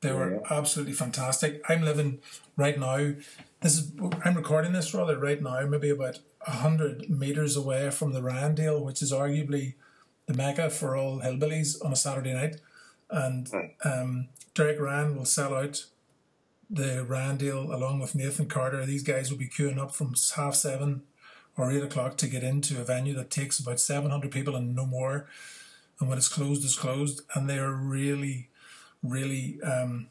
They 0.00 0.08
yeah. 0.08 0.14
were 0.14 0.42
absolutely 0.50 0.94
fantastic. 0.94 1.62
I'm 1.68 1.82
living 1.82 2.20
right 2.56 2.78
now. 2.78 3.14
This 3.60 3.78
is 3.78 3.92
I'm 4.24 4.34
recording 4.34 4.72
this 4.72 4.94
rather 4.94 5.18
right 5.18 5.40
now, 5.40 5.64
maybe 5.66 5.90
about 5.90 6.20
hundred 6.40 7.08
meters 7.10 7.56
away 7.56 7.90
from 7.90 8.12
the 8.12 8.22
Randale, 8.22 8.82
which 8.82 9.02
is 9.02 9.12
arguably 9.12 9.74
the 10.26 10.34
mecca 10.34 10.70
for 10.70 10.96
all 10.96 11.20
hillbillies 11.20 11.84
on 11.84 11.92
a 11.92 11.96
Saturday 11.96 12.32
night. 12.32 12.56
And 13.12 13.48
um, 13.84 14.28
Derek 14.54 14.80
Ryan 14.80 15.16
will 15.16 15.26
sell 15.26 15.54
out 15.54 15.84
the 16.70 17.06
Randale 17.08 17.72
along 17.72 18.00
with 18.00 18.14
Nathan 18.14 18.46
Carter. 18.46 18.84
These 18.86 19.02
guys 19.02 19.30
will 19.30 19.38
be 19.38 19.48
queuing 19.48 19.78
up 19.78 19.94
from 19.94 20.14
half 20.34 20.54
seven 20.54 21.02
or 21.56 21.70
eight 21.70 21.82
o'clock 21.82 22.16
to 22.16 22.26
get 22.26 22.42
into 22.42 22.80
a 22.80 22.84
venue 22.84 23.14
that 23.14 23.30
takes 23.30 23.60
about 23.60 23.78
700 23.78 24.30
people 24.30 24.56
and 24.56 24.74
no 24.74 24.86
more. 24.86 25.28
And 26.00 26.08
when 26.08 26.16
it's 26.16 26.28
closed, 26.28 26.64
it's 26.64 26.78
closed. 26.78 27.20
And 27.34 27.48
they're 27.48 27.70
really, 27.70 28.48
really, 29.02 29.60
um, 29.62 30.08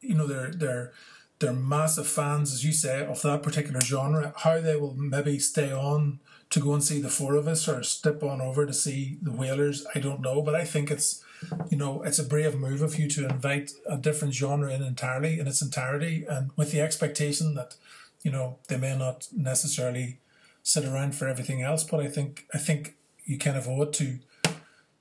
you 0.00 0.14
know, 0.14 0.26
they're, 0.26 0.50
they're, 0.50 0.92
they're 1.38 1.52
massive 1.52 2.08
fans, 2.08 2.52
as 2.52 2.64
you 2.64 2.72
say, 2.72 3.06
of 3.06 3.22
that 3.22 3.44
particular 3.44 3.80
genre. 3.80 4.34
How 4.38 4.60
they 4.60 4.74
will 4.74 4.94
maybe 4.94 5.38
stay 5.38 5.70
on 5.70 6.18
to 6.50 6.60
go 6.60 6.74
and 6.74 6.82
see 6.82 7.00
the 7.00 7.08
four 7.08 7.36
of 7.36 7.46
us 7.46 7.68
or 7.68 7.84
step 7.84 8.22
on 8.24 8.40
over 8.40 8.66
to 8.66 8.72
see 8.72 9.18
the 9.22 9.32
Wailers, 9.32 9.86
I 9.94 10.00
don't 10.00 10.20
know. 10.20 10.42
But 10.42 10.56
I 10.56 10.64
think 10.64 10.90
it's, 10.90 11.22
you 11.70 11.76
know, 11.76 12.02
it's 12.02 12.18
a 12.18 12.24
brave 12.24 12.58
move 12.58 12.82
of 12.82 12.98
you 12.98 13.08
to 13.10 13.28
invite 13.28 13.72
a 13.86 13.96
different 13.96 14.34
genre 14.34 14.72
in 14.72 14.82
entirely 14.82 15.38
in 15.38 15.46
its 15.46 15.62
entirety, 15.62 16.24
and 16.28 16.50
with 16.56 16.72
the 16.72 16.80
expectation 16.80 17.54
that, 17.54 17.74
you 18.22 18.30
know, 18.30 18.58
they 18.68 18.76
may 18.76 18.96
not 18.96 19.28
necessarily 19.32 20.18
sit 20.62 20.84
around 20.84 21.14
for 21.14 21.28
everything 21.28 21.62
else. 21.62 21.84
But 21.84 22.00
I 22.00 22.08
think 22.08 22.46
I 22.52 22.58
think 22.58 22.96
you 23.24 23.38
kind 23.38 23.56
of 23.56 23.68
owe 23.68 23.82
it 23.82 23.92
to 23.94 24.18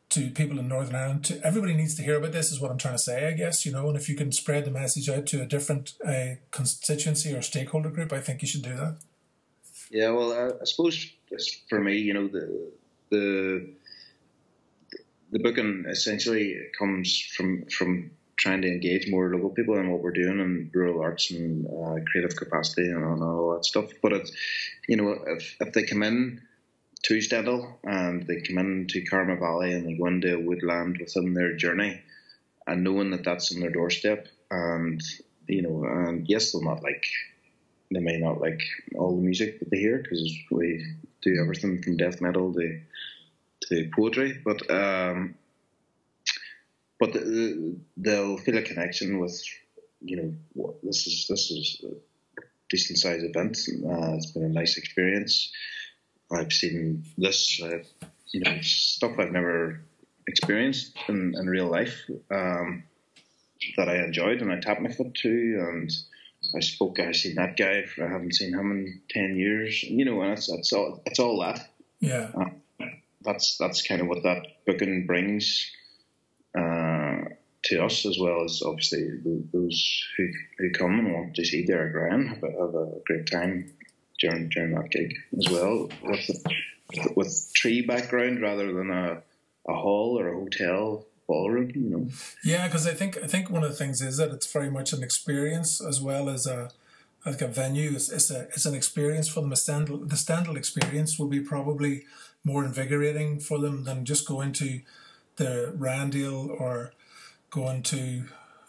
to 0.09 0.29
people 0.29 0.59
in 0.59 0.67
Northern 0.67 0.95
Ireland. 0.95 1.25
To 1.25 1.45
everybody 1.45 1.73
needs 1.73 1.95
to 1.95 2.03
hear 2.03 2.17
about 2.17 2.31
this. 2.31 2.51
Is 2.51 2.59
what 2.59 2.71
I'm 2.71 2.77
trying 2.77 2.95
to 2.95 2.99
say. 2.99 3.27
I 3.27 3.33
guess 3.33 3.65
you 3.65 3.71
know, 3.71 3.87
and 3.87 3.97
if 3.97 4.07
you 4.09 4.15
can 4.15 4.31
spread 4.31 4.65
the 4.65 4.71
message 4.71 5.09
out 5.09 5.25
to 5.27 5.41
a 5.41 5.45
different 5.45 5.93
uh, 6.05 6.35
constituency 6.51 7.33
or 7.33 7.41
stakeholder 7.41 7.89
group, 7.89 8.13
I 8.13 8.19
think 8.19 8.41
you 8.41 8.47
should 8.47 8.63
do 8.63 8.75
that. 8.75 8.97
Yeah, 9.91 10.11
well, 10.11 10.33
I, 10.33 10.61
I 10.61 10.65
suppose 10.65 11.11
for 11.69 11.79
me, 11.79 11.97
you 11.97 12.13
know, 12.13 12.27
the 12.27 12.71
the 13.09 13.69
the 15.31 15.39
booking 15.39 15.85
essentially 15.87 16.57
comes 16.77 17.19
from 17.35 17.65
from 17.65 18.11
trying 18.37 18.61
to 18.61 18.67
engage 18.67 19.09
more 19.09 19.33
local 19.33 19.49
people 19.49 19.77
in 19.77 19.89
what 19.89 20.01
we're 20.01 20.11
doing 20.11 20.39
in 20.39 20.69
rural 20.73 21.01
arts 21.01 21.31
and 21.31 21.65
uh, 21.67 22.03
creative 22.11 22.35
capacity 22.35 22.89
and, 22.89 23.03
and, 23.03 23.23
all 23.23 23.53
that 23.53 23.65
stuff. 23.65 23.91
But 24.01 24.13
it's, 24.13 24.31
you 24.87 24.97
know, 24.97 25.11
if, 25.25 25.55
if 25.59 25.73
they 25.73 25.83
come 25.83 26.03
in 26.03 26.41
to 27.03 27.21
Stendhal 27.21 27.79
and 27.83 28.27
they 28.27 28.41
come 28.41 28.57
in 28.57 28.87
to 28.89 29.05
Karma 29.05 29.37
Valley 29.37 29.71
and 29.73 29.87
they 29.87 29.93
go 29.93 30.07
into 30.07 30.39
woodland 30.39 30.97
within 30.99 31.33
their 31.33 31.55
journey 31.55 32.01
and 32.67 32.83
knowing 32.83 33.11
that 33.11 33.23
that's 33.23 33.53
on 33.53 33.61
their 33.61 33.71
doorstep 33.71 34.27
and, 34.51 35.01
you 35.47 35.61
know, 35.61 35.85
and 35.85 36.27
yes, 36.27 36.51
they'll 36.51 36.61
not 36.61 36.83
like, 36.83 37.05
they 37.91 37.99
may 37.99 38.17
not 38.17 38.41
like 38.41 38.61
all 38.95 39.15
the 39.15 39.21
music 39.21 39.59
that 39.59 39.69
they 39.69 39.77
hear 39.77 39.99
because 39.99 40.37
we 40.51 40.85
do 41.21 41.37
everything 41.41 41.81
from 41.81 41.97
death 41.97 42.19
metal 42.19 42.53
to, 42.53 42.81
to 43.65 43.89
poetry, 43.95 44.41
but, 44.43 44.69
um, 44.69 45.35
but 46.99 47.13
they'll 47.97 48.37
feel 48.37 48.57
a 48.57 48.61
connection 48.61 49.19
with, 49.19 49.41
you 50.01 50.17
know, 50.17 50.33
what, 50.53 50.75
this 50.83 51.07
is 51.07 51.25
this 51.27 51.51
is 51.51 51.83
a 51.85 52.41
decent 52.69 52.99
sized 52.99 53.25
event. 53.25 53.57
Uh, 53.69 54.15
it's 54.15 54.31
been 54.31 54.43
a 54.43 54.49
nice 54.49 54.77
experience. 54.77 55.51
I've 56.31 56.53
seen 56.53 57.05
this, 57.17 57.61
uh, 57.61 57.79
you 58.31 58.41
know, 58.41 58.57
stuff 58.61 59.19
I've 59.19 59.31
never 59.31 59.81
experienced 60.27 60.97
in, 61.07 61.33
in 61.37 61.47
real 61.47 61.67
life 61.67 62.09
um, 62.31 62.83
that 63.77 63.89
I 63.89 64.03
enjoyed 64.03 64.41
and 64.41 64.51
I 64.51 64.59
tapped 64.59 64.81
my 64.81 64.91
foot 64.91 65.13
to 65.15 65.29
and 65.29 65.91
I 66.55 66.59
spoke 66.59 66.99
I 66.99 67.11
seen 67.11 67.35
that 67.35 67.57
guy 67.57 67.85
I 68.01 68.07
haven't 68.07 68.35
seen 68.35 68.53
him 68.53 68.71
in 68.71 69.01
ten 69.09 69.35
years 69.35 69.83
you 69.83 70.05
know 70.05 70.21
and 70.21 70.33
it's, 70.33 70.49
it's 70.49 70.73
all 70.73 71.01
it's 71.05 71.19
all 71.19 71.41
that 71.41 71.67
yeah 71.99 72.31
uh, 72.39 72.49
that's 73.25 73.57
that's 73.57 73.87
kind 73.87 74.01
of 74.01 74.07
what 74.07 74.23
that 74.23 74.45
booking 74.65 75.05
brings 75.05 75.71
uh, 76.57 77.21
to 77.63 77.83
us 77.83 78.05
as 78.05 78.17
well 78.19 78.43
as 78.43 78.61
obviously 78.65 79.09
those 79.51 80.03
who, 80.17 80.27
who 80.59 80.71
come 80.71 80.99
and 80.99 81.13
want 81.13 81.35
to 81.35 81.45
see 81.45 81.65
Derek 81.65 81.95
Ryan 81.95 82.27
have 82.27 82.43
a, 82.43 82.51
have 82.51 82.75
a 82.75 82.91
great 83.05 83.29
time 83.29 83.73
during 84.19 84.49
during 84.49 84.73
that 84.75 84.91
gig 84.91 85.13
as 85.37 85.49
well 85.51 85.89
with 86.03 86.29
with 87.15 87.51
tree 87.55 87.81
background 87.81 88.41
rather 88.41 88.71
than 88.71 88.91
a 88.91 89.21
a 89.67 89.73
hall 89.73 90.19
or 90.19 90.29
a 90.29 90.37
hotel 90.37 91.05
ballroom, 91.27 91.71
you 91.73 91.89
know. 91.89 92.07
Yeah, 92.43 92.67
because 92.67 92.85
I 92.87 92.93
think 92.93 93.17
I 93.17 93.27
think 93.27 93.49
one 93.49 93.63
of 93.63 93.71
the 93.71 93.75
things 93.75 94.01
is 94.01 94.17
that 94.17 94.31
it's 94.31 94.51
very 94.51 94.69
much 94.69 94.93
an 94.93 95.03
experience 95.03 95.81
as 95.83 96.01
well 96.01 96.29
as 96.29 96.45
a 96.45 96.69
like 97.25 97.41
a 97.41 97.47
venue. 97.47 97.91
It's, 97.95 98.09
it's 98.09 98.29
a 98.29 98.41
it's 98.49 98.65
an 98.65 98.75
experience 98.75 99.27
for 99.27 99.41
them. 99.41 99.55
Stendhal, 99.55 99.97
the 100.05 100.17
Stendhal 100.17 100.57
experience 100.57 101.17
will 101.17 101.27
be 101.27 101.39
probably 101.39 102.03
more 102.45 102.63
invigorating 102.63 103.39
for 103.39 103.59
them 103.59 103.83
than 103.83 104.05
just 104.05 104.25
going 104.25 104.53
to 104.53 104.79
the 105.35 105.73
Randale 105.77 106.49
or 106.49 106.93
going 107.49 107.83
to 107.83 108.23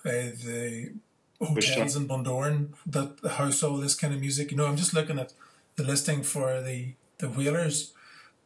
uh, 0.05 0.35
the 0.45 0.93
hotels 1.41 1.95
in 1.95 2.09
Bundoran 2.09 2.71
that 2.87 3.19
house 3.33 3.63
all 3.63 3.77
this 3.77 3.95
kind 3.95 4.13
of 4.13 4.21
music. 4.21 4.51
You 4.51 4.57
know, 4.57 4.67
I'm 4.67 4.77
just 4.77 4.95
looking 4.95 5.21
at 5.21 5.33
the 5.77 5.85
listing 5.85 6.25
for 6.25 6.61
the 6.61 6.95
the 7.19 7.29
Wailers 7.29 7.93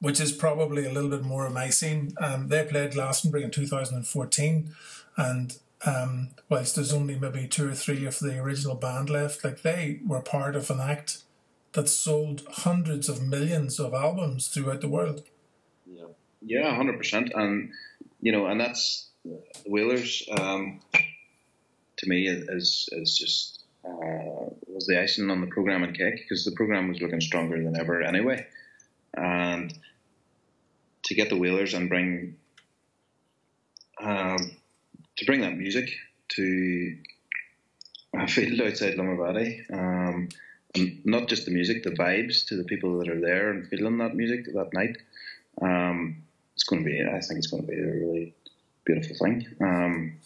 which 0.01 0.19
is 0.19 0.33
probably 0.33 0.87
a 0.87 0.93
little 0.93 1.11
bit 1.11 1.23
more 1.23 1.47
of 1.47 1.53
my 1.53 1.69
scene. 1.69 2.15
Um, 2.19 2.49
they 2.49 2.65
played 2.65 2.93
Glastonbury 2.93 3.45
in 3.45 3.51
2014, 3.51 4.75
and 5.17 5.59
um, 5.87 6.31
whilst 6.49 6.75
there's 6.75 6.93
only 6.93 7.19
maybe 7.19 7.47
two 7.47 7.69
or 7.69 7.75
three 7.75 8.07
of 8.07 8.19
the 8.19 8.39
original 8.39 8.75
band 8.75 9.11
left, 9.11 9.45
like 9.45 9.63
they 9.63 10.01
were 10.07 10.21
part 10.21 10.57
of 10.57 10.71
an 10.71 10.81
act 10.81 11.23
that 11.73 11.89
sold 11.89 12.43
hundreds 12.51 13.09
of 13.09 13.23
millions 13.23 13.79
of 13.79 13.95
albums 13.95 14.49
throughout 14.49 14.81
the 14.81 14.89
world. 14.89 15.23
Yeah, 15.87 16.07
yeah, 16.43 16.75
hundred 16.75 16.99
percent, 16.99 17.33
and 17.35 17.71
you 18.21 18.33
know, 18.33 18.47
and 18.47 18.61
that's 18.61 19.09
the 19.25 19.41
Wailers. 19.67 20.27
Um, 20.39 20.81
to 20.93 22.09
me, 22.09 22.27
is 22.27 22.89
is 22.93 23.17
just 23.17 23.65
uh, 23.85 24.51
was 24.67 24.87
the 24.87 25.01
icing 25.01 25.31
on 25.31 25.41
the 25.41 25.47
program 25.47 25.83
and 25.83 25.97
cake 25.97 26.17
because 26.17 26.45
the 26.45 26.53
program 26.53 26.89
was 26.89 27.01
looking 27.01 27.21
stronger 27.21 27.63
than 27.63 27.79
ever 27.79 28.03
anyway, 28.03 28.47
and 29.15 29.73
to 31.05 31.15
get 31.15 31.29
the 31.29 31.37
Wailers 31.37 31.75
and 31.75 31.89
bring 31.89 32.37
um, 34.01 34.57
to 35.17 35.25
bring 35.25 35.43
that 35.43 35.57
music 35.57 35.91
to 36.29 36.97
a 38.15 38.27
field 38.27 38.61
outside 38.67 38.97
Limavady. 38.97 39.71
Um, 39.73 40.29
and 40.29 40.35
not 41.05 41.29
just 41.29 41.45
the 41.45 41.51
music, 41.51 41.83
the 41.83 41.91
vibes 41.91 42.47
to 42.47 42.57
the 42.57 42.65
people 42.65 42.99
that 42.99 43.09
are 43.09 43.21
there 43.21 43.51
and 43.51 43.67
feeling 43.69 43.99
that 43.99 44.15
music 44.15 44.47
that 44.47 44.73
night. 44.73 44.97
Um, 45.61 46.23
it's 46.55 46.65
going 46.65 46.85
to 46.85 46.91
be, 46.91 47.03
I 47.03 47.21
think 47.21 47.39
it's 47.39 47.49
going 47.49 47.63
to 47.65 47.69
be 47.69 47.79
a 47.79 47.87
really 47.87 48.35
beautiful 48.85 49.17
thing. 49.17 49.47
Um, 49.61 50.17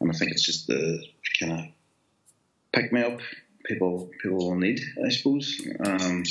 and 0.00 0.10
I 0.10 0.14
think 0.14 0.32
it's 0.32 0.44
just 0.44 0.66
the 0.66 1.02
kind 1.38 1.52
of 1.52 1.64
pick 2.72 2.92
me 2.92 3.02
up 3.02 3.20
people 3.64 4.10
people 4.22 4.38
will 4.38 4.56
need, 4.56 4.80
I 5.04 5.08
suppose. 5.08 5.60
Um, 5.80 6.24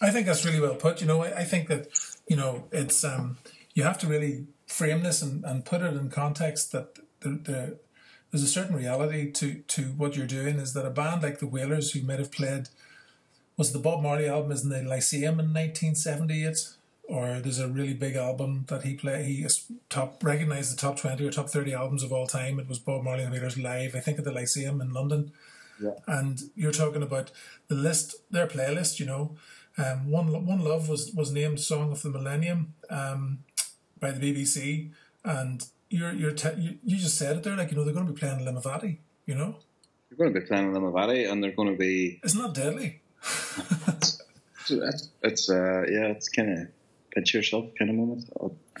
I 0.00 0.10
think 0.10 0.26
that's 0.26 0.44
really 0.44 0.60
well 0.60 0.74
put. 0.74 1.00
You 1.00 1.06
know, 1.06 1.22
I, 1.22 1.40
I 1.40 1.44
think 1.44 1.68
that 1.68 1.88
you 2.26 2.36
know 2.36 2.64
it's 2.72 3.04
um, 3.04 3.38
you 3.74 3.84
have 3.84 3.98
to 3.98 4.06
really 4.06 4.46
frame 4.66 5.02
this 5.02 5.22
and, 5.22 5.44
and 5.44 5.64
put 5.64 5.82
it 5.82 5.94
in 5.94 6.10
context 6.10 6.72
that 6.72 6.96
the, 7.20 7.28
the 7.30 7.78
there's 8.30 8.42
a 8.42 8.48
certain 8.48 8.76
reality 8.76 9.30
to 9.32 9.62
to 9.68 9.82
what 9.82 10.16
you're 10.16 10.26
doing. 10.26 10.58
Is 10.58 10.74
that 10.74 10.86
a 10.86 10.90
band 10.90 11.22
like 11.22 11.38
the 11.38 11.46
Wailers 11.46 11.92
who 11.92 12.02
might 12.02 12.18
have 12.18 12.32
played 12.32 12.68
was 13.56 13.72
the 13.72 13.78
Bob 13.78 14.02
Marley 14.02 14.28
album 14.28 14.52
is 14.52 14.62
in 14.62 14.70
the 14.70 14.82
Lyceum 14.82 15.40
in 15.40 15.52
1978, 15.52 16.68
or 17.04 17.40
there's 17.40 17.58
a 17.58 17.68
really 17.68 17.94
big 17.94 18.16
album 18.16 18.64
that 18.68 18.82
he 18.82 18.94
played. 18.94 19.26
He 19.26 19.42
is 19.42 19.66
top 19.88 20.22
recognized 20.24 20.72
the 20.72 20.80
top 20.80 20.96
20 20.96 21.24
or 21.26 21.30
top 21.30 21.50
30 21.50 21.74
albums 21.74 22.02
of 22.02 22.12
all 22.12 22.26
time. 22.26 22.58
It 22.58 22.68
was 22.68 22.78
Bob 22.78 23.04
Marley 23.04 23.24
and 23.24 23.32
the 23.32 23.38
Wailers 23.38 23.58
live, 23.58 23.94
I 23.94 24.00
think, 24.00 24.18
at 24.18 24.24
the 24.24 24.32
Lyceum 24.32 24.80
in 24.80 24.92
London. 24.92 25.32
Yeah. 25.80 25.90
And 26.06 26.50
you're 26.54 26.72
talking 26.72 27.02
about 27.02 27.30
the 27.68 27.74
list, 27.74 28.16
their 28.30 28.46
playlist. 28.46 29.00
You 29.00 29.06
know, 29.06 29.36
um, 29.76 30.10
one 30.10 30.46
One 30.46 30.60
Love 30.60 30.88
was 30.88 31.12
was 31.12 31.32
named 31.32 31.60
Song 31.60 31.92
of 31.92 32.02
the 32.02 32.10
Millennium 32.10 32.74
um, 32.88 33.40
by 34.00 34.12
the 34.12 34.20
BBC, 34.20 34.90
and 35.24 35.66
you're 35.90 36.12
you're 36.12 36.32
te- 36.32 36.58
you, 36.58 36.78
you 36.84 36.96
just 36.96 37.18
said 37.18 37.36
it 37.36 37.42
there, 37.42 37.56
like 37.56 37.70
you 37.70 37.76
know 37.76 37.84
they're 37.84 37.94
going 37.94 38.06
to 38.06 38.12
be 38.12 38.18
playing 38.18 38.40
Limavady, 38.40 38.98
you 39.26 39.34
know. 39.34 39.56
They're 40.08 40.18
going 40.18 40.32
to 40.34 40.40
be 40.40 40.46
playing 40.46 40.72
Limavady, 40.72 41.30
and 41.30 41.42
they're 41.42 41.52
going 41.52 41.72
to 41.72 41.76
be. 41.76 42.20
Isn't 42.22 42.42
that 42.42 42.54
deadly? 42.54 43.01
it's, 44.70 45.08
it's 45.22 45.50
uh 45.50 45.82
yeah, 45.88 46.06
it's 46.06 46.28
kind 46.28 46.58
of 46.58 46.68
pinch 47.14 47.34
yourself 47.34 47.66
kind 47.78 47.90
of 47.90 47.96
moment. 47.96 48.30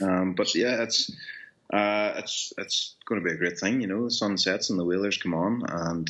Um, 0.00 0.34
but 0.34 0.54
yeah, 0.54 0.82
it's 0.82 1.10
uh, 1.72 2.14
it's 2.16 2.52
it's 2.58 2.96
going 3.06 3.20
to 3.20 3.24
be 3.24 3.34
a 3.34 3.38
great 3.38 3.58
thing. 3.58 3.80
You 3.80 3.86
know, 3.86 4.04
the 4.04 4.10
sun 4.10 4.36
sets 4.36 4.70
and 4.70 4.78
the 4.78 4.84
Wailers 4.84 5.16
come 5.16 5.34
on, 5.34 5.62
and 5.68 6.08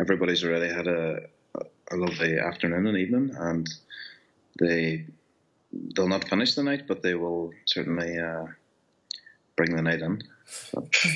everybody's 0.00 0.44
already 0.44 0.72
had 0.72 0.86
a 0.86 1.20
a 1.90 1.96
lovely 1.96 2.38
afternoon 2.38 2.86
and 2.86 2.96
evening, 2.96 3.34
and 3.38 3.68
they 4.58 5.06
they'll 5.72 6.08
not 6.08 6.28
finish 6.28 6.54
the 6.54 6.62
night, 6.62 6.86
but 6.86 7.02
they 7.02 7.14
will 7.14 7.52
certainly 7.66 8.18
uh, 8.18 8.46
bring 9.56 9.76
the 9.76 9.82
night 9.82 10.00
in. 10.00 10.22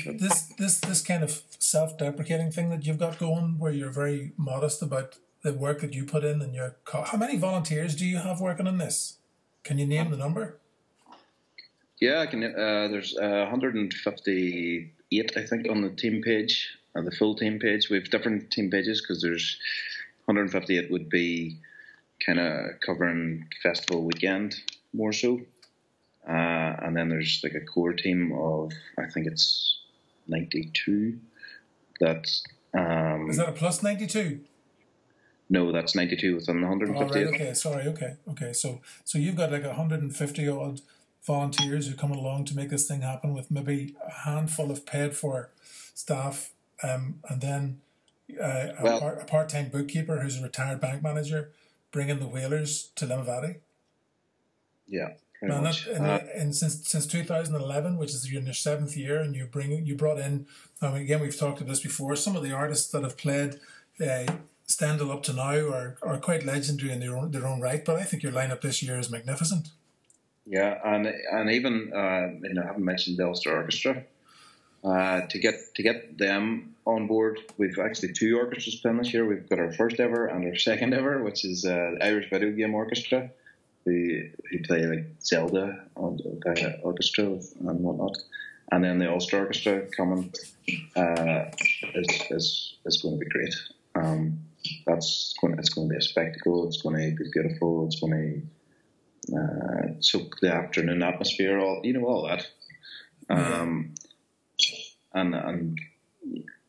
This 0.05 0.53
this 0.57 0.79
this 0.79 1.01
kind 1.01 1.23
of 1.23 1.41
self-deprecating 1.59 2.51
thing 2.51 2.69
that 2.69 2.85
you've 2.85 2.99
got 2.99 3.17
going, 3.17 3.57
where 3.57 3.71
you're 3.71 3.89
very 3.89 4.33
modest 4.37 4.81
about 4.81 5.17
the 5.47 5.53
work 5.53 5.79
that 5.81 5.93
you 5.93 6.03
put 6.03 6.23
in, 6.23 6.41
and 6.41 6.53
your 6.53 6.75
co- 6.83 7.03
how 7.03 7.17
many 7.17 7.37
volunteers 7.37 7.95
do 7.95 8.05
you 8.05 8.17
have 8.17 8.41
working 8.41 8.67
on 8.67 8.77
this? 8.77 9.17
Can 9.63 9.77
you 9.77 9.85
name 9.85 10.11
the 10.11 10.17
number? 10.17 10.57
Yeah, 11.99 12.19
I 12.19 12.27
can. 12.27 12.43
Uh, 12.43 12.87
there's 12.91 13.17
uh, 13.17 13.47
158, 13.49 15.37
I 15.37 15.43
think, 15.43 15.69
on 15.69 15.81
the 15.81 15.89
team 15.89 16.21
page, 16.21 16.77
uh, 16.95 17.01
the 17.01 17.11
full 17.11 17.35
team 17.35 17.59
page. 17.59 17.89
We 17.89 17.97
have 17.97 18.09
different 18.09 18.51
team 18.51 18.69
pages 18.69 19.01
because 19.01 19.21
there's 19.21 19.57
158 20.25 20.91
would 20.91 21.09
be 21.09 21.57
kind 22.25 22.39
of 22.39 22.79
covering 22.85 23.47
festival 23.63 24.03
weekend 24.03 24.55
more 24.93 25.13
so. 25.13 25.39
Uh, 26.27 26.75
and 26.83 26.95
then 26.95 27.07
there's 27.07 27.39
like 27.41 27.53
a 27.53 27.61
core 27.61 27.93
team 27.93 28.33
of, 28.33 28.73
I 28.99 29.09
think 29.09 29.27
it's 29.27 29.79
92. 30.27 31.17
That's. 32.01 32.43
Um, 32.73 33.29
Is 33.29 33.37
that 33.37 33.49
a 33.49 33.53
plus 33.53 33.81
92? 33.81 34.41
No, 35.49 35.71
that's 35.71 35.95
92 35.95 36.35
within 36.35 36.61
the 36.61 36.67
150. 36.67 37.19
Oh, 37.19 37.25
right, 37.25 37.33
okay, 37.33 37.53
sorry, 37.53 37.87
okay, 37.87 38.15
okay. 38.29 38.53
So, 38.53 38.81
so 39.05 39.17
you've 39.17 39.35
got 39.35 39.51
like 39.51 39.63
150 39.63 40.47
odd 40.49 40.81
volunteers 41.25 41.87
who 41.87 41.95
come 41.95 42.11
along 42.11 42.45
to 42.45 42.55
make 42.55 42.69
this 42.69 42.87
thing 42.87 43.01
happen 43.01 43.33
with 43.33 43.49
maybe 43.49 43.95
a 44.05 44.11
handful 44.11 44.71
of 44.71 44.85
paid 44.85 45.15
for 45.15 45.49
staff, 45.93 46.51
um, 46.83 47.19
and 47.29 47.41
then 47.41 47.81
uh, 48.41 48.73
a, 48.77 48.83
well, 48.83 48.99
part, 48.99 49.21
a 49.21 49.25
part-time 49.25 49.69
bookkeeper 49.69 50.19
who's 50.19 50.37
a 50.39 50.43
retired 50.43 50.81
bank 50.81 51.01
manager 51.01 51.51
bringing 51.91 52.19
the 52.19 52.27
Wailers 52.27 52.89
to 52.95 53.05
Limavady. 53.05 53.57
Yeah. 54.87 55.13
Man, 55.41 55.63
that, 55.63 55.85
and, 55.85 56.05
uh, 56.05 56.19
and, 56.33 56.55
since 56.55 56.87
since 56.89 57.05
2011, 57.05 57.97
which 57.97 58.09
is 58.09 58.31
your 58.31 58.41
seventh 58.53 58.97
year, 58.97 59.21
and 59.21 59.35
you 59.35 59.45
bring 59.45 59.85
you 59.85 59.95
brought 59.95 60.17
in. 60.17 60.47
I 60.81 60.91
mean, 60.91 61.01
again, 61.03 61.19
we've 61.19 61.37
talked 61.37 61.61
about 61.61 61.69
this 61.69 61.79
before. 61.79 62.15
Some 62.15 62.35
of 62.35 62.41
the 62.41 62.51
artists 62.51 62.91
that 62.91 63.03
have 63.03 63.17
played 63.17 63.59
uh, 64.01 64.25
Stendhal 64.67 65.11
up 65.11 65.23
to 65.23 65.33
now 65.33 65.69
are, 65.69 65.97
are 66.01 66.17
quite 66.17 66.45
legendary 66.45 66.91
in 66.91 66.99
their 66.99 67.17
own 67.17 67.31
their 67.31 67.47
own 67.47 67.61
right. 67.61 67.83
But 67.85 67.95
I 67.97 68.03
think 68.03 68.21
your 68.21 68.33
lineup 68.33 68.61
this 68.61 68.83
year 68.83 68.99
is 68.99 69.09
magnificent. 69.09 69.69
Yeah, 70.45 70.79
and 70.83 71.07
and 71.07 71.49
even 71.51 71.91
uh, 71.93 72.47
you 72.47 72.53
know 72.53 72.63
I 72.63 72.67
haven't 72.67 72.83
mentioned 72.83 73.17
the 73.17 73.25
Ulster 73.25 73.55
Orchestra. 73.55 74.03
Uh, 74.83 75.21
to 75.27 75.39
get 75.39 75.55
to 75.75 75.83
get 75.83 76.17
them 76.17 76.75
on 76.85 77.07
board, 77.07 77.39
we've 77.57 77.79
actually 77.79 78.11
two 78.13 78.37
orchestras 78.37 78.75
playing 78.75 78.97
this 78.97 79.13
year. 79.13 79.25
We've 79.25 79.47
got 79.49 79.59
our 79.59 79.71
first 79.71 79.99
ever 79.99 80.27
and 80.27 80.45
our 80.45 80.55
second 80.69 80.93
ever, 80.93 81.23
which 81.23 81.45
is 81.45 81.65
uh, 81.65 81.95
Irish 82.01 82.29
Video 82.29 82.51
Game 82.51 82.75
Orchestra, 82.75 83.29
who 83.85 84.23
who 84.51 84.59
play 84.63 84.85
like 84.85 85.05
Zelda 85.21 85.81
on 85.95 86.17
the 86.17 86.79
orchestra 86.83 87.25
and 87.25 87.79
whatnot. 87.79 88.17
And 88.69 88.83
then 88.83 88.97
the 88.97 89.09
Ulster 89.09 89.39
Orchestra 89.39 89.87
coming 89.95 90.33
uh, 90.97 91.45
is, 91.95 92.07
is 92.31 92.75
is 92.85 93.01
going 93.01 93.17
to 93.17 93.25
be 93.25 93.29
great. 93.29 93.55
Um, 93.95 94.39
that's 94.85 95.35
going. 95.39 95.57
It's 95.59 95.69
going 95.69 95.87
to 95.89 95.93
be 95.93 95.97
a 95.97 96.01
spectacle. 96.01 96.67
It's 96.67 96.81
going 96.81 96.95
to 96.95 97.15
be 97.15 97.29
beautiful. 97.31 97.85
It's 97.85 97.99
going 97.99 98.49
to 99.29 99.37
uh, 99.37 100.01
soak 100.01 100.39
the 100.41 100.53
afternoon 100.53 101.03
atmosphere. 101.03 101.59
All 101.59 101.81
you 101.83 101.93
know, 101.93 102.05
all 102.05 102.27
that. 102.27 102.47
Um, 103.29 103.95
and 105.13 105.35
and 105.35 105.81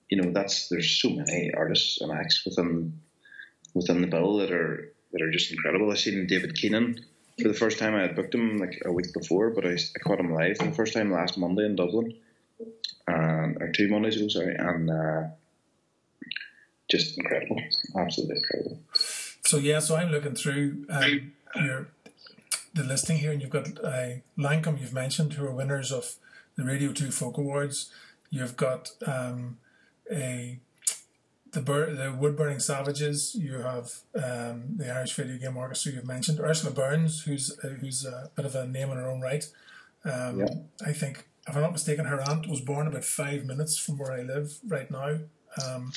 you 0.08 0.20
know 0.20 0.32
that's 0.32 0.68
there's 0.68 0.90
so 0.90 1.10
many 1.10 1.52
artists 1.56 2.00
and 2.00 2.12
acts 2.12 2.44
within 2.44 3.00
within 3.74 4.00
the 4.00 4.08
bill 4.08 4.38
that 4.38 4.52
are 4.52 4.92
that 5.12 5.22
are 5.22 5.30
just 5.30 5.52
incredible. 5.52 5.90
I've 5.90 5.98
seen 5.98 6.26
David 6.26 6.54
Keenan 6.54 7.04
for 7.40 7.48
the 7.48 7.54
first 7.54 7.78
time, 7.78 7.94
I 7.94 8.02
had 8.02 8.16
booked 8.16 8.34
him 8.34 8.58
like 8.58 8.82
a 8.84 8.92
week 8.92 9.12
before, 9.12 9.50
but 9.50 9.64
I, 9.64 9.74
I 9.74 9.98
caught 10.02 10.20
him 10.20 10.32
live 10.32 10.58
for 10.58 10.66
the 10.66 10.72
first 10.72 10.92
time 10.92 11.12
last 11.12 11.38
Monday 11.38 11.64
in 11.64 11.76
Dublin, 11.76 12.14
and, 13.06 13.62
or 13.62 13.70
two 13.72 13.88
Mondays 13.88 14.16
ago, 14.16 14.28
sorry, 14.28 14.56
and 14.58 14.90
uh, 14.90 15.22
just 16.88 17.18
incredible, 17.18 17.60
absolutely 17.96 18.36
incredible. 18.38 18.78
So 19.44 19.56
yeah, 19.58 19.78
so 19.78 19.96
I'm 19.96 20.10
looking 20.10 20.34
through 20.34 20.86
um, 20.90 21.32
your 21.56 21.88
the 22.74 22.84
listing 22.84 23.18
here, 23.18 23.32
and 23.32 23.40
you've 23.40 23.50
got 23.50 23.66
uh, 23.84 24.08
Lankum. 24.38 24.80
You've 24.80 24.92
mentioned 24.92 25.34
who 25.34 25.46
are 25.46 25.50
winners 25.52 25.90
of 25.92 26.16
the 26.56 26.64
Radio 26.64 26.92
Two 26.92 27.10
Folk 27.10 27.38
Awards. 27.38 27.90
You've 28.30 28.56
got 28.56 28.90
um, 29.06 29.58
a 30.12 30.58
the 31.52 31.60
Bur- 31.62 31.94
the 31.94 32.12
Wood 32.12 32.36
Burning 32.36 32.60
Savages. 32.60 33.34
You 33.34 33.54
have 33.58 33.92
um, 34.14 34.76
the 34.76 34.92
Irish 34.94 35.14
Video 35.14 35.38
Game 35.38 35.56
Orchestra. 35.56 35.92
You've 35.92 36.06
mentioned 36.06 36.40
Ursula 36.40 36.72
Burns, 36.74 37.22
who's 37.22 37.58
uh, 37.64 37.68
who's 37.68 38.04
a 38.04 38.30
bit 38.36 38.44
of 38.44 38.54
a 38.54 38.66
name 38.66 38.90
in 38.90 38.98
her 38.98 39.08
own 39.10 39.20
right. 39.20 39.44
Um, 40.04 40.40
Yeah. 40.40 40.46
I 40.86 40.92
think, 40.92 41.26
if 41.48 41.56
I'm 41.56 41.62
not 41.62 41.72
mistaken, 41.72 42.04
her 42.04 42.20
aunt 42.28 42.46
was 42.48 42.60
born 42.60 42.86
about 42.86 43.04
five 43.04 43.44
minutes 43.46 43.78
from 43.78 43.98
where 43.98 44.12
I 44.12 44.22
live 44.22 44.58
right 44.66 44.90
now. 44.90 45.20
Um, 45.62 45.92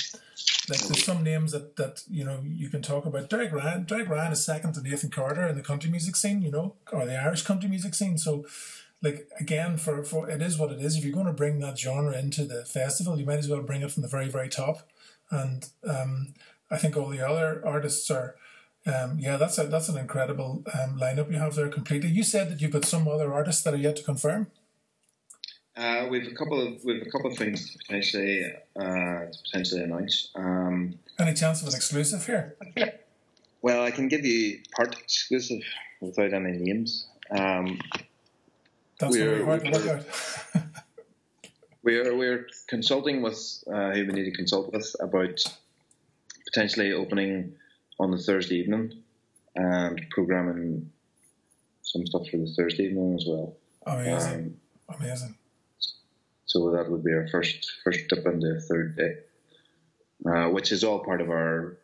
like 0.70 0.80
there's 0.80 1.04
some 1.04 1.24
names 1.24 1.52
that, 1.52 1.76
that 1.76 2.04
you 2.10 2.24
know 2.24 2.40
you 2.44 2.70
can 2.70 2.82
talk 2.82 3.06
about. 3.06 3.30
Derek 3.30 3.52
Ryan, 3.52 3.84
Derek 3.84 4.10
Ryan 4.10 4.32
is 4.32 4.46
second 4.46 4.74
to 4.74 4.82
Nathan 4.82 5.10
Carter 5.10 5.48
in 5.48 5.56
the 5.56 5.64
country 5.64 5.90
music 5.90 6.16
scene, 6.16 6.42
you 6.42 6.52
know, 6.52 6.76
or 6.92 7.06
the 7.06 7.20
Irish 7.20 7.44
country 7.44 7.70
music 7.70 7.94
scene. 7.94 8.18
So, 8.18 8.46
like 9.02 9.28
again, 9.40 9.78
for 9.78 10.04
for 10.04 10.30
it 10.30 10.42
is 10.42 10.58
what 10.58 10.72
it 10.72 10.80
is. 10.80 10.96
If 10.96 11.04
you're 11.04 11.14
going 11.14 11.26
to 11.26 11.34
bring 11.34 11.60
that 11.60 11.78
genre 11.78 12.18
into 12.18 12.46
the 12.46 12.64
festival, 12.66 13.20
you 13.20 13.26
might 13.26 13.40
as 13.40 13.50
well 13.50 13.62
bring 13.62 13.82
it 13.82 13.92
from 13.92 14.04
the 14.04 14.10
very 14.10 14.30
very 14.30 14.50
top. 14.50 14.88
And 15.30 15.70
um, 15.88 16.34
I 16.70 16.78
think 16.78 16.96
all 16.96 17.10
the 17.10 17.28
other 17.28 17.62
artists 17.66 18.10
are. 18.10 18.36
Um, 18.84 19.20
yeah, 19.20 19.38
that's 19.38 19.60
a 19.60 19.68
that's 19.68 19.90
an 19.90 19.98
incredible 19.98 20.64
um, 20.74 20.98
lineup 20.98 21.32
you 21.32 21.38
have 21.38 21.54
there 21.54 21.70
completely. 21.70 22.10
You 22.10 22.24
said 22.24 22.50
that 22.50 22.62
you've 22.62 22.72
got 22.72 22.84
some 22.84 23.08
other 23.08 23.32
artists 23.32 23.62
that 23.62 23.76
are 23.76 23.78
yet 23.78 23.98
to 23.98 24.04
confirm. 24.04 24.48
Uh, 25.78 26.08
we've 26.10 26.28
a 26.28 26.36
couple 26.36 26.60
of 26.66 26.84
we've 26.84 27.02
a 27.02 27.10
couple 27.10 27.32
of 27.32 27.38
things 27.38 27.72
to 27.72 27.78
potentially 27.80 28.46
uh, 28.76 28.82
to 28.84 29.38
potentially 29.46 29.84
announce. 29.84 30.30
Um, 30.36 30.96
Any 31.18 31.34
chance 31.34 31.62
of 31.62 31.70
an 31.70 31.76
exclusive 31.76 32.26
here? 32.26 32.56
well, 33.62 33.84
I 33.84 33.92
can 33.92 34.08
give 34.10 34.26
you 34.26 34.60
part 34.76 34.98
exclusive 35.00 35.62
without 36.02 36.34
any 36.34 36.52
names. 36.58 37.08
Um, 37.30 37.80
That's 39.00 39.14
We're- 39.16 39.26
very 39.44 39.46
hard 39.46 39.66
to 39.66 39.72
work 39.72 39.86
out. 40.56 40.64
We're 41.84 42.16
we're 42.16 42.46
consulting 42.68 43.24
with 43.24 43.64
uh, 43.66 43.92
who 43.92 44.06
we 44.06 44.14
need 44.14 44.26
to 44.26 44.32
consult 44.32 44.72
with 44.72 44.96
about 45.00 45.40
potentially 46.46 46.92
opening 46.94 47.54
on 48.00 48.12
the 48.12 48.20
Thursday 48.20 48.58
evening 48.58 49.02
and 49.56 50.00
programming 50.12 50.92
some 51.82 52.06
stuff 52.06 52.28
for 52.30 52.38
the 52.38 52.46
Thursday 52.56 52.84
evening 52.84 53.16
as 53.16 53.26
well. 53.28 53.56
Amazing, 53.88 54.60
Um, 54.90 54.96
amazing. 55.00 55.36
So 56.52 56.72
that 56.72 56.92
would 56.92 57.04
be 57.04 57.14
our 57.14 57.28
first 57.30 57.72
first 57.82 58.02
dip 58.10 58.26
into 58.26 58.60
third 58.60 58.98
day, 58.98 59.14
uh, 60.30 60.50
which 60.50 60.74
is 60.74 60.84
all 60.84 61.00
part 61.00 61.22
of 61.22 61.30
our 61.30 61.78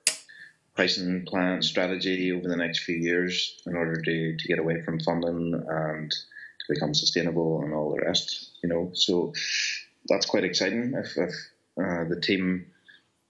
pricing 0.76 1.26
plan 1.26 1.62
strategy 1.62 2.34
over 2.34 2.50
the 2.50 2.58
next 2.58 2.80
few 2.80 2.98
years 2.98 3.62
in 3.66 3.78
order 3.78 4.02
to, 4.02 4.36
to 4.36 4.48
get 4.48 4.60
away 4.60 4.82
from 4.82 5.00
funding 5.00 5.54
and 5.70 6.12
to 6.12 6.66
become 6.68 6.94
sustainable 6.94 7.62
and 7.62 7.74
all 7.74 7.96
the 7.96 8.02
rest. 8.02 8.58
You 8.62 8.68
know, 8.68 8.92
so 8.94 9.34
that's 10.10 10.26
quite 10.26 10.44
exciting. 10.44 10.94
If, 10.96 11.18
if 11.18 11.34
uh, 11.82 12.04
the 12.10 12.20
team, 12.22 12.66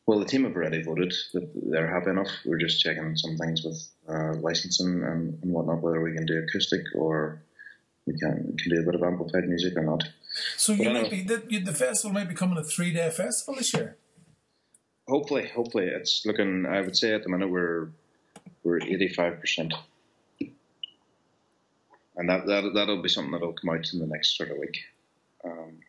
well, 0.08 0.17
the 0.17 0.26
team 0.26 0.43
have 0.43 0.56
already 0.56 0.82
voted 0.82 1.13
that 1.36 1.52
they're 1.69 1.93
happy 1.93 2.10
enough. 2.10 2.32
We're 2.45 2.58
just 2.58 2.82
checking 2.82 3.15
some 3.15 3.38
things 3.38 3.63
with 3.63 3.80
uh, 4.10 4.34
licensing 4.39 5.04
and, 5.04 5.38
and 5.43 5.54
whatnot, 5.54 5.84
whether 5.84 6.02
we 6.02 6.15
can 6.15 6.26
do 6.26 6.39
acoustic 6.39 6.82
or 6.95 7.43
we 8.08 8.17
can 8.17 8.58
can 8.58 8.71
do 8.71 8.82
a 8.82 8.86
bit 8.86 8.95
of 8.95 9.04
amplified 9.04 9.47
music 9.47 9.78
or 9.78 9.84
not. 9.84 10.04
So 10.58 10.73
you 10.73 10.89
might 10.89 11.10
be 11.10 11.21
the, 11.23 11.43
you- 11.50 11.63
the 11.63 11.73
festival 11.73 12.13
might 12.13 12.30
be 12.30 12.36
coming 12.36 12.58
a 12.58 12.63
three 12.63 12.91
day 12.93 13.10
festival 13.10 13.56
this 13.56 13.73
year. 13.73 13.97
Hopefully, 15.08 15.47
hopefully, 15.47 15.86
it's 15.88 16.26
looking. 16.26 16.65
I 16.65 16.82
would 16.82 16.97
say 16.97 17.13
at 17.13 17.23
the 17.23 17.30
minute 17.30 17.50
we're 17.50 17.89
we're 18.63 18.82
eighty 18.82 19.08
five 19.08 19.39
percent, 19.39 19.73
and 22.15 22.30
that 22.30 22.45
that 22.47 22.71
that'll 22.73 23.02
be 23.02 23.10
something 23.10 23.32
that'll 23.32 23.54
come 23.54 23.69
out 23.69 23.88
in 23.93 24.00
the 24.00 24.08
next 24.08 24.36
sort 24.38 24.52
of 24.52 24.58
week. 24.58 24.80
Um, 25.45 25.80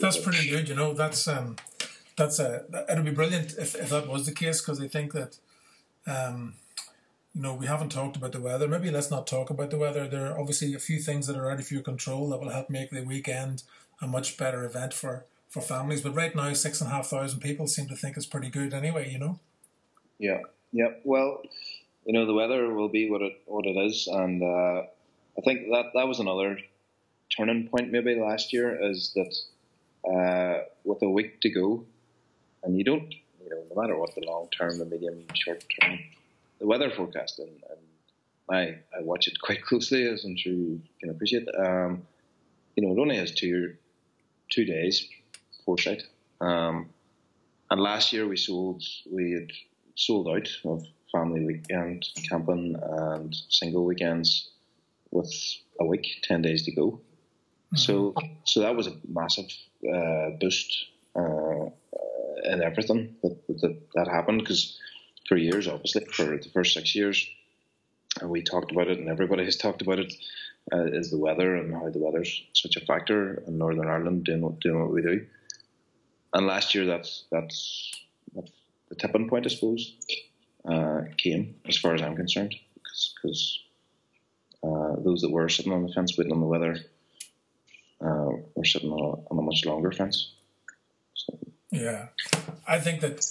That's 0.00 0.16
pretty 0.18 0.48
good. 0.48 0.68
You 0.68 0.74
know, 0.74 0.94
that's 0.94 1.28
um, 1.28 1.56
that's 2.16 2.38
a 2.38 2.64
it'll 2.88 3.04
be 3.04 3.10
brilliant 3.10 3.54
if, 3.58 3.74
if 3.74 3.90
that 3.90 4.08
was 4.08 4.24
the 4.26 4.32
case 4.32 4.60
because 4.62 4.80
I 4.80 4.88
think 4.88 5.12
that 5.12 5.36
um, 6.06 6.54
you 7.36 7.42
know 7.42 7.52
we 7.52 7.66
haven't 7.66 7.90
talked 7.90 8.16
about 8.16 8.32
the 8.32 8.40
weather. 8.40 8.66
Maybe 8.66 8.90
let's 8.90 9.10
not 9.10 9.26
talk 9.26 9.50
about 9.50 9.70
the 9.70 9.76
weather. 9.76 10.08
There 10.08 10.32
are 10.32 10.40
obviously 10.40 10.72
a 10.72 10.78
few 10.78 10.98
things 10.98 11.26
that 11.26 11.36
are 11.36 11.50
out 11.50 11.60
of 11.60 11.70
your 11.70 11.82
control 11.82 12.30
that 12.30 12.40
will 12.40 12.48
help 12.48 12.70
make 12.70 12.90
the 12.90 13.02
weekend 13.02 13.62
a 14.00 14.06
much 14.06 14.38
better 14.38 14.64
event 14.64 14.94
for 14.94 15.26
for 15.50 15.60
families. 15.60 16.00
But 16.00 16.14
right 16.14 16.34
now, 16.34 16.54
six 16.54 16.80
and 16.80 16.90
a 16.90 16.94
half 16.94 17.08
thousand 17.08 17.40
people 17.40 17.66
seem 17.66 17.88
to 17.88 17.94
think 17.94 18.16
it's 18.16 18.24
pretty 18.24 18.48
good 18.48 18.72
anyway. 18.72 19.12
You 19.12 19.18
know. 19.18 19.38
Yeah, 20.18 20.40
yeah. 20.72 20.92
Well, 21.04 21.42
you 22.06 22.14
know, 22.14 22.24
the 22.24 22.32
weather 22.32 22.72
will 22.72 22.88
be 22.88 23.10
what 23.10 23.20
it 23.20 23.42
what 23.44 23.66
it 23.66 23.76
is, 23.76 24.06
and 24.06 24.42
uh, 24.42 24.84
I 25.36 25.40
think 25.44 25.68
that 25.70 25.90
that 25.94 26.08
was 26.08 26.20
another 26.20 26.58
turning 27.36 27.68
point 27.68 27.92
maybe 27.92 28.14
last 28.14 28.54
year 28.54 28.78
is 28.90 29.12
that 29.14 30.10
uh, 30.10 30.64
with 30.84 31.02
a 31.02 31.10
week 31.10 31.42
to 31.42 31.50
go, 31.50 31.84
and 32.62 32.78
you 32.78 32.84
don't, 32.84 33.12
you 33.44 33.50
know, 33.50 33.62
no 33.68 33.82
matter 33.82 33.98
what 33.98 34.14
the 34.14 34.26
long 34.26 34.48
term, 34.56 34.78
the 34.78 34.86
medium, 34.86 35.26
short 35.34 35.62
term, 35.82 35.98
the 36.58 36.66
weather 36.66 36.90
forecast, 36.90 37.38
and, 37.38 37.48
and 37.48 37.80
I 38.50 38.62
I 38.96 39.02
watch 39.02 39.28
it 39.28 39.40
quite 39.40 39.62
closely, 39.68 40.06
as 40.08 40.24
I'm 40.24 40.36
sure 40.36 40.52
you 40.52 40.80
can 41.00 41.10
appreciate. 41.10 41.48
Um, 41.58 42.02
you 42.76 42.86
know, 42.86 42.94
it 42.94 43.00
only 43.00 43.16
has 43.16 43.32
two 43.32 43.74
two 44.50 44.64
days 44.64 45.08
foresight. 45.64 46.02
Um, 46.40 46.90
and 47.70 47.80
last 47.80 48.12
year 48.12 48.26
we 48.28 48.36
sold 48.36 48.82
we 49.10 49.32
had 49.32 49.50
sold 49.94 50.28
out 50.28 50.48
of 50.64 50.86
family 51.12 51.44
weekend 51.44 52.06
camping 52.28 52.76
and 52.82 53.34
single 53.48 53.84
weekends 53.84 54.50
with 55.10 55.32
a 55.80 55.84
week, 55.84 56.06
ten 56.22 56.42
days 56.42 56.64
to 56.64 56.72
go. 56.72 57.00
So 57.74 58.14
so 58.44 58.60
that 58.60 58.76
was 58.76 58.86
a 58.86 58.96
massive 59.08 59.50
uh, 59.92 60.30
boost 60.40 60.86
uh, 61.16 61.64
uh, 61.64 61.70
in 62.44 62.62
everything 62.62 63.16
that 63.22 63.46
that, 63.60 63.80
that 63.94 64.08
happened 64.08 64.40
because 64.40 64.78
for 65.28 65.36
years, 65.36 65.68
obviously, 65.68 66.04
for 66.04 66.24
the 66.24 66.50
first 66.52 66.74
six 66.74 66.94
years, 66.94 67.28
and 68.20 68.30
we 68.30 68.42
talked 68.42 68.72
about 68.72 68.88
it, 68.88 68.98
and 68.98 69.08
everybody 69.08 69.44
has 69.44 69.56
talked 69.56 69.82
about 69.82 69.98
it, 69.98 70.14
uh, 70.72 70.84
is 70.84 71.10
the 71.10 71.18
weather 71.18 71.56
and 71.56 71.72
how 71.72 71.88
the 71.90 71.98
weather's 71.98 72.42
such 72.52 72.76
a 72.76 72.80
factor 72.80 73.42
in 73.46 73.58
Northern 73.58 73.88
Ireland 73.88 74.24
doing 74.24 74.40
what, 74.40 74.60
doing 74.60 74.80
what 74.80 74.92
we 74.92 75.02
do. 75.02 75.26
And 76.32 76.46
last 76.46 76.74
year, 76.74 76.86
that's 76.86 77.24
that's, 77.30 77.92
that's 78.34 78.50
the 78.88 78.94
tipping 78.94 79.28
point, 79.28 79.46
I 79.46 79.48
suppose, 79.50 79.94
uh, 80.68 81.02
came 81.16 81.56
as 81.68 81.76
far 81.76 81.94
as 81.94 82.02
I'm 82.02 82.16
concerned, 82.16 82.54
because 82.82 83.62
uh, 84.62 84.96
those 84.98 85.20
that 85.20 85.30
were 85.30 85.48
sitting 85.48 85.72
on 85.72 85.86
the 85.86 85.92
fence 85.92 86.16
waiting 86.18 86.32
on 86.32 86.40
the 86.40 86.46
weather 86.46 86.76
uh, 88.00 88.30
were 88.54 88.64
sitting 88.64 88.90
on 88.90 89.00
a, 89.00 89.32
on 89.32 89.38
a 89.38 89.42
much 89.42 89.64
longer 89.64 89.92
fence. 89.92 90.32
So, 91.14 91.38
Yeah, 91.70 92.08
I 92.66 92.80
think 92.80 93.00
that 93.00 93.24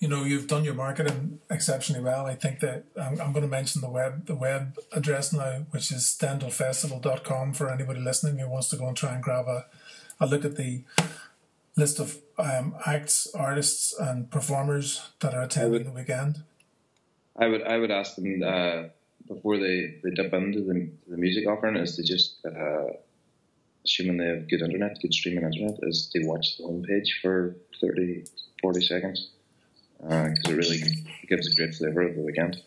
you 0.00 0.08
know 0.08 0.24
you've 0.24 0.48
done 0.48 0.64
your 0.64 0.74
marketing 0.74 1.40
exceptionally 1.50 2.02
well. 2.02 2.24
I 2.26 2.34
think 2.34 2.60
that 2.60 2.84
I'm, 2.96 3.20
I'm 3.20 3.32
going 3.32 3.44
to 3.44 3.48
mention 3.48 3.82
the 3.82 3.90
web 3.90 4.26
the 4.26 4.34
web 4.34 4.78
address 4.92 5.32
now, 5.32 5.66
which 5.70 5.92
is 5.92 6.04
stendhalfestival.com 6.04 7.52
for 7.52 7.70
anybody 7.70 8.00
listening 8.00 8.38
who 8.38 8.48
wants 8.48 8.70
to 8.70 8.76
go 8.76 8.88
and 8.88 8.96
try 8.96 9.14
and 9.14 9.22
grab 9.22 9.46
a, 9.46 9.66
a 10.18 10.26
look 10.26 10.44
at 10.46 10.56
the 10.56 10.82
list 11.76 12.00
of 12.00 12.18
um, 12.38 12.74
acts, 12.86 13.28
artists, 13.34 13.94
and 13.98 14.30
performers 14.30 15.10
that 15.20 15.34
are 15.34 15.42
attending 15.42 15.84
the 15.84 15.92
weekend. 15.92 16.42
I 17.36 17.48
would 17.48 17.62
I 17.62 17.76
would 17.76 17.90
ask 17.90 18.16
them 18.16 18.42
uh, 18.42 18.84
before 19.28 19.58
they, 19.58 19.98
they 20.02 20.10
dip 20.10 20.32
into 20.32 20.60
the, 20.60 20.90
the 21.08 21.16
music 21.18 21.46
offering 21.46 21.76
is 21.76 21.96
to 21.96 22.02
just 22.02 22.38
uh, 22.46 22.86
assuming 23.84 24.16
they 24.16 24.26
have 24.26 24.48
good 24.48 24.62
internet, 24.62 24.96
good 25.02 25.12
streaming 25.12 25.44
internet, 25.44 25.78
is 25.82 26.08
to 26.14 26.24
watch 26.24 26.56
the 26.56 26.64
homepage 26.64 27.08
for 27.20 27.54
30, 27.82 28.24
40 28.62 28.80
seconds 28.80 29.28
because 30.00 30.44
it 30.48 30.54
really 30.54 30.80
gives 31.28 31.52
a 31.52 31.54
great 31.54 31.74
flavour 31.74 32.02
of 32.02 32.14
the 32.14 32.22
weekend. 32.22 32.62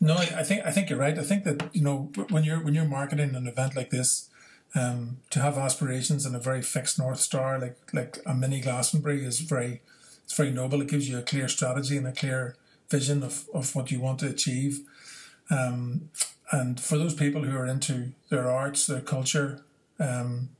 No, 0.00 0.14
I, 0.14 0.28
I 0.38 0.42
think 0.42 0.64
I 0.64 0.70
think 0.70 0.90
you're 0.90 0.98
right. 0.98 1.18
I 1.18 1.22
think 1.22 1.44
that 1.44 1.74
you 1.74 1.82
know 1.82 2.10
when 2.30 2.44
you're 2.44 2.62
when 2.62 2.74
you're 2.74 2.84
marketing 2.84 3.34
an 3.34 3.46
event 3.46 3.74
like 3.76 3.90
this, 3.90 4.28
um, 4.74 5.18
to 5.30 5.40
have 5.40 5.58
aspirations 5.58 6.26
and 6.26 6.36
a 6.36 6.40
very 6.40 6.62
fixed 6.62 6.98
north 6.98 7.20
star 7.20 7.58
like 7.58 7.76
like 7.92 8.18
a 8.26 8.34
mini 8.34 8.60
Glastonbury 8.60 9.24
is 9.24 9.40
very 9.40 9.80
it's 10.24 10.36
very 10.36 10.50
noble. 10.50 10.82
It 10.82 10.88
gives 10.88 11.08
you 11.08 11.18
a 11.18 11.22
clear 11.22 11.48
strategy 11.48 11.96
and 11.96 12.06
a 12.06 12.12
clear 12.12 12.56
vision 12.90 13.22
of, 13.22 13.48
of 13.54 13.74
what 13.74 13.90
you 13.90 14.00
want 14.00 14.18
to 14.20 14.28
achieve. 14.28 14.80
Um, 15.50 16.10
and 16.50 16.80
for 16.80 16.98
those 16.98 17.14
people 17.14 17.44
who 17.44 17.56
are 17.56 17.66
into 17.66 18.12
their 18.28 18.50
arts, 18.50 18.86
their 18.86 19.00
culture, 19.00 19.64
um, 20.00 20.50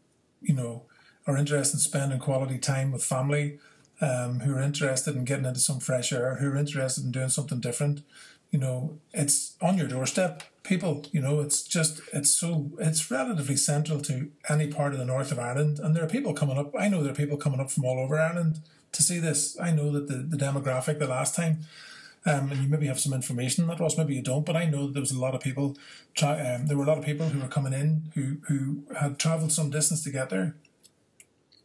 you 0.41 0.55
know, 0.55 0.85
are 1.27 1.37
interested 1.37 1.77
in 1.77 1.81
spending 1.81 2.19
quality 2.21 2.59
time 2.59 2.93
with 2.93 3.05
family, 3.05 3.59
um, 4.01 4.41
who 4.41 4.55
are 4.55 4.61
interested 4.61 5.17
in 5.17 5.25
getting 5.25 5.45
into 5.45 5.61
some 5.61 5.81
fresh 5.81 6.13
air, 6.13 6.37
who 6.37 6.51
are 6.51 6.57
interested 6.57 7.05
in 7.05 7.13
doing 7.13 7.29
something 7.29 7.61
different. 7.61 8.03
You 8.51 8.59
know, 8.59 8.99
it's 9.13 9.57
on 9.61 9.77
your 9.77 9.89
doorstep. 9.89 10.43
People, 10.63 11.07
you 11.13 11.21
know, 11.21 11.41
it's 11.41 11.63
just 11.63 12.01
it's 12.13 12.31
so 12.31 12.71
it's 12.79 13.11
relatively 13.11 13.57
central 13.57 14.01
to 14.03 14.31
any 14.49 14.69
part 14.69 14.93
of 14.93 14.99
the 14.99 15.05
north 15.05 15.33
of 15.33 15.39
Ireland, 15.39 15.79
and 15.79 15.95
there 15.95 16.05
are 16.05 16.09
people 16.09 16.35
coming 16.35 16.59
up. 16.59 16.75
I 16.79 16.89
know 16.89 17.03
there 17.03 17.13
are 17.13 17.17
people 17.17 17.37
coming 17.37 17.61
up 17.61 17.71
from 17.71 17.85
all 17.85 17.99
over 17.99 18.19
Ireland 18.19 18.61
to 18.93 19.03
see 19.03 19.19
this. 19.19 19.59
I 19.61 19.73
know 19.73 19.93
that 19.93 20.09
the, 20.09 20.17
the 20.17 20.37
demographic 20.37 20.99
the 20.99 21.07
last 21.07 21.35
time 21.35 21.67
um, 22.27 22.51
and 22.51 22.61
you 22.61 22.69
maybe 22.69 22.89
have 22.89 22.99
some 22.99 23.13
information 23.13 23.69
that, 23.69 23.79
was, 23.79 23.97
Maybe 23.97 24.17
you 24.17 24.23
don't, 24.23 24.45
but 24.45 24.57
I 24.57 24.65
know 24.65 24.87
that 24.87 24.95
there 24.95 25.01
was 25.01 25.13
a 25.13 25.19
lot 25.19 25.35
of 25.35 25.41
people. 25.41 25.77
Try, 26.15 26.41
um, 26.41 26.67
there 26.67 26.77
were 26.77 26.83
a 26.83 26.87
lot 26.87 26.99
of 26.99 27.05
people 27.05 27.29
who 27.29 27.41
were 27.41 27.49
coming 27.49 27.73
in 27.73 28.11
who 28.15 28.39
who 28.49 28.83
had 28.99 29.19
travelled 29.19 29.53
some 29.53 29.71
distance 29.71 30.03
to 30.05 30.11
get 30.11 30.31
there. 30.31 30.57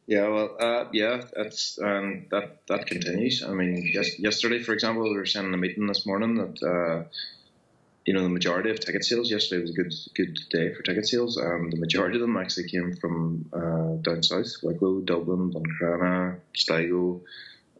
Yeah, 0.07 0.27
well, 0.27 0.57
uh, 0.59 0.85
yeah, 0.91 1.21
that's 1.35 1.79
um, 1.81 2.25
that 2.31 2.65
that 2.67 2.87
continues. 2.87 3.43
I 3.43 3.51
mean, 3.51 3.89
yes, 3.93 4.19
yesterday, 4.19 4.61
for 4.61 4.73
example, 4.73 5.03
we 5.03 5.15
were 5.15 5.23
in 5.23 5.53
a 5.53 5.57
meeting 5.57 5.87
this 5.87 6.05
morning 6.05 6.35
that 6.35 6.63
uh, 6.63 7.07
you 8.05 8.13
know 8.13 8.23
the 8.23 8.29
majority 8.29 8.71
of 8.71 8.79
ticket 8.79 9.05
sales 9.05 9.29
yesterday 9.29 9.61
was 9.61 9.71
a 9.71 9.73
good 9.73 9.93
good 10.15 10.39
day 10.49 10.73
for 10.73 10.81
ticket 10.81 11.07
sales. 11.07 11.37
Um, 11.37 11.69
the 11.69 11.77
majority 11.77 12.15
of 12.15 12.21
them 12.21 12.35
actually 12.35 12.67
came 12.67 12.95
from 12.95 13.45
uh, 13.53 14.01
down 14.01 14.23
south, 14.23 14.51
Wicklow, 14.63 15.01
Dublin, 15.01 15.53
Buncrana, 15.53 16.39
Sligo. 16.55 17.21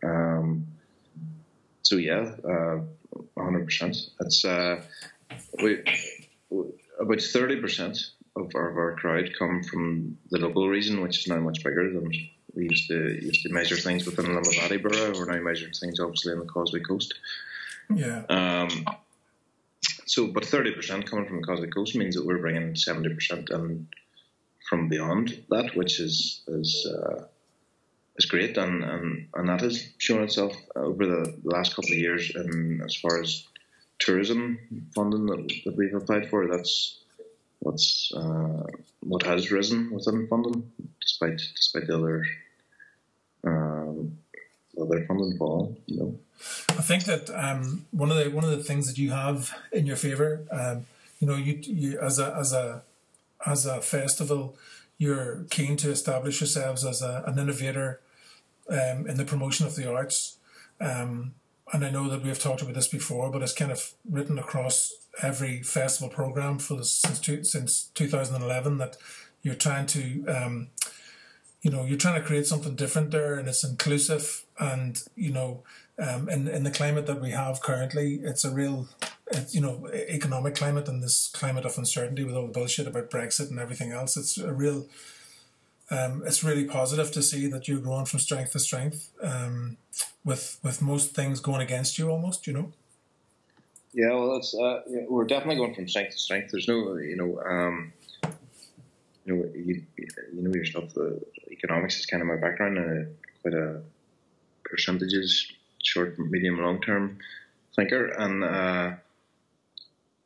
Um, 0.04 0.68
so 1.82 1.96
yeah, 1.98 2.36
uh, 2.48 2.80
hundred 3.38 3.66
percent. 3.66 3.98
It's 4.20 4.46
uh, 4.46 4.84
we, 5.62 5.84
about 7.00 7.22
thirty 7.22 7.60
percent 7.60 7.98
of 8.36 8.52
our, 8.56 8.70
of 8.70 8.78
our 8.78 8.96
crowd 8.96 9.30
come 9.38 9.64
from 9.64 10.18
the 10.30 10.40
local 10.40 10.70
region, 10.70 11.02
which 11.02 11.20
is 11.20 11.28
now 11.28 11.40
much 11.40 11.64
bigger 11.64 11.92
than 11.92 12.12
we 12.56 12.64
used 12.70 12.88
to 12.88 13.18
used 13.22 13.44
to 13.44 13.54
measure 13.54 13.78
things 13.78 14.06
within 14.06 14.26
the 14.26 14.42
Limavady 14.42 14.82
borough. 14.82 15.14
We're 15.14 15.32
now 15.32 15.42
measuring 15.42 15.74
things 15.74 16.00
obviously 16.00 16.34
on 16.34 16.40
the 16.40 16.46
Causeway 16.46 16.82
Coast. 16.82 17.14
Yeah. 17.94 18.24
Um, 18.30 18.86
so, 20.06 20.28
but 20.28 20.46
thirty 20.46 20.72
percent 20.72 21.10
coming 21.10 21.28
from 21.28 21.42
the 21.42 21.48
Causeway 21.48 21.70
Coast 21.70 21.96
means 21.96 22.16
that 22.16 22.26
we're 22.26 22.40
bringing 22.40 22.76
seventy 22.76 23.14
percent 23.14 23.50
in 23.50 23.88
from 24.70 24.88
beyond 24.88 25.44
that, 25.50 25.76
which 25.76 26.00
is 26.00 26.42
is 26.48 26.88
uh, 26.90 27.24
is 28.18 28.26
great, 28.26 28.58
and, 28.58 28.84
and, 28.84 29.28
and 29.36 29.50
that 29.50 29.62
has 29.62 29.88
shown 29.98 30.24
itself 30.24 30.54
over 30.76 31.06
the 31.06 31.38
last 31.44 31.76
couple 31.76 31.92
of 31.92 31.98
years. 31.98 32.32
And 32.36 32.82
as 32.82 32.96
far 32.96 33.22
as 33.22 33.48
tourism 34.00 34.60
funding 34.94 35.26
that, 35.28 35.62
that 35.66 35.76
we've 35.76 35.94
applied 35.94 36.30
for, 36.30 36.48
that's 36.48 37.01
what's 37.62 38.12
uh, 38.14 38.68
what 39.02 39.24
has 39.24 39.52
risen 39.52 39.92
within 39.92 40.28
funding, 40.28 40.72
despite 41.00 41.42
despite 41.56 41.88
the 41.88 41.96
other 41.96 42.26
um, 43.44 44.18
other 44.80 45.06
funding 45.06 45.38
fall. 45.38 45.78
You 45.88 46.00
know, 46.00 46.20
I 46.70 46.82
think 46.82 47.06
that 47.06 47.30
um, 47.30 47.86
one 47.92 48.12
of 48.12 48.18
the 48.18 48.30
one 48.30 48.44
of 48.44 48.52
the 48.52 48.64
things 48.64 48.88
that 48.88 48.98
you 48.98 49.12
have 49.12 49.54
in 49.72 49.86
your 49.86 49.98
favour, 49.98 50.42
um, 50.52 50.86
you 51.20 51.28
know, 51.28 51.36
you 51.36 51.60
you 51.62 52.00
as 52.00 52.20
a 52.20 52.36
as 52.36 52.54
a 52.54 52.84
as 53.46 53.66
a 53.66 53.82
festival 53.82 54.56
you're 55.02 55.46
keen 55.50 55.76
to 55.76 55.90
establish 55.90 56.40
yourselves 56.42 56.86
as 56.86 57.02
a, 57.02 57.24
an 57.26 57.40
innovator 57.40 58.00
um, 58.70 59.08
in 59.08 59.18
the 59.18 59.26
promotion 59.26 59.66
of 59.66 59.76
the 59.76 59.92
arts. 59.92 60.38
Um, 60.80 61.34
and 61.72 61.86
I 61.86 61.90
know 61.90 62.10
that 62.10 62.24
we've 62.24 62.40
talked 62.40 62.62
about 62.62 62.76
this 62.76 62.88
before, 62.88 63.30
but 63.32 63.42
it's 63.42 63.54
kind 63.54 63.72
of 63.72 63.94
written 64.10 64.38
across 64.38 64.92
every 65.22 65.64
festival 65.64 66.10
program 66.10 66.60
for 66.60 66.76
the, 66.76 66.86
since 66.86 67.20
two, 67.20 67.44
since 67.44 67.92
2011 67.96 68.78
that 68.78 68.98
you're 69.42 69.56
trying 69.56 69.86
to, 69.88 70.26
um, 70.28 70.70
you 71.62 71.72
know, 71.72 71.86
you're 71.86 71.98
trying 71.98 72.20
to 72.20 72.26
create 72.26 72.48
something 72.48 72.76
different 72.76 73.12
there, 73.12 73.36
and 73.36 73.48
it's 73.48 73.64
inclusive. 73.64 74.46
And 74.60 75.02
you 75.16 75.32
know, 75.32 75.64
um, 76.00 76.30
in 76.30 76.48
in 76.48 76.64
the 76.64 76.72
climate 76.72 77.06
that 77.08 77.22
we 77.22 77.32
have 77.32 77.62
currently, 77.62 78.20
it's 78.24 78.44
a 78.44 78.52
real 78.52 78.90
you 79.50 79.62
know, 79.62 79.88
economic 79.94 80.56
climate 80.56 80.88
and 80.88 81.02
this 81.02 81.30
climate 81.34 81.66
of 81.66 81.78
uncertainty 81.78 82.24
with 82.24 82.36
all 82.36 82.48
the 82.48 82.54
bullshit 82.54 82.88
about 82.88 83.10
Brexit 83.10 83.50
and 83.50 83.60
everything 83.60 83.92
else. 83.92 84.18
It's 84.18 84.38
a 84.38 84.54
real, 84.54 84.88
um, 85.92 86.24
it's 86.26 86.44
really 86.44 86.66
positive 86.66 87.12
to 87.12 87.22
see 87.22 87.48
that 87.48 87.68
you're 87.68 87.80
growing 87.80 88.06
from 88.06 88.20
strength 88.20 88.54
to 88.54 88.60
strength, 88.60 89.12
um, 89.22 89.78
with 90.24 90.58
with 90.64 90.82
most 90.82 91.14
things 91.14 91.40
going 91.40 91.62
against 91.62 92.00
you 92.00 92.10
almost. 92.10 92.48
You 92.48 92.54
know. 92.54 92.72
Yeah, 93.94 94.14
well, 94.14 94.38
it's 94.38 94.56
uh, 94.56 94.82
we're 95.10 95.26
definitely 95.26 95.58
going 95.58 95.76
from 95.76 95.88
strength 95.90 96.12
to 96.12 96.18
strength. 96.18 96.52
There's 96.52 96.68
no, 96.68 96.96
you 96.96 97.18
know, 97.18 97.42
um, 97.46 97.92
you 99.26 99.36
know, 99.36 99.50
you, 99.54 99.84
you 99.98 100.42
know 100.42 100.54
yourself. 100.54 100.94
The 100.94 101.22
economics 101.52 102.00
is 102.00 102.06
kind 102.06 102.22
of 102.22 102.28
my 102.28 102.38
background, 102.38 102.78
and 102.78 103.16
quite 103.42 103.54
a 103.54 103.82
percentages, 104.64 105.52
short, 105.84 106.18
medium, 106.18 106.58
long 106.58 106.80
term 106.82 107.20
thinker, 107.76 108.06
and 108.06 108.44
uh, 108.44 108.92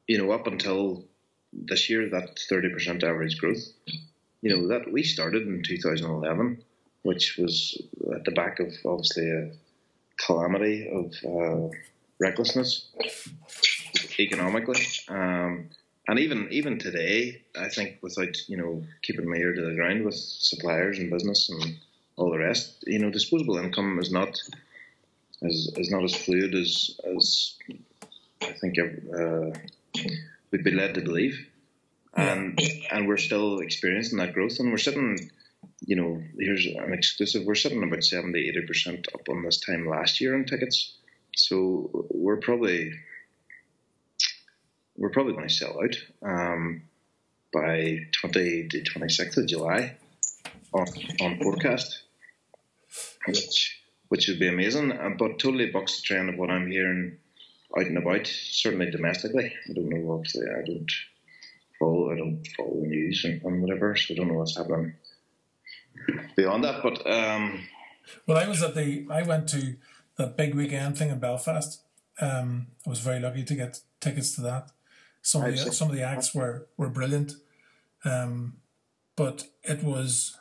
you 0.08 0.20
know, 0.20 0.32
up 0.32 0.46
until 0.46 1.04
this 1.52 1.90
year, 1.90 2.10
that 2.10 2.38
30% 2.52 3.04
average 3.04 3.40
growth, 3.40 3.66
you 4.46 4.56
know, 4.56 4.68
that 4.68 4.92
we 4.92 5.02
started 5.02 5.48
in 5.48 5.64
2011, 5.64 6.62
which 7.02 7.36
was 7.38 7.82
at 8.14 8.24
the 8.26 8.32
back 8.32 8.60
of 8.60 8.72
obviously 8.86 9.28
a 9.28 9.50
calamity 10.24 10.88
of 10.88 11.12
uh, 11.26 11.76
recklessness 12.20 12.86
economically. 14.20 14.80
Um, 15.10 15.72
and 16.08 16.20
even 16.20 16.48
even 16.52 16.78
today, 16.78 17.42
I 17.60 17.70
think 17.70 17.98
without 18.04 18.38
you 18.48 18.58
know 18.58 18.84
keeping 19.02 19.28
my 19.28 19.38
ear 19.38 19.56
to 19.56 19.66
the 19.66 19.74
ground 19.74 20.06
with 20.06 20.14
suppliers 20.14 21.00
and 21.00 21.10
business 21.10 21.50
and 21.50 21.80
all 22.16 22.30
the 22.30 22.38
rest, 22.38 22.84
you 22.86 23.00
know, 23.00 23.10
disposable 23.10 23.58
income 23.58 23.98
is 23.98 24.12
not 24.12 24.40
is, 25.42 25.74
is 25.76 25.90
not 25.90 26.04
as 26.04 26.14
fluid 26.14 26.54
as 26.54 27.00
as 27.18 27.56
I 28.44 28.54
think 28.62 28.78
uh, 28.78 29.58
we'd 30.52 30.64
be 30.64 30.70
led 30.70 30.94
to 30.94 31.02
believe. 31.02 31.48
And 32.26 32.58
and 32.92 33.08
we're 33.10 33.18
still 33.18 33.60
experiencing 33.60 34.20
that 34.20 34.34
growth, 34.34 34.60
and 34.60 34.72
we're 34.72 34.78
sitting, 34.78 35.30
you 35.86 35.98
know, 35.98 36.24
here's 36.40 36.66
an 36.66 36.94
exclusive. 36.94 37.44
We're 37.46 37.56
sitting 37.56 37.84
about 37.84 38.06
70, 38.06 38.40
80 38.40 38.62
percent 38.66 39.08
up 39.14 39.28
on 39.28 39.44
this 39.44 39.60
time 39.60 39.86
last 39.86 40.22
year 40.22 40.34
in 40.34 40.46
tickets. 40.46 40.94
So 41.36 42.08
we're 42.10 42.38
probably 42.38 42.94
we're 44.96 45.10
probably 45.10 45.34
going 45.34 45.48
to 45.48 45.54
sell 45.54 45.78
out 45.84 45.96
um, 46.24 46.84
by 47.54 48.00
20 48.14 48.70
to 48.70 48.82
26th 48.82 49.38
of 49.38 49.48
July 49.48 49.98
on, 50.74 50.88
on 51.22 51.40
forecast, 51.40 52.02
which 53.26 53.82
which 54.08 54.28
would 54.30 54.40
be 54.40 54.48
amazing. 54.48 54.94
But 55.20 55.40
totally 55.40 55.70
bucks 55.70 55.98
the 55.98 56.04
trend 56.04 56.30
of 56.30 56.38
what 56.38 56.50
I'm 56.50 56.72
hearing 56.72 57.18
out 57.78 57.88
and 57.88 57.98
about, 57.98 58.28
certainly 58.28 58.90
domestically. 58.90 59.54
I 59.70 59.74
don't 59.74 59.90
know, 59.90 60.14
obviously, 60.14 60.48
I 60.48 60.66
don't 60.66 60.92
follow, 61.80 62.12
I 62.12 62.18
don't 62.18 62.46
follow 62.56 62.82
the 62.82 62.88
news 62.88 63.24
and, 63.26 63.42
and 63.44 63.62
whatever, 63.62 63.96
so 63.96 64.14
I 64.14 64.18
don't 64.18 64.28
know 64.28 64.36
what's 64.36 64.58
happening 64.58 64.94
beyond 66.36 66.64
that. 66.64 66.82
But 66.82 67.06
um, 67.10 67.68
well, 68.28 68.38
I 68.38 68.48
was 68.48 68.62
at 68.64 68.76
the, 68.76 69.06
I 69.10 69.24
went 69.24 69.50
to 69.50 69.76
the 70.18 70.28
big 70.28 70.56
weekend 70.56 70.98
thing 70.98 71.10
in 71.10 71.20
Belfast. 71.20 71.82
Um, 72.22 72.68
I 72.86 72.90
was 72.90 73.00
very 73.00 73.20
lucky 73.20 73.44
to 73.44 73.56
get 73.56 73.80
tickets 74.00 74.36
to 74.36 74.42
that. 74.42 74.72
Some 75.22 75.44
of 75.44 75.52
the, 75.52 75.72
some 75.72 75.90
of 75.90 75.96
the 75.96 76.04
acts 76.04 76.36
were 76.36 76.68
were 76.78 76.90
brilliant, 76.90 77.34
um, 78.04 78.58
but 79.16 79.48
it 79.64 79.84
was. 79.84 80.38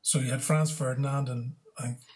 So 0.00 0.20
you 0.20 0.30
had 0.30 0.42
Franz 0.42 0.70
Ferdinand 0.70 1.28
and 1.28 1.52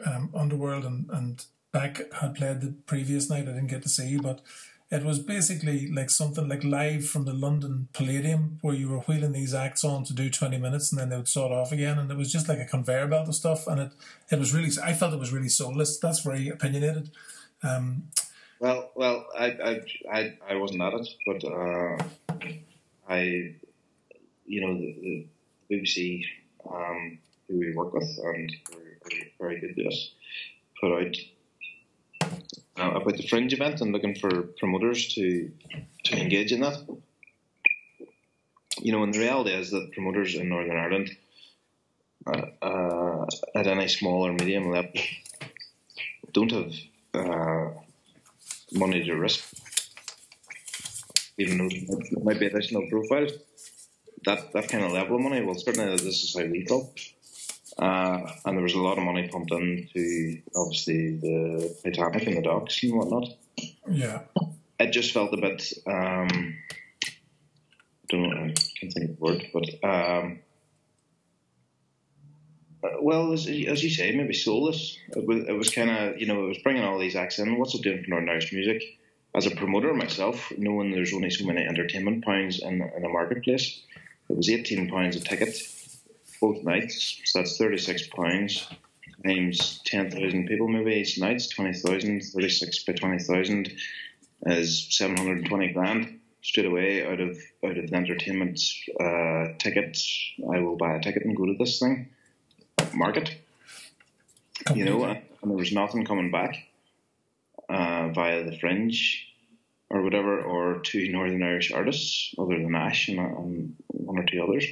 um, 0.07 0.31
Underworld 0.35 0.85
and 0.85 1.11
and 1.11 1.45
Beck 1.73 2.13
had 2.15 2.35
played 2.35 2.63
the 2.63 2.75
previous 2.87 3.29
night. 3.29 3.43
I 3.43 3.53
didn't 3.53 3.69
get 3.69 3.83
to 3.83 3.89
see, 3.89 4.17
but 4.17 4.41
it 4.91 5.05
was 5.05 5.21
basically 5.21 5.87
like 5.87 6.11
something 6.11 6.49
like 6.49 6.65
live 6.65 7.07
from 7.07 7.25
the 7.25 7.33
London 7.33 7.89
Palladium, 7.93 8.59
where 8.61 8.75
you 8.75 8.89
were 8.89 8.99
wheeling 8.99 9.33
these 9.33 9.55
acts 9.55 9.85
on 9.85 10.05
to 10.05 10.13
do 10.13 10.29
twenty 10.29 10.59
minutes, 10.59 10.91
and 10.91 11.01
then 11.01 11.11
they 11.11 11.17
would 11.17 11.29
it 11.29 11.39
off 11.39 11.71
again, 11.71 11.99
and 11.99 12.11
it 12.11 12.17
was 12.17 12.33
just 12.33 12.49
like 12.49 12.59
a 12.59 12.65
conveyor 12.65 13.07
belt 13.07 13.29
of 13.29 13.35
stuff. 13.35 13.67
And 13.69 13.81
it 13.81 13.93
it 14.31 14.39
was 14.39 14.53
really, 14.53 14.71
I 14.83 14.93
felt 14.95 15.15
it 15.15 15.21
was 15.21 15.33
really 15.33 15.49
soulless. 15.49 15.99
That's 15.99 16.21
very 16.21 16.49
opinionated. 16.49 17.11
Um, 17.63 18.09
well, 18.59 18.91
well, 18.97 19.27
I 19.39 19.47
I 19.47 19.81
I, 20.13 20.39
I 20.51 20.55
wasn't 20.57 20.83
at 20.83 20.95
it, 20.95 21.09
but 21.25 21.45
uh, 21.45 21.99
I, 23.09 23.55
you 24.47 24.61
know, 24.61 24.75
the, 24.75 25.27
the 25.71 25.77
BBC 25.77 26.25
um, 26.69 27.19
who 27.49 27.59
we 27.61 27.75
work 27.75 27.93
with 27.93 28.19
and 28.25 28.53
are 28.75 29.17
very 29.39 29.61
good 29.61 29.77
to 29.77 29.87
us 29.87 30.11
put 30.81 30.93
out 30.93 31.17
uh, 32.81 32.93
about 32.93 33.17
the 33.17 33.27
fringe 33.29 33.53
event 33.53 33.81
and 33.81 33.93
looking 33.93 34.15
for 34.15 34.43
promoters 34.59 35.15
to 35.15 35.51
to 36.05 36.17
engage 36.17 36.53
in 36.53 36.61
that. 36.61 36.79
You 38.81 38.93
know, 38.93 39.03
and 39.03 39.13
the 39.13 39.19
reality 39.19 39.51
is 39.51 39.71
that 39.71 39.93
promoters 39.93 40.35
in 40.35 40.49
Northern 40.49 40.79
Ireland, 40.79 41.11
uh, 42.27 42.47
uh, 42.63 43.27
at 43.55 43.67
any 43.67 43.89
small 43.89 44.27
or 44.27 44.33
medium 44.33 44.71
level, 44.71 44.93
don't 46.33 46.53
have 46.53 46.73
uh, 47.13 47.71
money 48.73 49.05
to 49.05 49.15
risk. 49.15 49.45
Even 51.37 51.59
though 51.59 51.69
there 51.69 52.25
might 52.25 52.41
be 52.41 52.47
additional 52.47 52.89
profiles, 52.89 53.33
that 54.25 54.53
that 54.53 54.69
kind 54.69 54.85
of 54.85 54.93
level 54.93 55.17
of 55.17 55.23
money. 55.23 55.45
Well, 55.45 55.57
certainly 55.57 55.97
this 55.97 56.25
is 56.25 56.35
how 56.37 56.45
we 56.45 56.65
felt, 56.65 56.99
Uh, 57.81 58.31
and 58.45 58.57
there 58.57 58.63
was 58.63 58.75
a 58.75 58.81
lot 58.81 58.99
of 58.99 59.05
money 59.05 59.27
pumped 59.29 59.51
into 59.53 60.43
obviously 60.55 61.17
the 61.17 61.75
Titanic 61.83 62.27
and 62.27 62.37
the 62.37 62.43
docks 62.43 62.83
and 62.83 62.93
whatnot. 62.93 63.29
Yeah. 63.89 64.21
It 64.79 64.93
just 64.93 65.13
felt 65.13 65.33
a 65.33 65.39
bit. 65.39 65.73
Um, 65.87 66.59
I 67.07 68.07
don't 68.11 68.23
know. 68.23 68.37
I 68.37 68.55
can't 68.79 68.93
think 68.93 69.11
of 69.11 69.17
the 69.17 69.17
word, 69.19 69.47
but 69.55 69.65
um, 69.83 70.41
uh, 72.85 72.89
well, 73.01 73.33
as, 73.33 73.47
as, 73.47 73.83
you 73.83 73.91
say, 73.91 74.11
maybe 74.13 74.35
soulless. 74.35 74.99
It 75.17 75.27
was, 75.27 75.45
it 75.49 75.53
was 75.53 75.71
kind 75.71 75.91
of 75.91 76.21
you 76.21 76.27
know 76.27 76.45
it 76.45 76.49
was 76.49 76.59
bringing 76.59 76.85
all 76.85 76.99
these 76.99 77.17
acts 77.17 77.39
in. 77.39 77.59
What's 77.59 77.75
it 77.75 77.83
doing 77.83 78.03
for 78.03 78.11
Northern 78.11 78.29
Irish 78.29 78.53
music? 78.53 78.83
As 79.35 79.47
a 79.47 79.51
promoter 79.53 79.95
myself, 79.95 80.53
knowing 80.59 80.91
there's 80.91 81.15
only 81.15 81.31
so 81.31 81.47
many 81.47 81.65
entertainment 81.65 82.25
pounds 82.25 82.61
in, 82.61 82.83
in 82.83 83.05
a 83.05 83.09
marketplace, 83.09 83.81
it 84.29 84.37
was 84.37 84.51
eighteen 84.51 84.91
pounds 84.91 85.17
a 85.17 85.21
ticket 85.21 85.57
both 86.41 86.63
nights. 86.65 87.21
So 87.25 87.41
that's 87.41 87.57
thirty 87.57 87.79
six 87.79 88.07
pounds 88.09 88.67
times 89.25 89.81
ten 89.85 90.11
thousand 90.11 90.47
people 90.47 90.69
maybe 90.69 90.95
each 90.95 91.19
night. 91.19 91.43
Twenty 91.55 91.73
thousand. 91.73 92.23
Thirty 92.23 92.49
six 92.49 92.85
by 92.85 92.93
twenty 92.95 93.19
thousand 93.19 93.73
is 94.47 94.87
seven 94.91 95.17
hundred 95.17 95.39
and 95.39 95.47
twenty 95.47 95.73
grand 95.73 96.21
straight 96.43 96.67
away 96.67 97.07
out 97.07 97.21
of 97.21 97.39
out 97.65 97.77
of 97.77 97.91
the 97.91 97.97
entertainment 97.97 98.61
uh, 98.99 99.49
ticket. 99.59 99.99
I 100.53 100.61
will 100.61 100.77
buy 100.77 100.97
a 100.97 101.01
ticket 101.01 101.25
and 101.25 101.37
go 101.37 101.47
to 101.47 101.57
this 101.59 101.79
thing 101.79 102.09
market. 102.95 103.37
You 104.75 104.85
know, 104.85 105.05
and, 105.05 105.23
and 105.43 105.51
there 105.51 105.59
was 105.59 105.73
nothing 105.73 106.05
coming 106.05 106.31
back 106.31 106.57
uh, 107.69 108.09
via 108.09 108.45
the 108.45 108.59
Fringe 108.59 109.27
or 109.89 110.03
whatever, 110.03 110.41
or 110.43 110.81
two 110.81 111.11
Northern 111.11 111.43
Irish 111.43 111.73
artists 111.73 112.33
other 112.39 112.57
than 112.59 112.75
Ash 112.75 113.09
and, 113.09 113.19
and 113.19 113.77
one 113.89 114.19
or 114.19 114.25
two 114.25 114.43
others. 114.43 114.65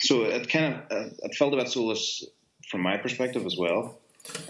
So 0.00 0.22
it 0.22 0.48
kind 0.48 0.74
of 0.74 0.80
uh, 0.90 1.10
it 1.22 1.34
felt 1.34 1.52
a 1.54 1.56
bit 1.56 1.68
soulless 1.68 2.24
from 2.68 2.80
my 2.82 2.96
perspective 2.96 3.44
as 3.44 3.56
well. 3.56 3.98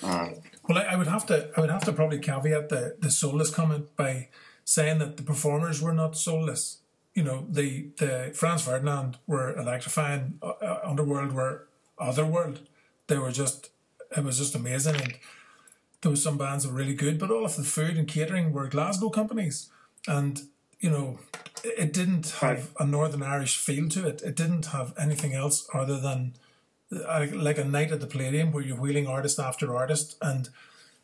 Uh, 0.02 0.30
well, 0.68 0.78
I, 0.78 0.92
I, 0.92 0.96
would 0.96 1.06
have 1.06 1.26
to 1.26 1.50
I 1.56 1.60
would 1.60 1.70
have 1.70 1.84
to 1.84 1.92
probably 1.92 2.18
caveat 2.18 2.68
the 2.68 2.96
the 2.98 3.10
soulless 3.10 3.50
comment 3.50 3.94
by 3.96 4.28
saying 4.64 4.98
that 4.98 5.16
the 5.16 5.22
performers 5.22 5.82
were 5.82 5.92
not 5.92 6.16
soulless. 6.16 6.78
You 7.14 7.24
know, 7.24 7.46
the 7.48 7.88
the 7.98 8.32
Franz 8.34 8.62
Ferdinand 8.62 9.18
were 9.26 9.56
electrifying, 9.56 10.38
uh, 10.42 10.52
uh 10.62 10.80
Underworld 10.84 11.32
were 11.32 11.66
Otherworld. 11.98 12.60
They 13.08 13.18
were 13.18 13.32
just 13.32 13.70
it 14.16 14.24
was 14.24 14.38
just 14.38 14.54
amazing, 14.54 14.96
and 14.96 15.14
there 16.00 16.10
was 16.10 16.22
some 16.22 16.38
bands 16.38 16.64
that 16.64 16.70
were 16.70 16.78
really 16.78 16.94
good, 16.94 17.18
but 17.18 17.30
all 17.30 17.44
of 17.44 17.56
the 17.56 17.64
food 17.64 17.96
and 17.96 18.06
catering 18.06 18.52
were 18.52 18.68
Glasgow 18.68 19.10
companies, 19.10 19.70
and 20.06 20.42
you 20.80 20.90
know, 20.90 21.18
it 21.62 21.92
didn't 21.92 22.30
have 22.40 22.70
a 22.80 22.86
Northern 22.86 23.22
Irish 23.22 23.58
feel 23.58 23.88
to 23.90 24.06
it. 24.06 24.22
It 24.22 24.34
didn't 24.34 24.66
have 24.66 24.94
anything 24.98 25.34
else 25.34 25.68
other 25.74 26.00
than 26.00 26.34
uh, 26.92 27.26
like 27.34 27.58
a 27.58 27.64
night 27.64 27.92
at 27.92 28.00
the 28.00 28.06
Palladium 28.06 28.50
where 28.50 28.64
you're 28.64 28.80
wheeling 28.80 29.06
artist 29.06 29.38
after 29.38 29.76
artist. 29.76 30.16
And 30.22 30.48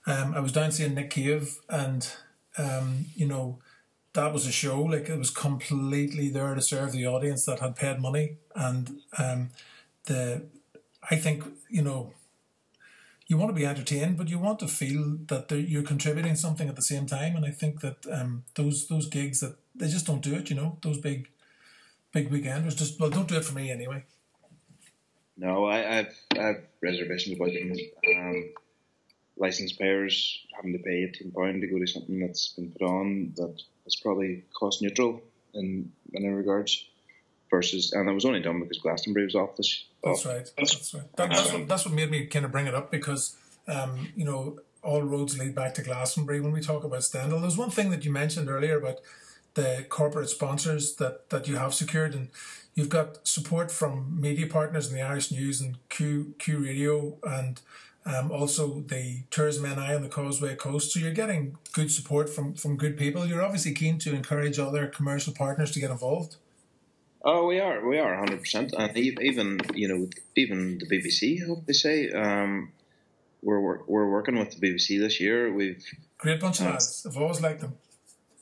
um, 0.06 0.34
I 0.34 0.40
was 0.40 0.52
down 0.52 0.72
seeing 0.72 0.94
Nick 0.94 1.10
Cave, 1.10 1.58
and 1.68 2.10
um, 2.56 3.06
you 3.14 3.26
know, 3.26 3.58
that 4.14 4.32
was 4.32 4.46
a 4.46 4.52
show. 4.52 4.82
Like 4.82 5.08
it 5.08 5.18
was 5.18 5.30
completely 5.30 6.30
there 6.30 6.54
to 6.54 6.62
serve 6.62 6.92
the 6.92 7.06
audience 7.06 7.44
that 7.44 7.60
had 7.60 7.76
paid 7.76 8.00
money, 8.00 8.36
and 8.54 9.00
um, 9.18 9.50
the 10.04 10.42
I 11.10 11.16
think 11.16 11.44
you 11.68 11.82
know 11.82 12.14
you 13.26 13.36
want 13.36 13.50
to 13.50 13.54
be 13.54 13.66
entertained, 13.66 14.16
but 14.16 14.28
you 14.28 14.38
want 14.38 14.60
to 14.60 14.68
feel 14.68 15.18
that 15.26 15.50
you're 15.50 15.82
contributing 15.82 16.36
something 16.36 16.68
at 16.68 16.76
the 16.76 16.82
same 16.82 17.06
time. 17.06 17.34
And 17.34 17.44
I 17.44 17.50
think 17.50 17.80
that 17.80 18.06
um, 18.10 18.44
those 18.54 18.86
those 18.86 19.08
gigs 19.08 19.40
that 19.40 19.56
they 19.78 19.88
just 19.88 20.06
don't 20.06 20.22
do 20.22 20.34
it. 20.34 20.50
You 20.50 20.56
know, 20.56 20.78
those 20.82 20.98
big 20.98 21.28
big 22.12 22.30
weekenders 22.30 22.76
just 22.76 22.98
well 23.00 23.10
don't 23.10 23.28
do 23.28 23.36
it 23.36 23.44
for 23.44 23.54
me 23.54 23.70
anyway. 23.70 24.04
No, 25.36 25.66
I, 25.66 25.78
have 25.78 26.14
I 26.36 26.42
have 26.42 26.56
reservations 26.82 27.36
about 27.36 27.52
them. 27.52 27.72
Um, 28.16 28.54
license 29.36 29.72
payers 29.72 30.46
having 30.54 30.72
to 30.72 30.78
pay 30.78 31.04
eighteen 31.04 31.30
pound 31.30 31.60
to 31.60 31.66
go 31.66 31.78
to 31.78 31.86
something 31.86 32.18
that's 32.20 32.48
been 32.54 32.72
put 32.72 32.82
on 32.82 33.32
that 33.36 33.62
is 33.86 33.96
probably 33.96 34.44
cost 34.58 34.82
neutral 34.82 35.20
in 35.54 35.92
many 36.10 36.28
regards 36.28 36.86
versus, 37.50 37.92
and 37.92 38.08
it 38.08 38.12
was 38.12 38.24
only 38.24 38.40
done 38.40 38.60
because 38.60 38.78
Glastonbury 38.78 39.26
was 39.26 39.34
off 39.34 39.56
this. 39.56 39.84
That's 40.02 40.26
right. 40.26 40.50
That's 40.56 40.94
right. 40.94 41.16
That, 41.16 41.30
that's, 41.30 41.52
what, 41.52 41.68
that's 41.68 41.84
what 41.84 41.94
made 41.94 42.10
me 42.10 42.26
kind 42.26 42.44
of 42.44 42.52
bring 42.52 42.66
it 42.66 42.74
up 42.74 42.90
because, 42.90 43.36
um, 43.68 44.08
you 44.16 44.24
know, 44.24 44.58
all 44.82 45.02
roads 45.02 45.38
lead 45.38 45.54
back 45.54 45.74
to 45.74 45.82
Glastonbury 45.82 46.40
when 46.40 46.52
we 46.52 46.60
talk 46.60 46.84
about 46.84 47.02
Stendhal. 47.02 47.40
There's 47.40 47.56
one 47.56 47.70
thing 47.70 47.90
that 47.90 48.04
you 48.04 48.12
mentioned 48.12 48.48
earlier 48.48 48.78
about 48.78 49.00
the 49.56 49.86
corporate 49.88 50.28
sponsors 50.28 50.94
that, 50.96 51.30
that 51.30 51.48
you 51.48 51.56
have 51.56 51.74
secured, 51.74 52.14
and 52.14 52.28
you've 52.74 52.90
got 52.90 53.26
support 53.26 53.72
from 53.72 54.20
media 54.20 54.46
partners 54.46 54.88
in 54.88 54.94
the 54.94 55.02
Irish 55.02 55.32
News 55.32 55.60
and 55.60 55.78
Q 55.88 56.34
Q 56.38 56.58
Radio 56.58 57.18
and 57.24 57.60
um, 58.04 58.30
also 58.30 58.80
the 58.86 59.22
Tourism 59.30 59.64
NI 59.64 59.94
on 59.94 60.02
the 60.02 60.08
Causeway 60.08 60.54
Coast. 60.54 60.92
So 60.92 61.00
you're 61.00 61.10
getting 61.10 61.56
good 61.72 61.90
support 61.90 62.28
from, 62.28 62.54
from 62.54 62.76
good 62.76 62.96
people. 62.96 63.26
You're 63.26 63.42
obviously 63.42 63.72
keen 63.72 63.98
to 64.00 64.14
encourage 64.14 64.60
other 64.60 64.86
commercial 64.86 65.32
partners 65.32 65.72
to 65.72 65.80
get 65.80 65.90
involved. 65.90 66.36
Oh, 67.24 67.46
we 67.46 67.58
are, 67.58 67.84
we 67.84 67.98
are, 67.98 68.14
hundred 68.14 68.40
percent, 68.40 68.72
and 68.78 68.96
even 68.96 69.58
you 69.74 69.88
know, 69.88 70.08
even 70.36 70.78
the 70.78 70.86
BBC, 70.86 71.42
I 71.42 71.46
hope 71.46 71.66
they 71.66 71.72
say, 71.72 72.10
um, 72.10 72.72
we're 73.42 73.58
we're 73.86 74.08
working 74.08 74.38
with 74.38 74.50
the 74.50 74.60
BBC 74.60 75.00
this 75.00 75.18
year. 75.18 75.50
We've 75.52 75.82
great 76.18 76.40
bunch 76.40 76.60
of 76.60 76.66
lads. 76.66 77.06
I've 77.08 77.16
always 77.16 77.40
liked 77.40 77.62
them. 77.62 77.78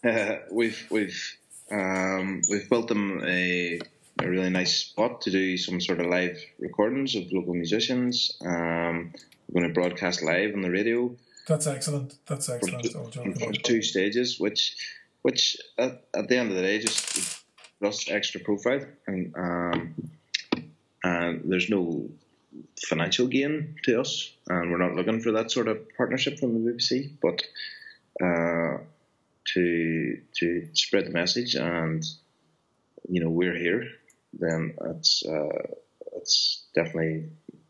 Uh, 0.04 0.36
we've 0.50 0.86
we've 0.90 1.36
um, 1.70 2.42
we've 2.50 2.68
built 2.68 2.88
them 2.88 3.22
a 3.24 3.80
a 4.22 4.28
really 4.28 4.50
nice 4.50 4.76
spot 4.76 5.22
to 5.22 5.30
do 5.30 5.56
some 5.56 5.80
sort 5.80 6.00
of 6.00 6.06
live 6.06 6.38
recordings 6.58 7.14
of 7.16 7.32
local 7.32 7.54
musicians. 7.54 8.36
Um, 8.44 9.12
we're 9.48 9.60
going 9.60 9.72
to 9.72 9.80
broadcast 9.80 10.22
live 10.22 10.54
on 10.54 10.62
the 10.62 10.70
radio. 10.70 11.14
That's 11.46 11.66
excellent. 11.66 12.14
That's 12.26 12.48
excellent. 12.48 13.64
Two 13.64 13.82
stages, 13.82 14.38
which 14.38 14.76
which 15.22 15.56
at, 15.78 16.04
at 16.14 16.28
the 16.28 16.38
end 16.38 16.50
of 16.50 16.56
the 16.56 16.62
day 16.62 16.78
just 16.78 17.42
plus 17.80 18.10
extra 18.10 18.40
profile, 18.40 18.86
and 19.06 19.34
um, 19.36 19.94
and 21.02 21.42
there's 21.44 21.68
no 21.68 22.08
financial 22.88 23.26
gain 23.26 23.76
to 23.84 24.00
us, 24.00 24.32
and 24.48 24.70
we're 24.70 24.78
not 24.78 24.94
looking 24.94 25.20
for 25.20 25.32
that 25.32 25.50
sort 25.50 25.68
of 25.68 25.78
partnership 25.96 26.38
from 26.38 26.64
the 26.64 26.72
BBC, 26.72 27.10
but 27.20 27.42
uh, 28.24 28.78
to 29.52 30.18
to 30.36 30.68
spread 30.72 31.06
the 31.06 31.10
message, 31.10 31.54
and 31.54 32.04
you 33.08 33.22
know 33.22 33.30
we're 33.30 33.56
here, 33.56 33.86
then 34.32 34.74
it's 34.90 35.24
uh, 35.26 35.66
it's 36.16 36.64
definitely 36.74 37.28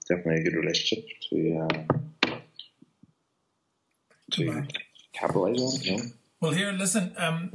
definitely 0.08 0.40
a 0.40 0.44
good 0.44 0.54
relationship 0.54 1.06
to 1.30 1.68
uh, 1.70 2.36
to 4.32 4.66
capitalize 5.12 5.60
on. 5.60 5.82
You 5.82 5.96
know? 5.96 6.04
Well, 6.40 6.52
here, 6.52 6.72
listen. 6.72 7.14
Um, 7.16 7.52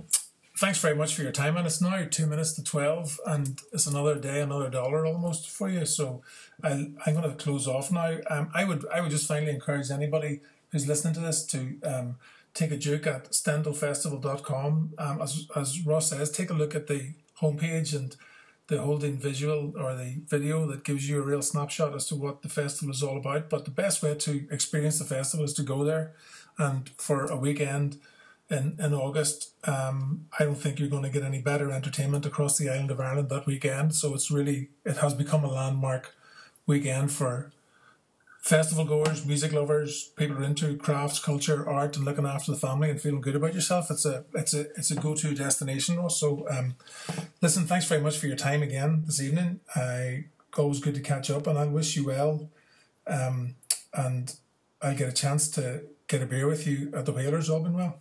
thanks 0.60 0.80
very 0.80 0.96
much 0.96 1.16
for 1.16 1.22
your 1.24 1.32
time. 1.32 1.56
And 1.56 1.66
it's 1.66 1.82
now 1.82 2.06
two 2.10 2.28
minutes 2.28 2.54
to 2.54 2.64
12, 2.64 3.20
and 3.26 3.62
it's 3.72 3.88
another 3.88 4.16
day, 4.16 4.42
another 4.42 4.70
dollar 4.70 5.06
almost 5.06 5.50
for 5.50 5.70
you. 5.70 5.86
So 5.86 6.22
i 6.64 6.72
am 6.72 6.96
going 7.06 7.24
to 7.24 7.36
close 7.36 7.68
off 7.68 7.92
now. 7.92 8.18
Um, 8.30 8.52
I 8.54 8.66
would 8.66 8.86
I 8.94 9.02
would 9.02 9.12
just 9.12 9.28
finally 9.28 9.52
encourage 9.52 9.90
anybody 9.90 10.42
who's 10.72 10.88
listening 10.88 11.14
to 11.16 11.22
this 11.22 11.46
to 11.46 11.78
um, 11.84 12.16
take 12.54 12.72
a 12.72 12.90
look 12.90 13.08
at 13.08 13.32
stendhalfestival.com. 13.32 14.94
Um, 14.98 15.22
as, 15.22 15.48
as 15.56 15.86
Ross 15.86 16.10
says, 16.10 16.32
take 16.32 16.50
a 16.50 16.54
look 16.54 16.76
at 16.76 16.88
the 16.88 17.14
homepage 17.42 17.96
and 17.96 18.16
the 18.68 18.82
holding 18.82 19.18
visual 19.18 19.74
or 19.78 19.96
the 19.96 20.22
video 20.28 20.68
that 20.68 20.84
gives 20.84 21.10
you 21.10 21.20
a 21.20 21.26
real 21.26 21.42
snapshot 21.42 21.96
as 21.96 22.06
to 22.08 22.16
what 22.16 22.44
the 22.44 22.50
festival 22.50 22.94
is 22.94 23.02
all 23.02 23.18
about. 23.18 23.50
But 23.50 23.66
the 23.66 23.72
best 23.72 24.04
way 24.04 24.16
to 24.16 24.48
experience 24.52 25.00
the 25.00 25.06
festival 25.06 25.46
is 25.46 25.54
to 25.54 25.64
go 25.64 25.84
there 25.84 26.14
and 26.58 26.90
for 26.98 27.26
a 27.26 27.36
weekend 27.36 27.98
in, 28.50 28.78
in 28.80 28.94
August. 28.94 29.52
Um, 29.68 30.28
I 30.38 30.44
don't 30.44 30.56
think 30.56 30.80
you're 30.80 30.90
going 30.90 31.04
to 31.04 31.10
get 31.10 31.24
any 31.24 31.42
better 31.42 31.72
entertainment 31.72 32.26
across 32.26 32.58
the 32.58 32.70
island 32.70 32.92
of 32.92 33.00
Ireland 33.00 33.30
that 33.30 33.48
weekend. 33.48 33.96
So 33.96 34.14
it's 34.14 34.30
really, 34.30 34.70
it 34.86 34.98
has 34.98 35.14
become 35.14 35.44
a 35.44 35.52
landmark 35.52 36.14
weekend 36.68 37.12
for 37.12 37.52
festival 38.42 38.86
goers, 38.86 39.26
music 39.26 39.52
lovers, 39.52 40.12
people 40.16 40.36
who 40.36 40.44
are 40.44 40.48
into 40.48 40.78
crafts, 40.78 41.20
culture, 41.20 41.68
art, 41.68 41.96
and 41.96 42.06
looking 42.06 42.26
after 42.26 42.52
the 42.52 42.58
family 42.58 42.90
and 42.90 43.02
feeling 43.02 43.22
good 43.22 43.36
about 43.36 43.54
yourself. 43.54 43.92
It's 43.92 44.06
a 44.06 44.26
it's 44.34 44.54
a 44.54 44.62
it's 44.72 44.92
a 44.92 44.96
go 44.96 45.14
to 45.16 45.36
destination. 45.36 46.00
Also, 46.00 46.46
um, 46.50 46.76
listen, 47.42 47.66
thanks 47.66 47.86
very 47.86 48.02
much 48.02 48.18
for 48.18 48.28
your 48.28 48.38
time 48.38 48.64
again 48.64 49.04
this 49.06 49.22
evening. 49.22 49.60
I 49.76 50.26
always 50.58 50.80
good 50.80 50.96
to 50.96 51.02
catch 51.02 51.30
up, 51.30 51.48
and 51.48 51.58
I 51.58 51.66
wish 51.66 51.96
you 51.96 52.06
well. 52.06 52.50
Um, 53.06 53.56
and 53.94 54.36
I'll 54.82 54.96
get 54.96 55.10
a 55.10 55.14
chance 55.14 55.50
to 55.52 55.84
get 56.08 56.22
a 56.22 56.26
beer 56.26 56.48
with 56.48 56.68
you 56.68 56.92
at 56.96 57.06
the 57.06 57.12
Wailers. 57.12 57.50
All 57.50 57.62
been 57.62 57.74
well. 57.74 58.00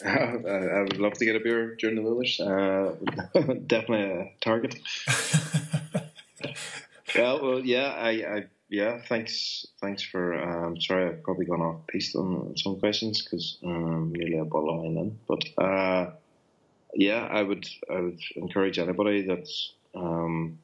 I 0.04 0.82
would 0.82 0.98
love 0.98 1.14
to 1.14 1.24
get 1.24 1.36
a 1.36 1.40
beer 1.40 1.76
during 1.76 1.96
the 1.96 2.02
Wailers. 2.02 2.40
Uh, 2.40 2.94
definitely 3.66 4.04
a 4.04 4.32
target. 4.40 4.76
well, 7.14 7.42
well, 7.42 7.60
yeah, 7.60 7.94
I, 7.98 8.10
I, 8.10 8.44
yeah, 8.70 9.00
thanks, 9.08 9.66
thanks 9.80 10.02
for. 10.02 10.40
Um, 10.40 10.80
sorry, 10.80 11.08
I've 11.08 11.24
probably 11.24 11.44
gone 11.44 11.60
off 11.60 11.86
piste 11.88 12.14
on 12.14 12.56
some 12.56 12.78
questions 12.78 13.22
because 13.22 13.58
um, 13.64 14.12
nearly 14.16 14.38
a 14.38 14.44
ball 14.44 14.80
line 14.80 14.96
in. 14.96 15.18
But 15.26 15.62
uh, 15.62 16.10
yeah, 16.94 17.26
I 17.26 17.42
would, 17.42 17.68
I 17.90 18.00
would 18.00 18.20
encourage 18.36 18.78
anybody 18.78 19.22
that 19.22 19.48
um, 19.96 20.60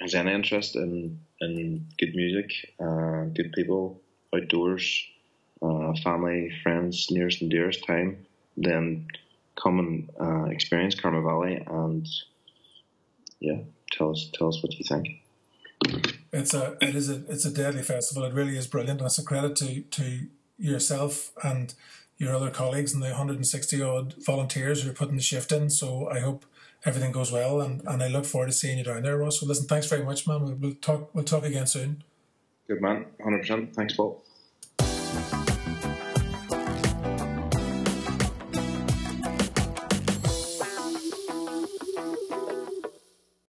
has 0.00 0.14
any 0.14 0.32
interest 0.32 0.76
in 0.76 1.18
in 1.40 1.86
good 1.98 2.14
music, 2.14 2.52
uh, 2.78 3.24
good 3.34 3.52
people, 3.54 4.00
outdoors, 4.34 5.02
uh, 5.62 5.94
family, 6.04 6.52
friends, 6.62 7.10
nearest 7.10 7.40
and 7.40 7.50
dearest 7.50 7.86
time, 7.86 8.26
then 8.58 9.06
come 9.54 9.78
and 9.78 10.10
uh, 10.20 10.50
experience 10.50 10.94
Carmel 10.94 11.22
Valley 11.22 11.62
and 11.66 12.06
yeah, 13.40 13.60
tell 13.92 14.10
us 14.10 14.30
tell 14.34 14.48
us 14.48 14.62
what 14.62 14.74
you 14.74 14.84
think. 14.84 15.22
It's 16.32 16.54
a 16.54 16.76
it 16.80 16.94
is 16.94 17.08
a 17.10 17.22
it's 17.28 17.44
a 17.44 17.52
deadly 17.52 17.82
festival. 17.82 18.24
It 18.24 18.34
really 18.34 18.56
is 18.56 18.66
brilliant, 18.66 19.00
and 19.00 19.06
it's 19.06 19.18
a 19.18 19.24
credit 19.24 19.56
to 19.56 19.82
to 19.82 20.26
yourself 20.58 21.32
and 21.42 21.74
your 22.18 22.34
other 22.34 22.50
colleagues 22.50 22.94
and 22.94 23.02
the 23.02 23.08
160 23.08 23.82
odd 23.82 24.14
volunteers 24.24 24.82
who 24.82 24.90
are 24.90 24.94
putting 24.94 25.16
the 25.16 25.22
shift 25.22 25.52
in. 25.52 25.68
So 25.68 26.08
I 26.08 26.20
hope 26.20 26.46
everything 26.84 27.12
goes 27.12 27.30
well, 27.30 27.60
and, 27.60 27.82
and 27.86 28.02
I 28.02 28.08
look 28.08 28.24
forward 28.24 28.46
to 28.46 28.52
seeing 28.52 28.78
you 28.78 28.84
down 28.84 29.02
there, 29.02 29.18
Ross. 29.18 29.40
So 29.40 29.46
listen, 29.46 29.66
thanks 29.66 29.86
very 29.86 30.04
much, 30.04 30.26
man. 30.26 30.42
We'll, 30.42 30.54
we'll 30.54 30.74
talk 30.74 31.14
we'll 31.14 31.24
talk 31.24 31.44
again 31.44 31.66
soon. 31.66 32.02
Good 32.68 32.80
man, 32.80 33.06
hundred 33.22 33.40
percent. 33.40 33.74
Thanks, 33.74 33.94
Paul. 33.94 34.22